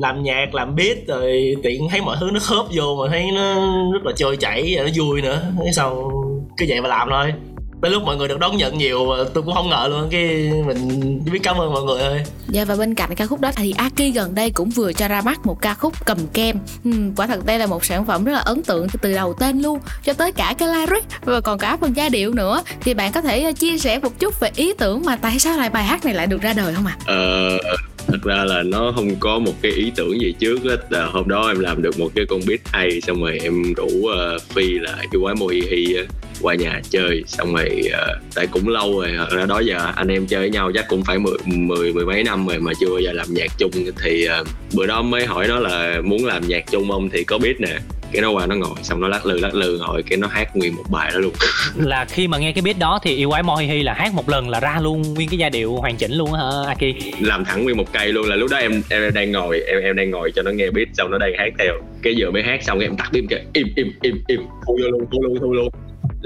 làm 0.00 0.22
nhạc 0.22 0.54
làm 0.54 0.76
beat 0.76 0.96
rồi 1.06 1.56
tiện 1.62 1.88
thấy 1.90 2.00
mọi 2.00 2.16
thứ 2.20 2.30
nó 2.32 2.40
khớp 2.40 2.66
vô 2.74 2.96
mà 3.02 3.10
thấy 3.10 3.24
nó 3.34 3.54
rất 3.92 4.04
là 4.04 4.12
trôi 4.16 4.36
chảy 4.36 4.74
và 4.76 4.82
nó 4.82 4.88
vui 4.94 5.22
nữa. 5.22 5.42
Cái 5.64 5.72
xong 5.72 6.08
cứ 6.56 6.66
vậy 6.68 6.80
mà 6.80 6.88
làm 6.88 7.08
thôi 7.10 7.32
tới 7.82 7.90
lúc 7.90 8.02
mọi 8.02 8.16
người 8.16 8.28
được 8.28 8.38
đón 8.38 8.56
nhận 8.56 8.78
nhiều 8.78 9.06
mà 9.06 9.24
tôi 9.34 9.42
cũng 9.42 9.54
không 9.54 9.68
ngờ 9.68 9.88
luôn 9.90 10.08
cái 10.10 10.50
mình 10.66 11.20
biết 11.32 11.38
cảm 11.42 11.56
ơn 11.56 11.72
mọi 11.72 11.82
người 11.82 11.98
thôi. 12.00 12.22
Dạ 12.48 12.64
và 12.64 12.76
bên 12.76 12.94
cạnh 12.94 13.14
ca 13.14 13.26
khúc 13.26 13.40
đó 13.40 13.50
thì 13.56 13.74
Aki 13.76 14.14
gần 14.14 14.34
đây 14.34 14.50
cũng 14.50 14.70
vừa 14.70 14.92
cho 14.92 15.08
ra 15.08 15.20
mắt 15.20 15.46
một 15.46 15.62
ca 15.62 15.74
khúc 15.74 16.06
cầm 16.06 16.18
kem. 16.32 16.56
Ừm, 16.84 17.14
Quả 17.16 17.26
thật 17.26 17.46
đây 17.46 17.58
là 17.58 17.66
một 17.66 17.84
sản 17.84 18.06
phẩm 18.06 18.24
rất 18.24 18.32
là 18.32 18.38
ấn 18.38 18.62
tượng 18.62 18.86
từ 19.02 19.14
đầu 19.14 19.34
tên 19.40 19.62
luôn 19.62 19.78
cho 20.04 20.12
tới 20.12 20.32
cả 20.32 20.54
cái 20.58 20.68
lyric 20.68 21.04
và 21.24 21.40
còn 21.40 21.58
cả 21.58 21.76
phần 21.80 21.96
giai 21.96 22.10
điệu 22.10 22.32
nữa. 22.32 22.62
Thì 22.80 22.94
bạn 22.94 23.12
có 23.12 23.20
thể 23.20 23.42
ờ, 23.42 23.52
chia 23.52 23.78
sẻ 23.78 23.98
một 23.98 24.18
chút 24.18 24.40
về 24.40 24.50
ý 24.56 24.72
tưởng 24.78 25.02
mà 25.04 25.16
tại 25.16 25.38
sao 25.38 25.58
lại 25.58 25.70
bài 25.70 25.84
hát 25.84 26.04
này 26.04 26.14
lại 26.14 26.26
được 26.26 26.42
ra 26.42 26.52
đời 26.52 26.74
không 26.74 26.86
ạ? 26.86 26.96
Ờ, 27.06 27.58
thật 28.06 28.18
ra 28.24 28.44
là 28.44 28.62
nó 28.62 28.92
không 28.94 29.16
có 29.20 29.38
một 29.38 29.52
cái 29.62 29.72
ý 29.72 29.92
tưởng 29.96 30.20
gì 30.20 30.34
trước 30.38 30.64
á 30.64 30.76
là 30.90 31.06
hôm 31.06 31.28
đó 31.28 31.48
em 31.48 31.60
làm 31.60 31.82
được 31.82 31.98
một 31.98 32.08
cái 32.14 32.24
con 32.28 32.40
beat 32.48 32.60
hay 32.64 33.00
xong 33.00 33.20
rồi 33.20 33.38
em 33.42 33.74
rủ 33.74 33.86
uh, 33.86 34.42
phi 34.42 34.78
là 34.78 34.96
yêu 35.12 35.22
quái 35.22 35.34
mô 35.34 35.46
hi 35.46 35.96
qua 36.42 36.54
nhà 36.54 36.80
chơi 36.90 37.22
xong 37.26 37.54
rồi 37.54 37.82
uh, 37.86 38.22
tại 38.34 38.46
cũng 38.46 38.68
lâu 38.68 39.00
rồi 39.00 39.14
thật 39.16 39.30
ra 39.30 39.44
đó 39.46 39.60
giờ 39.60 39.92
anh 39.96 40.08
em 40.08 40.26
chơi 40.26 40.40
với 40.40 40.50
nhau 40.50 40.70
chắc 40.74 40.88
cũng 40.88 41.04
phải 41.04 41.18
mười 41.18 41.36
mười 41.44 41.92
mười 41.92 42.06
mấy 42.06 42.22
năm 42.24 42.46
rồi 42.46 42.58
mà 42.58 42.72
chưa 42.80 42.90
bao 42.90 42.98
giờ 42.98 43.12
làm 43.12 43.26
nhạc 43.30 43.58
chung. 43.58 43.70
Thì 44.02 44.28
uh, 44.40 44.46
bữa 44.74 44.86
đó 44.86 45.02
mới 45.02 45.26
hỏi 45.26 45.48
nó 45.48 45.58
là 45.58 46.00
muốn 46.04 46.24
làm 46.24 46.48
nhạc 46.48 46.64
chung 46.70 46.88
không 46.90 47.08
thì 47.12 47.24
có 47.24 47.38
beat 47.38 47.60
nè. 47.60 47.78
Cái 48.12 48.22
nó 48.22 48.30
qua 48.30 48.46
nó 48.46 48.54
ngồi 48.54 48.76
xong 48.82 49.00
nó 49.00 49.08
lắc 49.08 49.26
lư 49.26 49.38
lắc 49.38 49.54
lư 49.54 49.78
ngồi 49.78 50.02
cái 50.02 50.18
nó 50.18 50.28
hát 50.28 50.56
nguyên 50.56 50.76
một 50.76 50.84
bài 50.90 51.10
đó 51.14 51.18
luôn. 51.18 51.32
Là 51.76 52.04
khi 52.04 52.28
mà 52.28 52.38
nghe 52.38 52.52
cái 52.52 52.62
beat 52.62 52.78
đó 52.78 52.98
thì 53.02 53.16
yêu 53.16 53.30
quái 53.30 53.42
Mohihi 53.42 53.82
là 53.82 53.94
hát 53.94 54.14
một 54.14 54.28
lần 54.28 54.48
là 54.48 54.60
ra 54.60 54.78
luôn 54.82 55.02
nguyên 55.02 55.28
cái 55.28 55.38
giai 55.38 55.50
điệu 55.50 55.76
hoàn 55.76 55.96
chỉnh 55.96 56.12
luôn 56.12 56.32
á 56.32 56.40
hả 56.42 56.68
Aki? 56.68 56.94
Làm 57.20 57.44
thẳng 57.44 57.64
nguyên 57.64 57.76
một 57.76 57.92
cây 57.92 58.08
luôn 58.08 58.26
là 58.26 58.36
lúc 58.36 58.50
đó 58.50 58.56
em 58.56 58.82
em 58.90 59.14
đang 59.14 59.32
ngồi 59.32 59.60
em 59.60 59.82
em 59.82 59.96
đang 59.96 60.10
ngồi 60.10 60.32
cho 60.34 60.42
nó 60.42 60.50
nghe 60.50 60.70
beat 60.70 60.88
xong 60.92 61.10
nó 61.10 61.18
đang 61.18 61.32
hát 61.38 61.52
theo. 61.58 61.74
Cái 62.02 62.14
vừa 62.18 62.30
mới 62.30 62.42
hát 62.42 62.62
xong 62.62 62.78
em 62.78 62.96
tắt 62.96 63.08
im 63.12 63.26
cái 63.26 63.44
im 63.52 63.66
im 63.76 63.92
im 64.02 64.22
im 64.26 64.40
thu 64.66 64.78
vô 64.82 64.88
luôn 64.90 65.04
thu 65.12 65.22
luôn 65.22 65.38
thu 65.40 65.52
luôn 65.54 65.68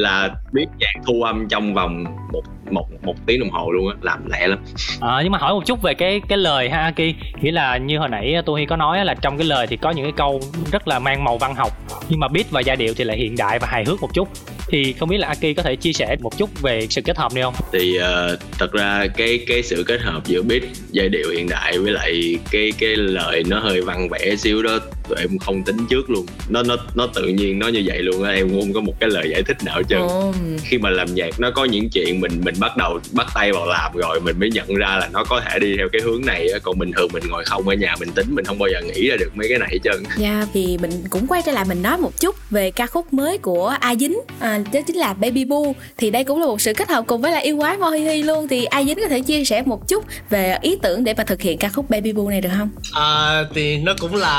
là 0.01 0.30
biết 0.53 0.66
nhạc 0.78 1.03
thu 1.07 1.22
âm 1.22 1.48
trong 1.48 1.74
vòng 1.74 2.05
một 2.32 2.42
một 2.70 2.86
một 3.03 3.14
tiếng 3.26 3.40
đồng 3.40 3.51
hồ 3.51 3.70
luôn 3.70 3.88
á 3.88 3.94
làm 4.03 4.30
lẹ 4.30 4.46
lắm. 4.46 4.59
À, 5.01 5.20
nhưng 5.22 5.32
mà 5.32 5.38
hỏi 5.38 5.55
một 5.55 5.62
chút 5.66 5.82
về 5.82 5.94
cái 5.94 6.20
cái 6.28 6.38
lời 6.38 6.70
ha 6.70 6.78
Aki. 6.78 7.14
Nghĩa 7.40 7.53
là 7.53 7.76
như 7.76 7.98
hồi 7.98 8.09
nãy 8.09 8.34
tôi 8.46 8.66
có 8.68 8.76
nói 8.76 9.05
là 9.05 9.14
trong 9.14 9.38
cái 9.38 9.46
lời 9.46 9.66
thì 9.66 9.76
có 9.76 9.90
những 9.90 10.05
cái 10.05 10.12
câu 10.16 10.40
rất 10.72 10.88
là 10.88 10.98
mang 10.98 11.24
màu 11.24 11.38
văn 11.38 11.55
học 11.55 11.72
nhưng 12.09 12.20
mà 12.20 12.28
beat 12.28 12.51
và 12.51 12.61
giai 12.61 12.76
điệu 12.76 12.94
thì 12.96 13.05
lại 13.05 13.16
hiện 13.16 13.34
đại 13.38 13.59
và 13.59 13.66
hài 13.70 13.84
hước 13.84 14.01
một 14.01 14.09
chút 14.14 14.28
thì 14.71 14.95
không 14.99 15.09
biết 15.09 15.18
là 15.18 15.29
Aki 15.29 15.57
có 15.57 15.62
thể 15.62 15.77
chia 15.77 15.93
sẻ 15.93 16.16
một 16.21 16.39
chút 16.39 16.62
về 16.62 16.87
sự 16.91 17.03
kết 17.03 17.16
hợp 17.18 17.35
này 17.35 17.43
không? 17.43 17.55
Thì 17.73 17.99
uh, 17.99 18.41
thật 18.59 18.73
ra 18.73 19.07
cái 19.16 19.45
cái 19.47 19.62
sự 19.62 19.85
kết 19.87 20.01
hợp 20.01 20.27
giữa 20.27 20.43
beat 20.43 20.62
giai 20.91 21.09
điệu 21.09 21.31
hiện 21.31 21.49
đại 21.49 21.79
với 21.79 21.93
lại 21.93 22.39
cái 22.51 22.73
cái 22.79 22.97
lời 22.97 23.43
nó 23.47 23.61
hơi 23.61 23.83
văn 23.83 24.09
vẽ 24.09 24.37
xíu 24.37 24.62
đó 24.62 24.79
tụi 25.09 25.18
em 25.18 25.39
không 25.39 25.62
tính 25.62 25.77
trước 25.91 26.11
luôn. 26.11 26.27
Nó 26.49 26.62
nó 26.62 26.77
nó 26.95 27.07
tự 27.14 27.27
nhiên 27.27 27.59
nó 27.59 27.68
như 27.68 27.83
vậy 27.87 27.99
luôn 27.99 28.23
á 28.23 28.33
em 28.33 28.51
không 28.51 28.73
có 28.73 28.81
một 28.81 28.95
cái 29.01 29.11
lời 29.11 29.29
giải 29.31 29.43
thích 29.43 29.57
nào 29.64 29.77
hết 29.77 29.83
trơn. 29.89 29.99
Ồ. 29.99 30.33
khi 30.64 30.79
mà 30.79 30.91
làm 30.91 31.14
nhạc 31.14 31.41
nó 31.41 31.51
có 31.51 31.64
những 31.64 31.89
chuyện 31.93 32.21
mình 32.21 32.41
mình 32.45 32.55
bắt 32.61 32.77
đầu 32.77 33.01
bắt 33.12 33.27
tay 33.35 33.53
vào 33.53 33.66
làm 33.66 33.93
rồi 33.95 34.21
mình 34.21 34.41
mới 34.41 34.51
nhận 34.51 34.75
ra 34.75 34.97
là 34.97 35.09
nó 35.12 35.25
có 35.25 35.41
thể 35.41 35.59
đi 35.59 35.77
theo 35.77 35.89
cái 35.93 36.03
hướng 36.05 36.27
này 36.27 36.49
á. 36.53 36.59
Còn 36.62 36.79
bình 36.79 36.93
thường 36.97 37.09
mình 37.12 37.23
ngồi 37.29 37.45
không 37.45 37.68
ở 37.68 37.75
nhà 37.75 37.95
mình 38.01 38.12
tính 38.12 38.27
mình 38.31 38.45
không 38.45 38.59
bao 38.59 38.68
giờ 38.73 38.81
nghĩ 38.81 39.09
ra 39.09 39.16
được 39.16 39.31
mấy 39.35 39.49
cái 39.49 39.59
này 39.59 39.68
hết 39.73 39.79
trơn. 39.85 40.03
Dạ 40.16 40.47
thì 40.55 40.79
mình 40.83 40.91
cũng 41.11 41.27
quay 41.27 41.43
trở 41.47 41.53
lại 41.53 41.64
mình 41.68 41.83
nói 41.83 41.99
một 41.99 42.21
chút 42.21 42.37
về 42.51 42.71
ca 42.71 42.87
khúc 42.87 43.12
mới 43.12 43.39
của 43.39 43.75
A 43.81 43.95
Dính. 43.95 44.21
À, 44.39 44.60
đó 44.73 44.81
chính 44.87 44.97
là 44.97 45.13
Baby 45.13 45.45
Boo. 45.45 45.63
Thì 45.97 46.11
đây 46.11 46.25
cũng 46.25 46.41
là 46.41 46.47
một 46.47 46.61
sự 46.61 46.73
kết 46.73 46.89
hợp 46.89 47.05
cùng 47.07 47.21
với 47.21 47.33
lại 47.33 47.43
yêu 47.45 47.59
quái 47.59 47.77
Mohihi 47.77 48.23
luôn. 48.23 48.49
Thì 48.49 48.65
A 48.65 48.83
Dính 48.85 48.99
có 49.01 49.09
thể 49.09 49.21
chia 49.21 49.45
sẻ 49.45 49.63
một 49.67 49.89
chút 49.89 50.05
về 50.31 50.57
ý 50.63 50.77
tưởng 50.83 51.05
để 51.05 51.15
mà 51.19 51.25
thực 51.25 51.41
hiện 51.43 51.59
ca 51.59 51.69
khúc 51.69 51.91
Baby 51.91 52.13
Boo 52.13 52.31
này 52.31 52.41
được 52.41 52.51
không? 52.59 52.71
à, 52.95 53.43
thì 53.55 53.77
nó 53.79 53.95
cũng 54.01 54.15
là 54.15 54.31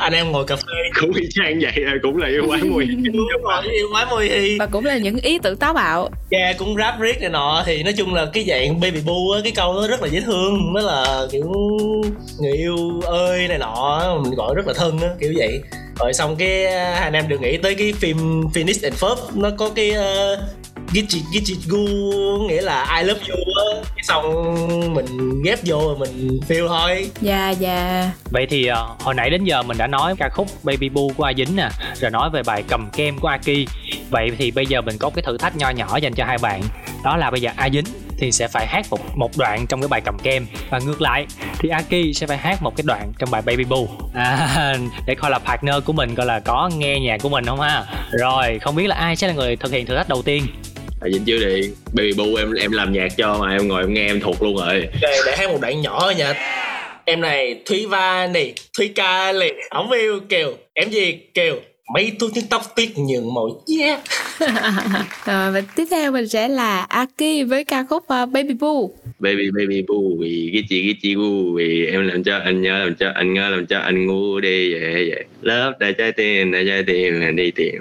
anh 0.00 0.12
em 0.12 0.32
ngồi 0.32 0.44
cà 0.44 0.56
phê. 0.56 0.62
Cũng 1.00 1.12
y 1.14 1.26
chang 1.30 1.58
vậy 1.60 1.84
à, 1.86 1.94
cũng 2.02 2.16
là 2.16 2.28
yêu 2.28 2.42
quái 2.48 2.60
đúng 2.60 2.72
rồi 2.72 2.86
yêu 3.72 3.88
quái 3.92 4.06
mùi 4.10 4.28
hi 4.28 4.58
và 4.58 4.66
cũng 4.66 4.84
là 4.84 4.96
những 4.96 5.16
ý 5.16 5.38
tưởng 5.38 5.56
táo 5.56 5.72
bạo. 5.72 6.08
Yeah, 6.30 6.58
cũng 6.58 6.76
rap 6.76 7.00
riết 7.00 7.20
này 7.20 7.30
nọ. 7.30 7.62
Thì 7.66 7.82
nói 7.82 7.92
chung 7.96 8.14
là 8.14 8.26
cái 8.32 8.44
dạng 8.48 8.80
baby 8.80 9.00
boo 9.06 9.34
á 9.34 9.40
cái 9.42 9.52
câu 9.56 9.74
nó 9.74 9.88
rất 9.88 10.02
là 10.02 10.08
dễ 10.08 10.20
thương. 10.20 10.72
Nó 10.74 10.80
là 10.80 11.26
kiểu 11.32 11.52
người 12.40 12.52
yêu 12.52 13.00
ơi 13.06 13.48
này 13.48 13.58
nọ 13.58 14.02
mình 14.24 14.34
gọi 14.34 14.54
rất 14.54 14.66
là 14.66 14.72
thân 14.76 14.98
á 15.00 15.08
kiểu 15.20 15.32
vậy 15.36 15.60
rồi 16.00 16.12
xong 16.12 16.36
cái 16.36 16.64
uh, 16.66 16.72
hai 16.72 17.00
anh 17.00 17.12
em 17.12 17.28
được 17.28 17.40
nghĩ 17.40 17.56
tới 17.56 17.74
cái 17.74 17.92
phim 17.92 18.42
Phoenix 18.54 18.82
and 18.82 18.94
Ferb 18.94 19.16
nó 19.34 19.50
có 19.58 19.70
cái 19.74 19.90
uh, 19.90 20.38
Gichi 20.94 21.22
Gichi 21.34 21.56
Gu 21.68 21.86
nghĩa 22.48 22.62
là 22.62 22.98
I 22.98 23.04
love 23.04 23.20
you 23.28 23.36
á. 23.36 23.80
Cái 23.96 24.02
xong 24.02 24.94
mình 24.94 25.42
ghép 25.42 25.58
vô 25.64 25.80
rồi 25.80 25.96
mình 25.98 26.40
feel 26.48 26.68
thôi. 26.68 27.10
Dạ 27.20 27.50
dạ. 27.50 28.10
Vậy 28.30 28.46
thì 28.50 28.70
uh, 28.70 29.02
hồi 29.02 29.14
nãy 29.14 29.30
đến 29.30 29.44
giờ 29.44 29.62
mình 29.62 29.78
đã 29.78 29.86
nói 29.86 30.14
ca 30.18 30.28
khúc 30.28 30.46
Baby 30.62 30.88
Boo 30.88 31.02
của 31.16 31.24
A 31.24 31.32
Dính 31.36 31.56
nè 31.56 31.68
Rồi 32.00 32.10
nói 32.10 32.30
về 32.32 32.42
bài 32.42 32.62
cầm 32.68 32.90
kem 32.92 33.18
của 33.18 33.28
Aki 33.28 33.68
Vậy 34.10 34.30
thì 34.38 34.50
bây 34.50 34.66
giờ 34.66 34.80
mình 34.80 34.98
có 34.98 35.10
cái 35.10 35.22
thử 35.22 35.38
thách 35.38 35.56
nho 35.56 35.70
nhỏ 35.70 35.96
dành 35.96 36.14
cho 36.14 36.24
hai 36.24 36.38
bạn. 36.38 36.62
Đó 37.04 37.16
là 37.16 37.30
bây 37.30 37.40
giờ 37.40 37.50
A 37.56 37.68
Dính 37.70 37.84
thì 38.20 38.32
sẽ 38.32 38.48
phải 38.48 38.66
hát 38.66 38.86
một 38.90 38.98
một 39.16 39.30
đoạn 39.38 39.66
trong 39.66 39.80
cái 39.80 39.88
bài 39.88 40.00
cầm 40.04 40.18
kem. 40.18 40.46
Và 40.70 40.78
ngược 40.78 41.00
lại 41.00 41.26
thì 41.58 41.68
Aki 41.68 42.14
sẽ 42.14 42.26
phải 42.26 42.36
hát 42.36 42.62
một 42.62 42.76
cái 42.76 42.84
đoạn 42.86 43.12
trong 43.18 43.30
bài 43.30 43.42
Baby 43.46 43.64
Boo. 43.64 43.78
À, 44.14 44.76
để 45.06 45.14
coi 45.14 45.30
là 45.30 45.38
partner 45.38 45.74
của 45.84 45.92
mình 45.92 46.14
coi 46.14 46.26
là 46.26 46.40
có 46.40 46.70
nghe 46.76 47.00
nhạc 47.00 47.16
của 47.22 47.28
mình 47.28 47.44
không 47.46 47.60
ha. 47.60 47.84
Rồi 48.10 48.58
không 48.58 48.76
biết 48.76 48.86
là 48.86 48.96
ai 48.96 49.16
sẽ 49.16 49.26
là 49.26 49.32
người 49.32 49.56
thực 49.56 49.72
hiện 49.72 49.86
thử 49.86 49.96
thách 49.96 50.08
đầu 50.08 50.22
tiên? 50.22 50.46
À, 51.00 51.08
dính 51.12 51.24
chưa 51.24 51.38
đi. 51.38 51.70
Baby 51.92 52.12
boo 52.18 52.24
em 52.38 52.52
em 52.52 52.72
làm 52.72 52.92
nhạc 52.92 53.16
cho 53.16 53.38
mà 53.38 53.50
em 53.50 53.68
ngồi 53.68 53.82
em 53.82 53.94
nghe 53.94 54.06
em 54.06 54.20
thuộc 54.20 54.42
luôn 54.42 54.56
rồi. 54.56 54.88
Để, 55.00 55.20
để 55.26 55.36
hát 55.36 55.50
một 55.50 55.58
đoạn 55.60 55.80
nhỏ 55.80 56.00
thôi 56.00 56.14
nha. 56.14 56.34
Em 57.04 57.20
này 57.20 57.60
thúy 57.66 57.86
va 57.86 58.26
này 58.26 58.54
thúy 58.78 58.92
ca 58.94 59.32
này 59.32 59.52
ổng 59.70 59.90
yêu 59.90 60.20
kêu 60.28 60.52
em 60.74 60.90
gì? 60.90 61.18
Kêu 61.34 61.56
mấy 61.94 62.12
túi 62.18 62.30
tiếng 62.34 62.46
tóc 62.46 62.62
tiếc 62.76 62.98
nhường 62.98 63.34
màu 63.34 63.62
yeah. 63.78 64.00
À, 65.24 65.50
và 65.50 65.62
tiếp 65.76 65.84
theo 65.90 66.12
mình 66.12 66.28
sẽ 66.28 66.48
là 66.48 66.80
Aki 66.80 67.48
với 67.48 67.64
ca 67.64 67.84
khúc 67.84 68.02
uh, 68.02 68.08
Baby 68.08 68.54
Boo 68.54 68.80
baby 69.20 69.50
baby 69.50 69.82
boo 69.88 70.16
vì 70.18 70.50
cái 70.52 70.62
chị 70.68 70.82
cái 70.82 70.94
chị 71.02 71.14
vì 71.56 71.86
em 71.86 72.08
làm 72.08 72.22
cho 72.22 72.38
anh 72.44 72.62
nhớ 72.62 72.78
làm 72.78 72.94
cho 72.94 73.10
anh 73.14 73.34
nhớ 73.34 73.48
làm 73.48 73.66
cho 73.66 73.78
anh 73.78 74.06
ngu 74.06 74.40
đi. 74.40 74.74
Vậy 74.74 75.10
vậy 75.10 75.24
lớp 75.42 75.72
đại 75.78 75.92
trái 75.92 76.12
tim 76.12 76.52
đại 76.52 76.64
trái 76.66 76.82
tim 76.82 77.20
là 77.20 77.30
đi 77.30 77.50
tìm 77.50 77.74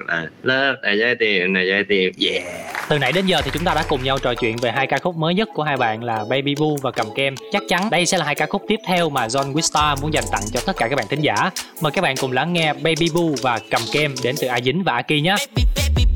lớp 0.44 0.76
đại 0.84 0.98
trái 1.00 1.16
tim 1.16 1.54
đại 1.54 1.66
trái 1.70 1.84
tim. 1.84 2.12
Yeah. 2.22 2.44
Từ 2.90 3.00
nãy 3.00 3.12
đến 3.12 3.26
giờ 3.26 3.42
thì 3.42 3.52
chúng 3.54 3.64
ta 3.64 3.74
đã 3.74 3.84
cùng 3.90 4.04
nhau 4.04 4.20
trò 4.20 4.34
chuyện 4.34 4.58
về 4.62 4.72
hai 4.72 4.88
ca 4.88 4.98
khúc 4.98 5.16
mới 5.16 5.34
nhất 5.34 5.50
của 5.54 5.64
hai 5.64 5.78
bạn 5.78 6.04
là 6.04 6.24
Baby 6.30 6.56
Boo 6.60 6.76
và 6.82 6.92
Cầm 6.92 7.08
Kem. 7.16 7.36
Chắc 7.52 7.64
chắn 7.70 7.90
đây 7.92 8.06
sẽ 8.06 8.18
là 8.18 8.26
hai 8.26 8.36
ca 8.36 8.46
khúc 8.46 8.62
tiếp 8.68 8.80
theo 8.88 9.10
mà 9.10 9.28
John 9.28 9.54
Wistar 9.54 9.96
muốn 10.02 10.14
dành 10.14 10.24
tặng 10.32 10.44
cho 10.54 10.60
tất 10.66 10.74
cả 10.78 10.88
các 10.88 10.96
bạn 10.96 11.06
thính 11.10 11.22
giả. 11.22 11.50
Mời 11.82 11.92
các 11.92 12.02
bạn 12.02 12.16
cùng 12.22 12.32
lắng 12.32 12.54
nghe 12.54 12.74
Baby 12.74 13.08
Boo 13.14 13.36
và 13.42 13.60
Cầm 13.70 13.82
Kem 13.94 14.14
đến 14.24 14.36
từ 14.42 14.48
A 14.48 14.62
Dính 14.62 14.84
và 14.84 14.94
Aki 14.94 15.12
nhé. 15.24 15.36
baby 15.56 15.66
booey 15.96 16.09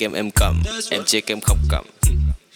em 0.00 0.12
kem 0.12 0.12
em 0.12 0.30
cầm. 0.30 0.62
Em 0.90 1.04
chê 1.04 1.20
kem 1.20 1.40
không 1.40 1.58
cầm. 1.68 1.84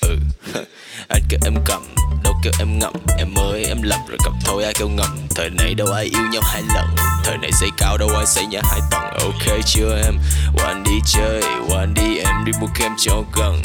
Ừ. 0.01 0.17
Anh 1.09 1.23
kêu 1.29 1.41
em 1.45 1.55
cầm 1.65 1.83
Đâu 2.25 2.35
kêu 2.43 2.53
em 2.59 2.79
ngậm. 2.79 2.93
Em 3.19 3.35
mới 3.35 3.65
em 3.65 3.83
lầm 3.83 4.01
rồi 4.09 4.19
cầm 4.25 4.35
thôi 4.45 4.65
ai 4.65 4.73
kêu 4.75 4.89
ngậm. 4.89 5.27
Thời 5.35 5.51
này 5.51 5.75
đâu 5.75 5.87
ai 5.93 6.05
yêu 6.05 6.23
nhau 6.33 6.43
hai 6.45 6.63
lần. 6.75 6.87
Thời 7.25 7.39
này 7.39 7.53
xây 7.53 7.69
cao 7.79 7.99
đâu 7.99 8.09
ai 8.17 8.27
xây 8.27 8.47
nhà 8.47 8.61
hai 8.65 8.81
tầng. 8.91 9.03
Ok 9.03 9.61
chưa 9.67 10.03
em? 10.05 10.19
One 10.65 10.81
đi 10.85 10.99
chơi 11.07 11.43
One 11.71 11.87
đi 11.95 12.19
em 12.19 12.45
đi 12.45 12.53
mua 12.61 12.69
kem 12.79 12.93
cho 12.99 13.23
gần. 13.37 13.63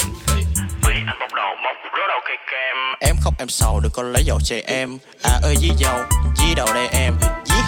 Em 3.00 3.16
khóc 3.20 3.34
em 3.38 3.48
sầu 3.48 3.80
đừng 3.80 3.92
có 3.92 4.02
lấy 4.02 4.24
dầu 4.24 4.40
chê 4.44 4.60
em. 4.60 4.98
À 5.22 5.40
ơi 5.42 5.56
dí 5.58 5.70
dầu, 5.76 5.98
dí 6.36 6.54
đầu 6.54 6.68
đây 6.74 6.88
em 6.92 7.14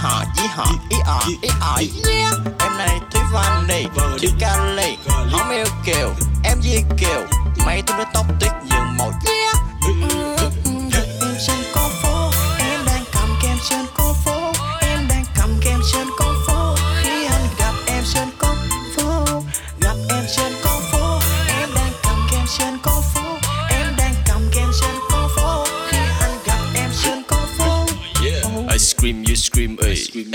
họ, 0.03 0.25
dí 0.37 0.47
họ, 0.55 0.67
ý 0.91 0.97
ọ, 1.07 1.21
ý 1.43 1.49
ọ 1.61 1.77
yeah. 2.11 2.35
Em 2.59 2.79
này 2.79 3.01
Thúy 3.11 3.23
Văn 3.33 3.65
đi, 3.69 3.85
chữ 4.21 4.29
Cali 4.41 4.97
Không 5.33 5.51
yêu 5.51 5.67
kiều, 5.85 6.15
em 6.45 6.63
Di 6.63 6.77
Kiều 6.99 7.27
Mày 7.67 7.83
tôi 7.87 7.97
đôi 7.97 8.07
tóc 8.15 8.27
tuyết 8.41 8.53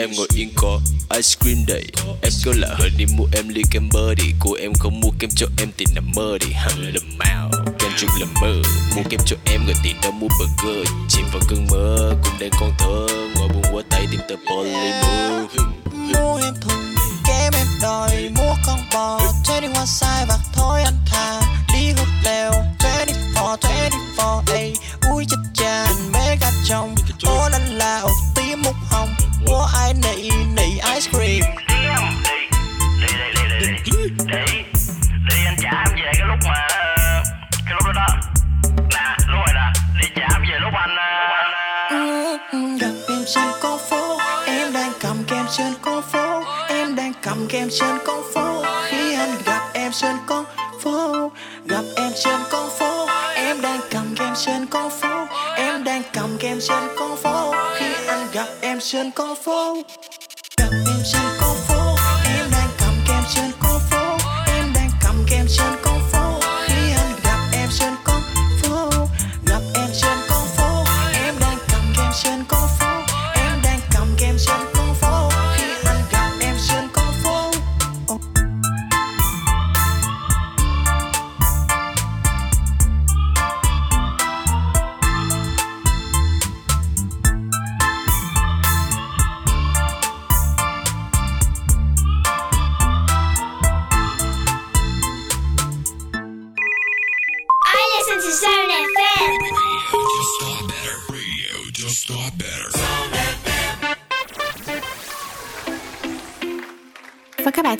Em 0.07 0.15
ngồi 0.15 0.27
yên 0.35 0.49
có 0.55 0.79
ice 1.15 1.35
cream 1.41 1.65
đầy. 1.67 1.85
Em 2.21 2.31
kêu 2.43 2.53
là 2.57 2.67
hơi 2.79 2.89
đi 2.97 3.05
mua 3.17 3.25
em 3.33 3.49
ly 3.49 3.61
kem 3.71 3.89
bơ 3.93 4.13
đi. 4.13 4.23
Cô 4.39 4.53
em 4.53 4.73
không 4.79 4.99
mua 4.99 5.09
kem 5.19 5.29
cho 5.35 5.47
em 5.57 5.69
thì 5.77 5.85
nằm 5.95 6.11
mơ 6.15 6.37
đi. 6.41 6.47
Hằng 6.53 6.93
lầm 6.93 7.17
mạo, 7.17 7.49
kem 7.79 7.91
chung 7.97 8.09
là 8.19 8.25
mơ. 8.41 8.61
Mua 8.95 9.01
kem 9.09 9.19
cho 9.25 9.35
em 9.45 9.65
người 9.65 9.75
tiền 9.83 9.95
đâu 10.01 10.11
mua 10.11 10.27
burger. 10.39 10.87
Chìm 11.09 11.25
vào 11.33 11.41
cơn 11.49 11.67
mơ, 11.71 12.13
cùng 12.23 12.39
đang 12.39 12.49
con 12.59 12.71
thơ. 12.77 13.07
Ngồi 13.35 13.47
buồn 13.47 13.63
quá 13.71 13.83
tay 13.89 14.07
tìm 14.11 14.19
tờ 14.29 14.35
polymer. 14.35 15.45
Mua 15.93 16.35
em 16.35 16.53
thùng, 16.61 16.95
kem 17.27 17.53
em 17.53 17.67
đòi. 17.81 18.29
Mua 18.35 18.55
con 18.65 18.79
bò, 18.93 19.19
21 19.47 19.83
size 19.87 20.05
hoa 20.07 20.25
thôi 20.25 20.26
em 59.07 59.11
trên 59.11 59.11
con 59.11 59.35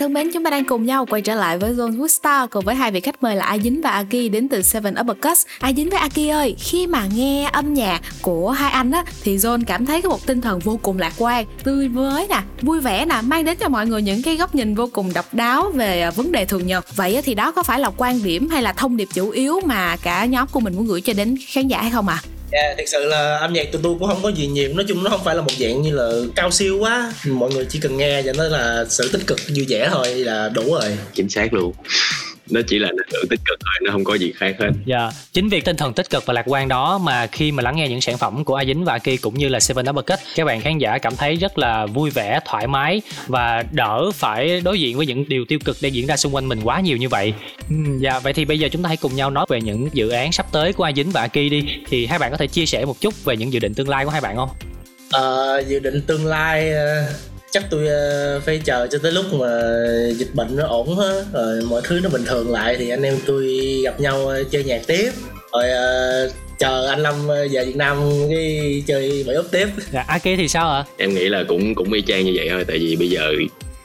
thân 0.07 0.13
mến, 0.13 0.31
chúng 0.33 0.43
ta 0.43 0.49
đang 0.49 0.65
cùng 0.65 0.85
nhau 0.85 1.05
quay 1.05 1.21
trở 1.21 1.35
lại 1.35 1.57
với 1.57 1.73
Zone 1.73 1.97
Woodstar 1.97 2.47
cùng 2.47 2.65
với 2.65 2.75
hai 2.75 2.91
vị 2.91 2.99
khách 2.99 3.23
mời 3.23 3.35
là 3.35 3.45
A 3.45 3.57
Dính 3.57 3.81
và 3.81 3.89
Aki 3.89 4.31
đến 4.31 4.49
từ 4.49 4.61
Seven 4.61 4.95
Uppercuts. 5.01 5.45
A 5.59 5.73
Dính 5.73 5.89
với 5.89 5.99
Aki 5.99 6.31
ơi, 6.31 6.55
khi 6.59 6.87
mà 6.87 7.07
nghe 7.15 7.49
âm 7.53 7.73
nhạc 7.73 8.01
của 8.21 8.51
hai 8.51 8.71
anh 8.71 8.91
á 8.91 9.03
thì 9.23 9.37
Zone 9.37 9.63
cảm 9.67 9.85
thấy 9.85 10.01
có 10.01 10.09
một 10.09 10.25
tinh 10.25 10.41
thần 10.41 10.59
vô 10.59 10.79
cùng 10.81 10.97
lạc 10.97 11.13
quan, 11.17 11.45
tươi 11.63 11.89
mới 11.89 12.27
nè, 12.29 12.41
vui 12.61 12.79
vẻ 12.79 13.05
nè, 13.05 13.15
mang 13.23 13.45
đến 13.45 13.57
cho 13.57 13.69
mọi 13.69 13.87
người 13.87 14.01
những 14.01 14.21
cái 14.23 14.35
góc 14.35 14.55
nhìn 14.55 14.75
vô 14.75 14.89
cùng 14.93 15.13
độc 15.13 15.33
đáo 15.33 15.71
về 15.75 16.01
à, 16.01 16.11
vấn 16.11 16.31
đề 16.31 16.45
thường 16.45 16.67
nhật. 16.67 16.95
Vậy 16.95 17.21
thì 17.21 17.33
đó 17.33 17.51
có 17.51 17.63
phải 17.63 17.79
là 17.79 17.91
quan 17.97 18.23
điểm 18.23 18.49
hay 18.49 18.61
là 18.61 18.73
thông 18.73 18.97
điệp 18.97 19.07
chủ 19.13 19.29
yếu 19.29 19.59
mà 19.65 19.97
cả 19.97 20.25
nhóm 20.25 20.47
của 20.51 20.59
mình 20.59 20.75
muốn 20.75 20.87
gửi 20.87 21.01
cho 21.01 21.13
đến 21.13 21.35
khán 21.47 21.67
giả 21.67 21.81
hay 21.81 21.91
không 21.91 22.07
ạ? 22.07 22.21
À? 22.23 22.36
Yeah, 22.51 22.77
thực 22.77 22.83
sự 22.87 23.05
là 23.05 23.37
âm 23.37 23.53
nhạc 23.53 23.71
tụi 23.71 23.81
tôi 23.83 23.95
cũng 23.99 24.07
không 24.07 24.19
có 24.23 24.29
gì 24.29 24.47
nhiều. 24.47 24.73
Nói 24.73 24.85
chung 24.87 25.03
nó 25.03 25.09
không 25.09 25.23
phải 25.23 25.35
là 25.35 25.41
một 25.41 25.51
dạng 25.59 25.81
như 25.81 25.91
là 25.91 26.11
cao 26.35 26.51
siêu 26.51 26.77
quá. 26.79 27.13
Mọi 27.25 27.49
người 27.53 27.65
chỉ 27.69 27.79
cần 27.79 27.97
nghe 27.97 28.21
cho 28.25 28.33
nó 28.37 28.43
là 28.43 28.85
sự 28.89 29.09
tích 29.13 29.27
cực 29.27 29.39
vui 29.55 29.65
vẻ 29.69 29.89
thôi 29.91 30.15
là 30.15 30.49
đủ 30.49 30.73
rồi. 30.73 30.97
Chính 31.13 31.29
xác 31.29 31.53
luôn 31.53 31.73
nó 32.49 32.61
chỉ 32.67 32.79
là 32.79 32.87
năng 32.87 33.07
lượng 33.13 33.25
tích 33.29 33.39
cực 33.45 33.59
thôi 33.59 33.73
nó 33.81 33.91
không 33.91 34.03
có 34.03 34.15
gì 34.15 34.31
khác 34.35 34.55
hết 34.59 34.69
Dạ, 34.85 35.11
chính 35.33 35.49
vì 35.49 35.61
tinh 35.61 35.75
thần 35.75 35.93
tích 35.93 36.09
cực 36.09 36.25
và 36.25 36.33
lạc 36.33 36.43
quan 36.45 36.67
đó 36.67 36.97
mà 36.97 37.27
khi 37.27 37.51
mà 37.51 37.63
lắng 37.63 37.75
nghe 37.75 37.87
những 37.87 38.01
sản 38.01 38.17
phẩm 38.17 38.43
của 38.43 38.55
A 38.55 38.65
Dính 38.65 38.85
và 38.85 38.93
Aki 38.93 39.21
cũng 39.21 39.37
như 39.37 39.49
là 39.49 39.59
Seven 39.59 39.85
Uppercut, 39.89 40.19
các 40.35 40.45
bạn 40.45 40.61
khán 40.61 40.77
giả 40.77 40.97
cảm 40.97 41.15
thấy 41.15 41.35
rất 41.35 41.57
là 41.57 41.85
vui 41.85 42.09
vẻ, 42.09 42.39
thoải 42.45 42.67
mái 42.67 43.01
và 43.27 43.63
đỡ 43.71 44.11
phải 44.13 44.61
đối 44.61 44.79
diện 44.79 44.97
với 44.97 45.05
những 45.05 45.25
điều 45.29 45.45
tiêu 45.45 45.59
cực 45.65 45.77
đang 45.81 45.93
diễn 45.93 46.07
ra 46.07 46.17
xung 46.17 46.35
quanh 46.35 46.47
mình 46.47 46.59
quá 46.63 46.79
nhiều 46.79 46.97
như 46.97 47.09
vậy. 47.09 47.33
Ừ, 47.69 47.75
dạ 47.99 48.19
vậy 48.19 48.33
thì 48.33 48.45
bây 48.45 48.59
giờ 48.59 48.69
chúng 48.71 48.83
ta 48.83 48.87
hãy 48.87 48.97
cùng 48.97 49.15
nhau 49.15 49.29
nói 49.29 49.45
về 49.49 49.61
những 49.61 49.89
dự 49.93 50.09
án 50.09 50.31
sắp 50.31 50.45
tới 50.51 50.73
của 50.73 50.83
A 50.83 50.91
Dính 50.95 51.11
và 51.11 51.21
Aki 51.21 51.33
đi 51.33 51.63
thì 51.89 52.05
hai 52.05 52.19
bạn 52.19 52.31
có 52.31 52.37
thể 52.37 52.47
chia 52.47 52.65
sẻ 52.65 52.85
một 52.85 53.01
chút 53.01 53.25
về 53.25 53.37
những 53.37 53.53
dự 53.53 53.59
định 53.59 53.73
tương 53.73 53.89
lai 53.89 54.05
của 54.05 54.11
hai 54.11 54.21
bạn 54.21 54.35
không? 54.35 54.49
Ờ, 55.11 55.63
dự 55.67 55.79
định 55.79 56.01
tương 56.07 56.25
lai 56.25 56.71
ờ, 56.71 57.03
chắc 57.51 57.63
tôi 57.69 57.87
ờ, 57.87 58.39
phải 58.45 58.61
chờ 58.65 58.87
cho 58.91 58.97
tới 59.03 59.11
lúc 59.11 59.25
mà 59.33 59.47
dịch 60.15 60.33
bệnh 60.33 60.55
nó 60.55 60.67
ổn 60.67 60.95
hết 60.95 61.25
rồi 61.33 61.61
mọi 61.69 61.81
thứ 61.83 61.99
nó 62.03 62.09
bình 62.09 62.25
thường 62.25 62.51
lại 62.51 62.75
thì 62.79 62.89
anh 62.89 63.03
em 63.03 63.15
tôi 63.25 63.47
gặp 63.83 63.99
nhau 63.99 64.27
ờ, 64.27 64.43
chơi 64.43 64.63
nhạc 64.63 64.81
tiếp. 64.87 65.11
Rồi 65.53 65.69
ờ, 65.69 66.29
chờ 66.59 66.87
anh 66.87 66.99
Lâm 66.99 67.27
về 67.27 67.47
Việt 67.47 67.75
Nam 67.75 67.97
cái 68.29 68.83
chơi 68.87 69.23
bảy 69.27 69.35
úp 69.35 69.51
tiếp. 69.51 69.67
Dạ 69.91 70.05
Aki 70.07 70.23
thì 70.23 70.47
sao 70.47 70.71
ạ? 70.71 70.83
Em 70.97 71.13
nghĩ 71.13 71.29
là 71.29 71.43
cũng 71.47 71.75
cũng 71.75 71.93
y 71.93 72.01
chang 72.01 72.25
như 72.25 72.33
vậy 72.35 72.47
thôi 72.49 72.65
tại 72.67 72.77
vì 72.77 72.95
bây 72.95 73.09
giờ 73.09 73.31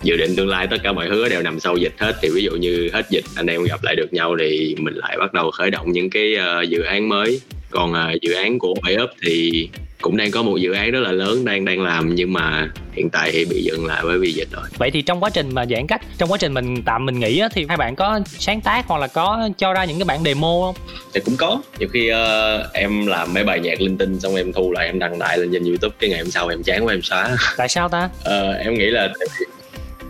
dự 0.03 0.17
định 0.17 0.37
tương 0.37 0.49
lai 0.49 0.67
tất 0.71 0.77
cả 0.83 0.93
mọi 0.93 1.09
thứ 1.09 1.29
đều 1.29 1.43
nằm 1.43 1.61
sau 1.61 1.77
dịch 1.77 1.93
hết. 1.99 2.13
Thì 2.23 2.29
ví 2.35 2.43
dụ 2.43 2.51
như 2.51 2.91
hết 2.93 3.11
dịch 3.11 3.25
anh 3.35 3.47
em 3.47 3.65
gặp 3.65 3.85
lại 3.85 3.97
được 3.97 4.13
nhau 4.13 4.37
thì 4.41 4.75
mình 4.79 4.95
lại 4.95 5.17
bắt 5.19 5.33
đầu 5.33 5.51
khởi 5.51 5.71
động 5.71 5.93
những 5.93 6.11
cái 6.11 6.35
ờ, 6.35 6.63
dự 6.63 6.83
án 6.83 7.09
mới. 7.09 7.41
Còn 7.71 7.93
ờ, 7.93 8.13
dự 8.23 8.33
án 8.33 8.59
của 8.59 8.75
bảy 8.83 8.97
up 9.03 9.11
thì 9.27 9.69
cũng 10.03 10.17
đang 10.17 10.31
có 10.31 10.43
một 10.43 10.57
dự 10.57 10.73
án 10.73 10.91
rất 10.91 11.01
là 11.01 11.13
lớn 11.13 11.45
đang 11.45 11.65
đang 11.65 11.81
làm 11.81 12.15
nhưng 12.15 12.33
mà 12.33 12.69
hiện 12.93 13.11
tại 13.11 13.31
thì 13.33 13.45
bị 13.45 13.63
dừng 13.63 13.87
lại 13.87 14.03
bởi 14.05 14.19
vì 14.19 14.33
dịch 14.33 14.49
rồi 14.53 14.65
Vậy 14.79 14.91
thì 14.91 15.03
trong 15.03 15.23
quá 15.23 15.31
trình 15.31 15.55
mà 15.55 15.67
giãn 15.67 15.87
cách, 15.87 16.01
trong 16.19 16.33
quá 16.33 16.39
trình 16.39 16.55
mình 16.55 16.83
tạm 16.83 17.07
mình 17.07 17.21
nghỉ 17.21 17.39
á, 17.39 17.49
thì 17.53 17.67
hai 17.69 17.77
bạn 17.77 17.97
có 17.97 18.21
sáng 18.27 18.61
tác 18.61 18.87
hoặc 18.89 18.99
là 18.99 19.07
có 19.07 19.49
cho 19.59 19.73
ra 19.73 19.85
những 19.85 19.99
cái 19.99 20.05
bản 20.05 20.25
demo 20.25 20.61
không? 20.63 20.75
thì 21.15 21.21
cũng 21.25 21.37
có 21.37 21.63
nhiều 21.79 21.89
khi 21.89 22.09
ờ, 22.09 22.71
em 22.73 23.07
làm 23.07 23.35
mấy 23.35 23.45
bài 23.45 23.61
nhạc 23.61 23.81
linh 23.81 23.99
tinh 23.99 24.21
xong 24.21 24.37
em 24.37 24.53
thu 24.53 24.73
lại 24.73 24.87
em 24.87 24.99
đăng 24.99 25.19
lại 25.19 25.39
lên 25.39 25.51
trên 25.53 25.65
youtube 25.65 25.95
cái 25.99 26.11
ngày 26.11 26.19
hôm 26.19 26.31
sau 26.31 26.49
em 26.49 26.63
chán 26.63 26.87
quá 26.87 26.95
em 26.95 27.03
xóa 27.03 27.37
Tại 27.57 27.69
sao 27.69 27.89
ta? 27.89 28.09
Ờ, 28.25 28.53
em 28.53 28.75
nghĩ 28.75 28.87
là 28.87 29.13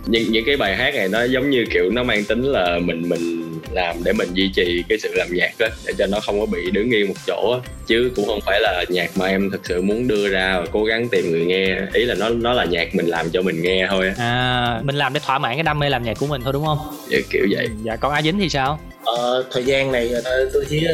những 0.07 0.32
những 0.32 0.45
cái 0.47 0.57
bài 0.57 0.76
hát 0.76 0.95
này 0.95 1.09
nó 1.09 1.24
giống 1.24 1.51
như 1.51 1.64
kiểu 1.70 1.90
nó 1.90 2.03
mang 2.03 2.24
tính 2.24 2.43
là 2.43 2.78
mình 2.78 3.09
mình 3.09 3.41
làm 3.70 4.04
để 4.04 4.12
mình 4.12 4.28
duy 4.34 4.50
trì 4.54 4.84
cái 4.88 4.98
sự 4.98 5.08
làm 5.14 5.28
nhạc 5.32 5.50
đó 5.58 5.66
để 5.86 5.92
cho 5.98 6.06
nó 6.06 6.20
không 6.20 6.40
có 6.40 6.46
bị 6.46 6.70
đứng 6.70 6.90
yên 6.90 7.08
một 7.08 7.14
chỗ 7.26 7.60
á. 7.62 7.70
chứ 7.86 8.10
cũng 8.16 8.26
không 8.26 8.40
phải 8.46 8.60
là 8.60 8.84
nhạc 8.88 9.10
mà 9.16 9.26
em 9.26 9.50
thực 9.50 9.60
sự 9.66 9.82
muốn 9.82 10.08
đưa 10.08 10.28
ra 10.28 10.58
và 10.60 10.66
cố 10.72 10.84
gắng 10.84 11.08
tìm 11.08 11.30
người 11.30 11.44
nghe 11.44 11.76
ý 11.92 12.04
là 12.04 12.14
nó 12.14 12.28
nó 12.28 12.52
là 12.52 12.64
nhạc 12.64 12.94
mình 12.94 13.06
làm 13.06 13.30
cho 13.30 13.42
mình 13.42 13.62
nghe 13.62 13.86
thôi 13.90 14.12
À, 14.18 14.80
mình 14.84 14.96
làm 14.96 15.12
để 15.12 15.20
thỏa 15.26 15.38
mãn 15.38 15.54
cái 15.56 15.62
đam 15.62 15.78
mê 15.78 15.88
làm 15.88 16.04
nhạc 16.04 16.18
của 16.18 16.26
mình 16.26 16.40
thôi 16.44 16.52
đúng 16.52 16.64
không? 16.64 16.78
Dạ, 17.10 17.18
kiểu 17.30 17.46
vậy 17.50 17.68
Dạ 17.84 17.96
còn 17.96 18.12
A 18.12 18.22
Dính 18.22 18.38
thì 18.38 18.48
sao? 18.48 18.78
Ờ, 19.04 19.44
thời 19.52 19.64
gian 19.64 19.92
này 19.92 20.08
ờ, 20.24 20.50
tôi 20.52 20.64
chỉ 20.68 20.86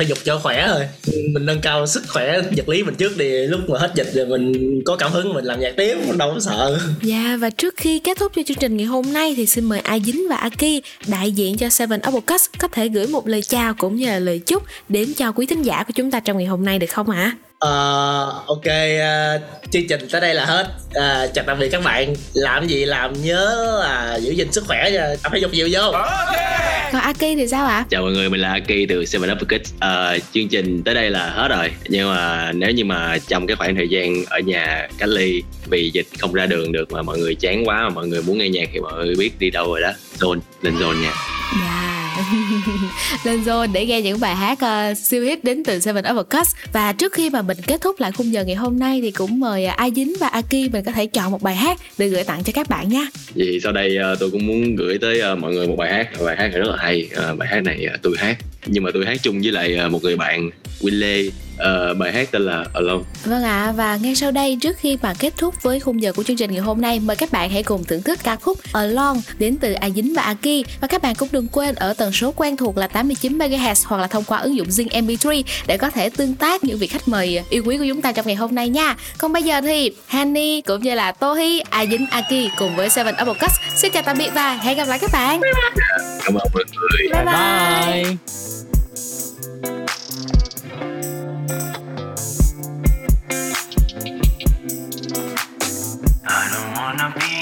thể 0.00 0.06
dục 0.06 0.18
cho 0.24 0.38
khỏe 0.38 0.66
thôi 0.68 0.86
mình 1.06 1.46
nâng 1.46 1.60
cao 1.60 1.86
sức 1.86 2.02
khỏe 2.08 2.40
vật 2.56 2.68
lý 2.68 2.82
mình 2.82 2.94
trước 2.94 3.16
đi, 3.16 3.46
lúc 3.46 3.60
mà 3.68 3.78
hết 3.78 3.92
dịch 3.94 4.10
rồi 4.14 4.26
mình 4.26 4.52
có 4.84 4.96
cảm 4.96 5.12
hứng 5.12 5.34
mình 5.34 5.44
làm 5.44 5.60
nhạc 5.60 5.72
tiếp, 5.76 5.96
đâu 6.16 6.30
có 6.34 6.40
sợ 6.40 6.78
Dạ 7.02 7.36
và 7.40 7.50
trước 7.50 7.74
khi 7.76 7.98
kết 7.98 8.18
thúc 8.18 8.32
cho 8.36 8.42
chương 8.46 8.56
trình 8.56 8.76
ngày 8.76 8.86
hôm 8.86 9.12
nay 9.12 9.34
thì 9.36 9.46
xin 9.46 9.64
mời 9.64 9.80
A 9.80 9.98
Dính 9.98 10.26
và 10.30 10.36
Aki 10.36 10.82
đại 11.06 11.32
diện 11.32 11.56
cho 11.56 11.68
Seven 11.68 12.00
Uppercuts 12.08 12.46
có 12.58 12.68
thể 12.68 12.88
gửi 12.88 13.06
một 13.06 13.28
lời 13.28 13.42
chào 13.42 13.74
cũng 13.74 13.96
như 13.96 14.06
là 14.06 14.18
lời 14.18 14.38
chúc 14.38 14.62
đến 14.88 15.14
cho 15.16 15.32
quý 15.32 15.46
thính 15.46 15.62
giả 15.62 15.82
của 15.82 15.92
chúng 15.94 16.10
ta 16.10 16.20
trong 16.20 16.38
ngày 16.38 16.46
hôm 16.46 16.64
nay 16.64 16.78
được 16.78 16.90
không 16.90 17.10
ạ? 17.10 17.36
Ờ, 17.60 18.42
ok 18.46 18.64
ờ, 19.00 19.40
chương 19.70 19.88
trình 19.88 20.08
tới 20.12 20.20
đây 20.20 20.34
là 20.34 20.44
hết 20.44 20.66
à, 20.94 21.26
chào 21.34 21.44
tạm 21.46 21.58
biệt 21.58 21.68
các 21.68 21.84
bạn 21.84 22.14
làm 22.34 22.66
gì 22.66 22.84
làm 22.84 23.22
nhớ 23.22 23.78
là 23.82 24.16
giữ 24.16 24.32
gìn 24.32 24.52
sức 24.52 24.64
khỏe 24.66 24.90
nha 24.90 25.14
tập 25.22 25.32
thể 25.32 25.38
dục 25.38 25.52
nhiều 25.52 25.68
vô 25.72 25.92
Còn 26.92 27.00
Aki 27.00 27.20
thì 27.20 27.48
sao 27.48 27.66
ạ? 27.66 27.84
Chào 27.90 28.02
mọi 28.02 28.12
người, 28.12 28.30
mình 28.30 28.40
là 28.40 28.52
Aki 28.52 28.88
từ 28.88 29.04
Seven 29.04 29.30
Up 29.32 29.38
Kids. 29.48 29.72
Ờ, 29.80 30.18
chương 30.34 30.48
trình 30.48 30.82
tới 30.82 30.94
đây 30.94 31.10
là 31.10 31.30
hết 31.30 31.48
rồi. 31.48 31.70
Nhưng 31.88 32.08
mà 32.14 32.52
nếu 32.52 32.70
như 32.70 32.84
mà 32.84 33.18
trong 33.28 33.46
cái 33.46 33.56
khoảng 33.56 33.74
thời 33.76 33.88
gian 33.88 34.24
ở 34.24 34.38
nhà 34.38 34.88
cách 34.98 35.08
ly 35.08 35.42
vì 35.70 35.90
dịch 35.94 36.06
không 36.18 36.32
ra 36.32 36.46
đường 36.46 36.72
được 36.72 36.92
mà 36.92 37.02
mọi 37.02 37.18
người 37.18 37.34
chán 37.34 37.68
quá 37.68 37.82
mà 37.82 37.88
mọi 37.88 38.06
người 38.06 38.22
muốn 38.22 38.38
nghe 38.38 38.48
nhạc 38.48 38.68
thì 38.72 38.80
mọi 38.80 38.92
người 39.06 39.14
biết 39.18 39.38
đi 39.38 39.50
đâu 39.50 39.66
rồi 39.66 39.80
đó. 39.80 39.92
Zone, 40.18 40.40
lên 40.62 40.76
Zone 40.76 41.02
nha. 41.02 41.39
Lên 43.24 43.42
zone 43.42 43.72
để 43.72 43.86
nghe 43.86 44.02
những 44.02 44.20
bài 44.20 44.36
hát 44.36 44.58
uh, 44.62 44.98
siêu 44.98 45.22
hit 45.22 45.44
đến 45.44 45.64
từ 45.64 45.80
Seven 45.80 46.04
Uppercuts 46.04 46.54
Và 46.72 46.92
trước 46.92 47.12
khi 47.12 47.30
mà 47.30 47.42
mình 47.42 47.58
kết 47.66 47.80
thúc 47.80 48.00
lại 48.00 48.12
khung 48.12 48.32
giờ 48.32 48.44
ngày 48.44 48.56
hôm 48.56 48.78
nay 48.78 49.00
Thì 49.02 49.10
cũng 49.10 49.40
mời 49.40 49.64
ờ, 49.64 49.72
uh, 49.72 49.76
A 49.76 49.90
Dính 49.90 50.14
và 50.20 50.28
Aki 50.28 50.52
mình 50.52 50.84
có 50.86 50.92
thể 50.92 51.06
chọn 51.06 51.30
một 51.30 51.42
bài 51.42 51.56
hát 51.56 51.78
để 51.98 52.08
gửi 52.08 52.24
tặng 52.24 52.44
cho 52.44 52.52
các 52.54 52.68
bạn 52.68 52.88
nha 52.88 53.06
Vậy 53.34 53.60
sau 53.62 53.72
đây 53.72 53.98
uh, 54.12 54.18
tôi 54.20 54.30
cũng 54.30 54.46
muốn 54.46 54.76
gửi 54.76 54.98
tới 54.98 55.22
uh, 55.32 55.38
mọi 55.38 55.52
người 55.52 55.68
một 55.68 55.76
bài 55.76 55.92
hát. 55.92 56.08
Bài 56.24 56.36
hát 56.36 56.48
này 56.48 56.58
rất 56.58 56.68
là 56.68 56.76
hay. 56.78 57.08
uh, 57.30 57.38
bài 57.38 57.48
hát 57.48 57.60
này 57.64 57.86
uh, 57.94 58.02
tôi 58.02 58.14
hát 58.18 58.36
nhưng 58.66 58.84
mà 58.84 58.90
tôi 58.94 59.06
hát 59.06 59.22
chung 59.22 59.40
với 59.40 59.52
lại 59.52 59.78
uh, 59.86 59.92
một 59.92 60.02
người 60.02 60.16
bạn 60.16 60.50
Willie 60.80 61.30
Ờ, 61.60 61.94
bài 61.94 62.12
hát 62.12 62.28
tên 62.30 62.42
là 62.42 62.64
Alone. 62.74 63.02
Vâng 63.24 63.42
ạ, 63.44 63.72
và 63.76 63.96
ngay 63.96 64.14
sau 64.14 64.30
đây 64.30 64.58
trước 64.60 64.76
khi 64.78 64.98
mà 65.02 65.14
kết 65.18 65.34
thúc 65.36 65.54
với 65.62 65.80
khung 65.80 66.02
giờ 66.02 66.12
của 66.12 66.22
chương 66.22 66.36
trình 66.36 66.50
ngày 66.52 66.60
hôm 66.60 66.80
nay 66.80 67.00
Mời 67.00 67.16
các 67.16 67.32
bạn 67.32 67.50
hãy 67.50 67.62
cùng 67.62 67.84
thưởng 67.84 68.02
thức 68.02 68.18
ca 68.22 68.36
khúc 68.36 68.58
Alone 68.72 69.20
đến 69.38 69.56
từ 69.60 69.72
A 69.72 69.90
Dính 69.90 70.14
và 70.14 70.22
Aki 70.22 70.64
Và 70.80 70.88
các 70.88 71.02
bạn 71.02 71.14
cũng 71.14 71.28
đừng 71.32 71.48
quên 71.48 71.74
ở 71.74 71.94
tần 71.94 72.12
số 72.12 72.32
quen 72.36 72.56
thuộc 72.56 72.76
là 72.76 72.88
89MHz 72.92 73.74
hoặc 73.86 73.98
là 73.98 74.06
thông 74.06 74.24
qua 74.24 74.38
ứng 74.38 74.56
dụng 74.56 74.68
Zing 74.68 74.88
MP3 74.88 75.42
Để 75.66 75.76
có 75.76 75.90
thể 75.90 76.10
tương 76.10 76.34
tác 76.34 76.64
những 76.64 76.78
vị 76.78 76.86
khách 76.86 77.08
mời 77.08 77.40
yêu 77.50 77.62
quý 77.66 77.78
của 77.78 77.84
chúng 77.88 78.02
ta 78.02 78.12
trong 78.12 78.26
ngày 78.26 78.36
hôm 78.36 78.54
nay 78.54 78.68
nha 78.68 78.96
Còn 79.18 79.32
bây 79.32 79.42
giờ 79.42 79.60
thì 79.60 79.92
Hani 80.06 80.60
cũng 80.60 80.82
như 80.82 80.94
là 80.94 81.12
Tohi, 81.12 81.60
A 81.70 81.86
Dính, 81.86 82.06
Aki 82.10 82.50
cùng 82.58 82.76
với 82.76 82.90
Seven 82.90 83.14
Uppercuts 83.22 83.54
Xin 83.76 83.92
chào 83.92 84.02
tạm 84.02 84.18
biệt 84.18 84.30
và 84.34 84.54
hẹn 84.54 84.76
gặp 84.76 84.88
lại 84.88 84.98
các 84.98 85.10
bạn 85.12 85.40
Cảm 86.24 86.34
ơn 86.34 86.48
mọi 86.54 86.64
người. 86.64 87.08
Bye 87.12 87.24
bye. 87.24 88.02
Bye. 88.04 88.69
I 96.22 96.48
don't 96.52 96.76
wanna 96.76 97.14
be 97.18 97.39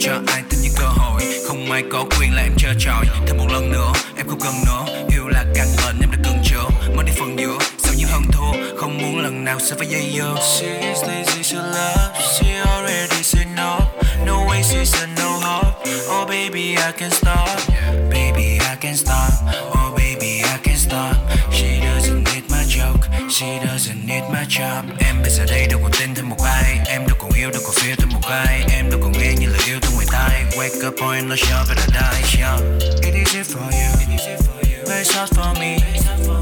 cho 0.00 0.12
ai 0.26 0.42
tin 0.50 0.60
những 0.62 0.72
cơ 0.76 0.86
hội, 0.86 1.22
không 1.46 1.70
ai 1.72 1.82
có 1.92 2.04
quyền 2.18 2.34
là 2.34 2.42
em 2.42 2.52
chơi 2.58 2.74
tròi 2.78 3.04
Thêm 3.26 3.36
một 3.36 3.46
lần 3.52 3.72
nữa, 3.72 3.92
em 4.16 4.28
không 4.28 4.40
cần 4.40 4.54
nữa, 4.66 5.06
yêu 5.12 5.28
là 5.28 5.44
căn 5.54 5.66
bệnh 5.84 5.96
em 6.00 6.10
đã 6.10 6.18
cần 6.24 6.42
chữa. 6.44 6.64
Mất 6.96 7.02
đi 7.06 7.12
phần 7.18 7.38
giữa, 7.38 7.58
sau 7.78 7.94
những 7.96 8.08
hơn 8.08 8.22
thua, 8.32 8.76
không 8.76 8.98
muốn 8.98 9.18
lần 9.18 9.44
nào 9.44 9.58
sẽ 9.60 9.76
phải 9.78 9.86
dây 9.86 10.12
dưa. 10.16 10.34
She 10.58 10.80
is 10.80 10.98
lazy 10.98 11.54
to 11.54 11.62
love, 11.62 12.20
she 12.32 12.60
already 12.66 13.22
said 13.22 13.46
no. 13.56 13.78
No 14.26 14.44
way 14.46 14.62
she's 14.62 14.94
a 14.94 15.06
no 15.06 15.38
hope. 15.38 15.90
Oh 16.10 16.28
baby. 16.28 16.76
I 16.76 16.92
can 16.92 17.10
stop. 17.10 17.48
Baby, 18.10 18.58
I 18.60 18.76
can 18.80 18.96
stop. 18.96 19.32
Oh, 19.70 19.94
baby, 19.96 20.42
I 20.42 20.58
can 20.62 20.76
stop. 20.76 21.16
She 21.52 21.80
doesn't 21.80 22.24
need 22.24 22.44
my 22.50 22.64
joke. 22.64 23.02
She 23.30 23.58
doesn't 23.66 24.06
need 24.06 24.24
my 24.32 24.44
job. 24.48 24.82
Em 24.98 25.22
bây 25.22 25.30
giờ 25.30 25.44
đây 25.48 25.66
đâu 25.70 25.80
còn 25.82 25.90
tin 26.00 26.14
thêm 26.14 26.28
một 26.28 26.44
ai. 26.44 26.78
Em 26.86 27.06
đâu 27.08 27.16
còn 27.20 27.30
yêu, 27.32 27.50
đâu 27.50 27.62
còn 27.64 27.74
fear 27.74 27.94
thêm 27.98 28.08
một 28.08 28.28
ai. 28.28 28.64
Wake 30.78 30.86
up 30.86 30.96
point, 30.96 31.26
not 31.26 31.38
sure 31.38 31.64
but 31.66 31.76
I 31.76 31.86
die. 31.86 32.22
Sure. 32.22 32.62
It 33.02 33.12
is 33.12 33.34
it 33.34 33.46
for 33.46 33.66
you. 33.74 33.90
It's 34.86 35.12
not 35.12 35.28
for 35.28 35.58
me. 35.58 35.74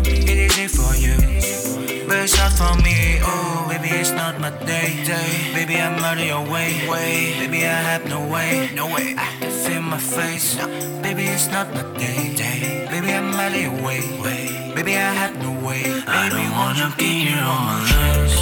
It 0.04 0.36
is 0.36 0.58
it 0.58 0.70
for 0.72 0.94
you. 0.94 1.16
It's 1.18 2.36
not 2.36 2.52
for 2.52 2.76
me. 2.82 3.18
Oh, 3.22 3.64
baby, 3.66 3.88
it's 3.88 4.10
not 4.10 4.38
my 4.38 4.50
day. 4.66 5.02
day. 5.06 5.54
Baby, 5.54 5.80
I'm 5.80 6.04
out 6.04 6.18
of 6.18 6.24
your 6.26 6.42
way. 6.44 6.86
way. 6.86 7.32
Baby, 7.38 7.64
I 7.64 7.80
have 7.88 8.04
no 8.10 8.28
way. 8.28 8.68
No 8.74 8.88
way. 8.88 9.14
I 9.16 9.24
can 9.40 9.50
feel 9.50 9.80
my 9.80 9.96
face. 9.96 10.58
No. 10.58 10.66
Baby, 11.00 11.24
it's 11.28 11.48
not 11.48 11.72
my 11.72 11.80
day. 11.96 12.34
day. 12.36 12.86
Baby, 12.90 13.14
I'm 13.14 13.32
out 13.32 13.54
of 13.54 13.58
your 13.58 13.72
way. 13.72 14.02
way. 14.20 14.72
Baby, 14.74 14.96
I 14.96 15.14
have 15.14 15.34
no 15.40 15.52
way. 15.66 15.82
I 16.06 16.28
don't 16.28 16.52
wanna 16.52 16.94
be 16.98 17.24
here 17.24 17.40
on 17.40 17.64
my 17.68 17.78
nerves. 17.90 18.36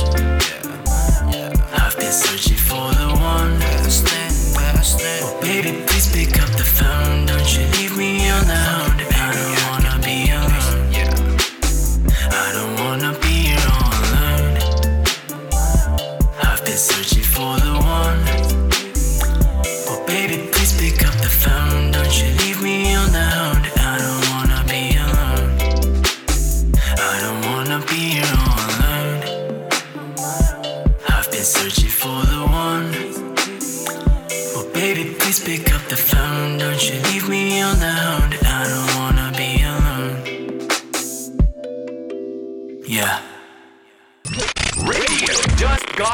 I've 1.73 1.97
been 1.97 2.13
searching 2.13 2.57
for 2.57 2.91
the 2.99 3.15
one. 3.15 3.61
Best 3.61 4.09
thing, 4.09 4.24
Oh, 4.87 5.39
baby, 5.41 5.83
please 5.87 6.13
pick 6.13 6.39
up 6.43 6.51
the 6.59 6.65
phone. 6.65 7.25
Don't 7.25 7.57
you 7.57 7.65
leave 7.79 7.97
me 7.97 8.29
on 8.29 8.45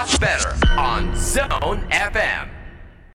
lot 0.01 0.19
better 0.21 0.57
on 0.79 1.15
Zone 1.15 1.85
FM. 1.91 2.50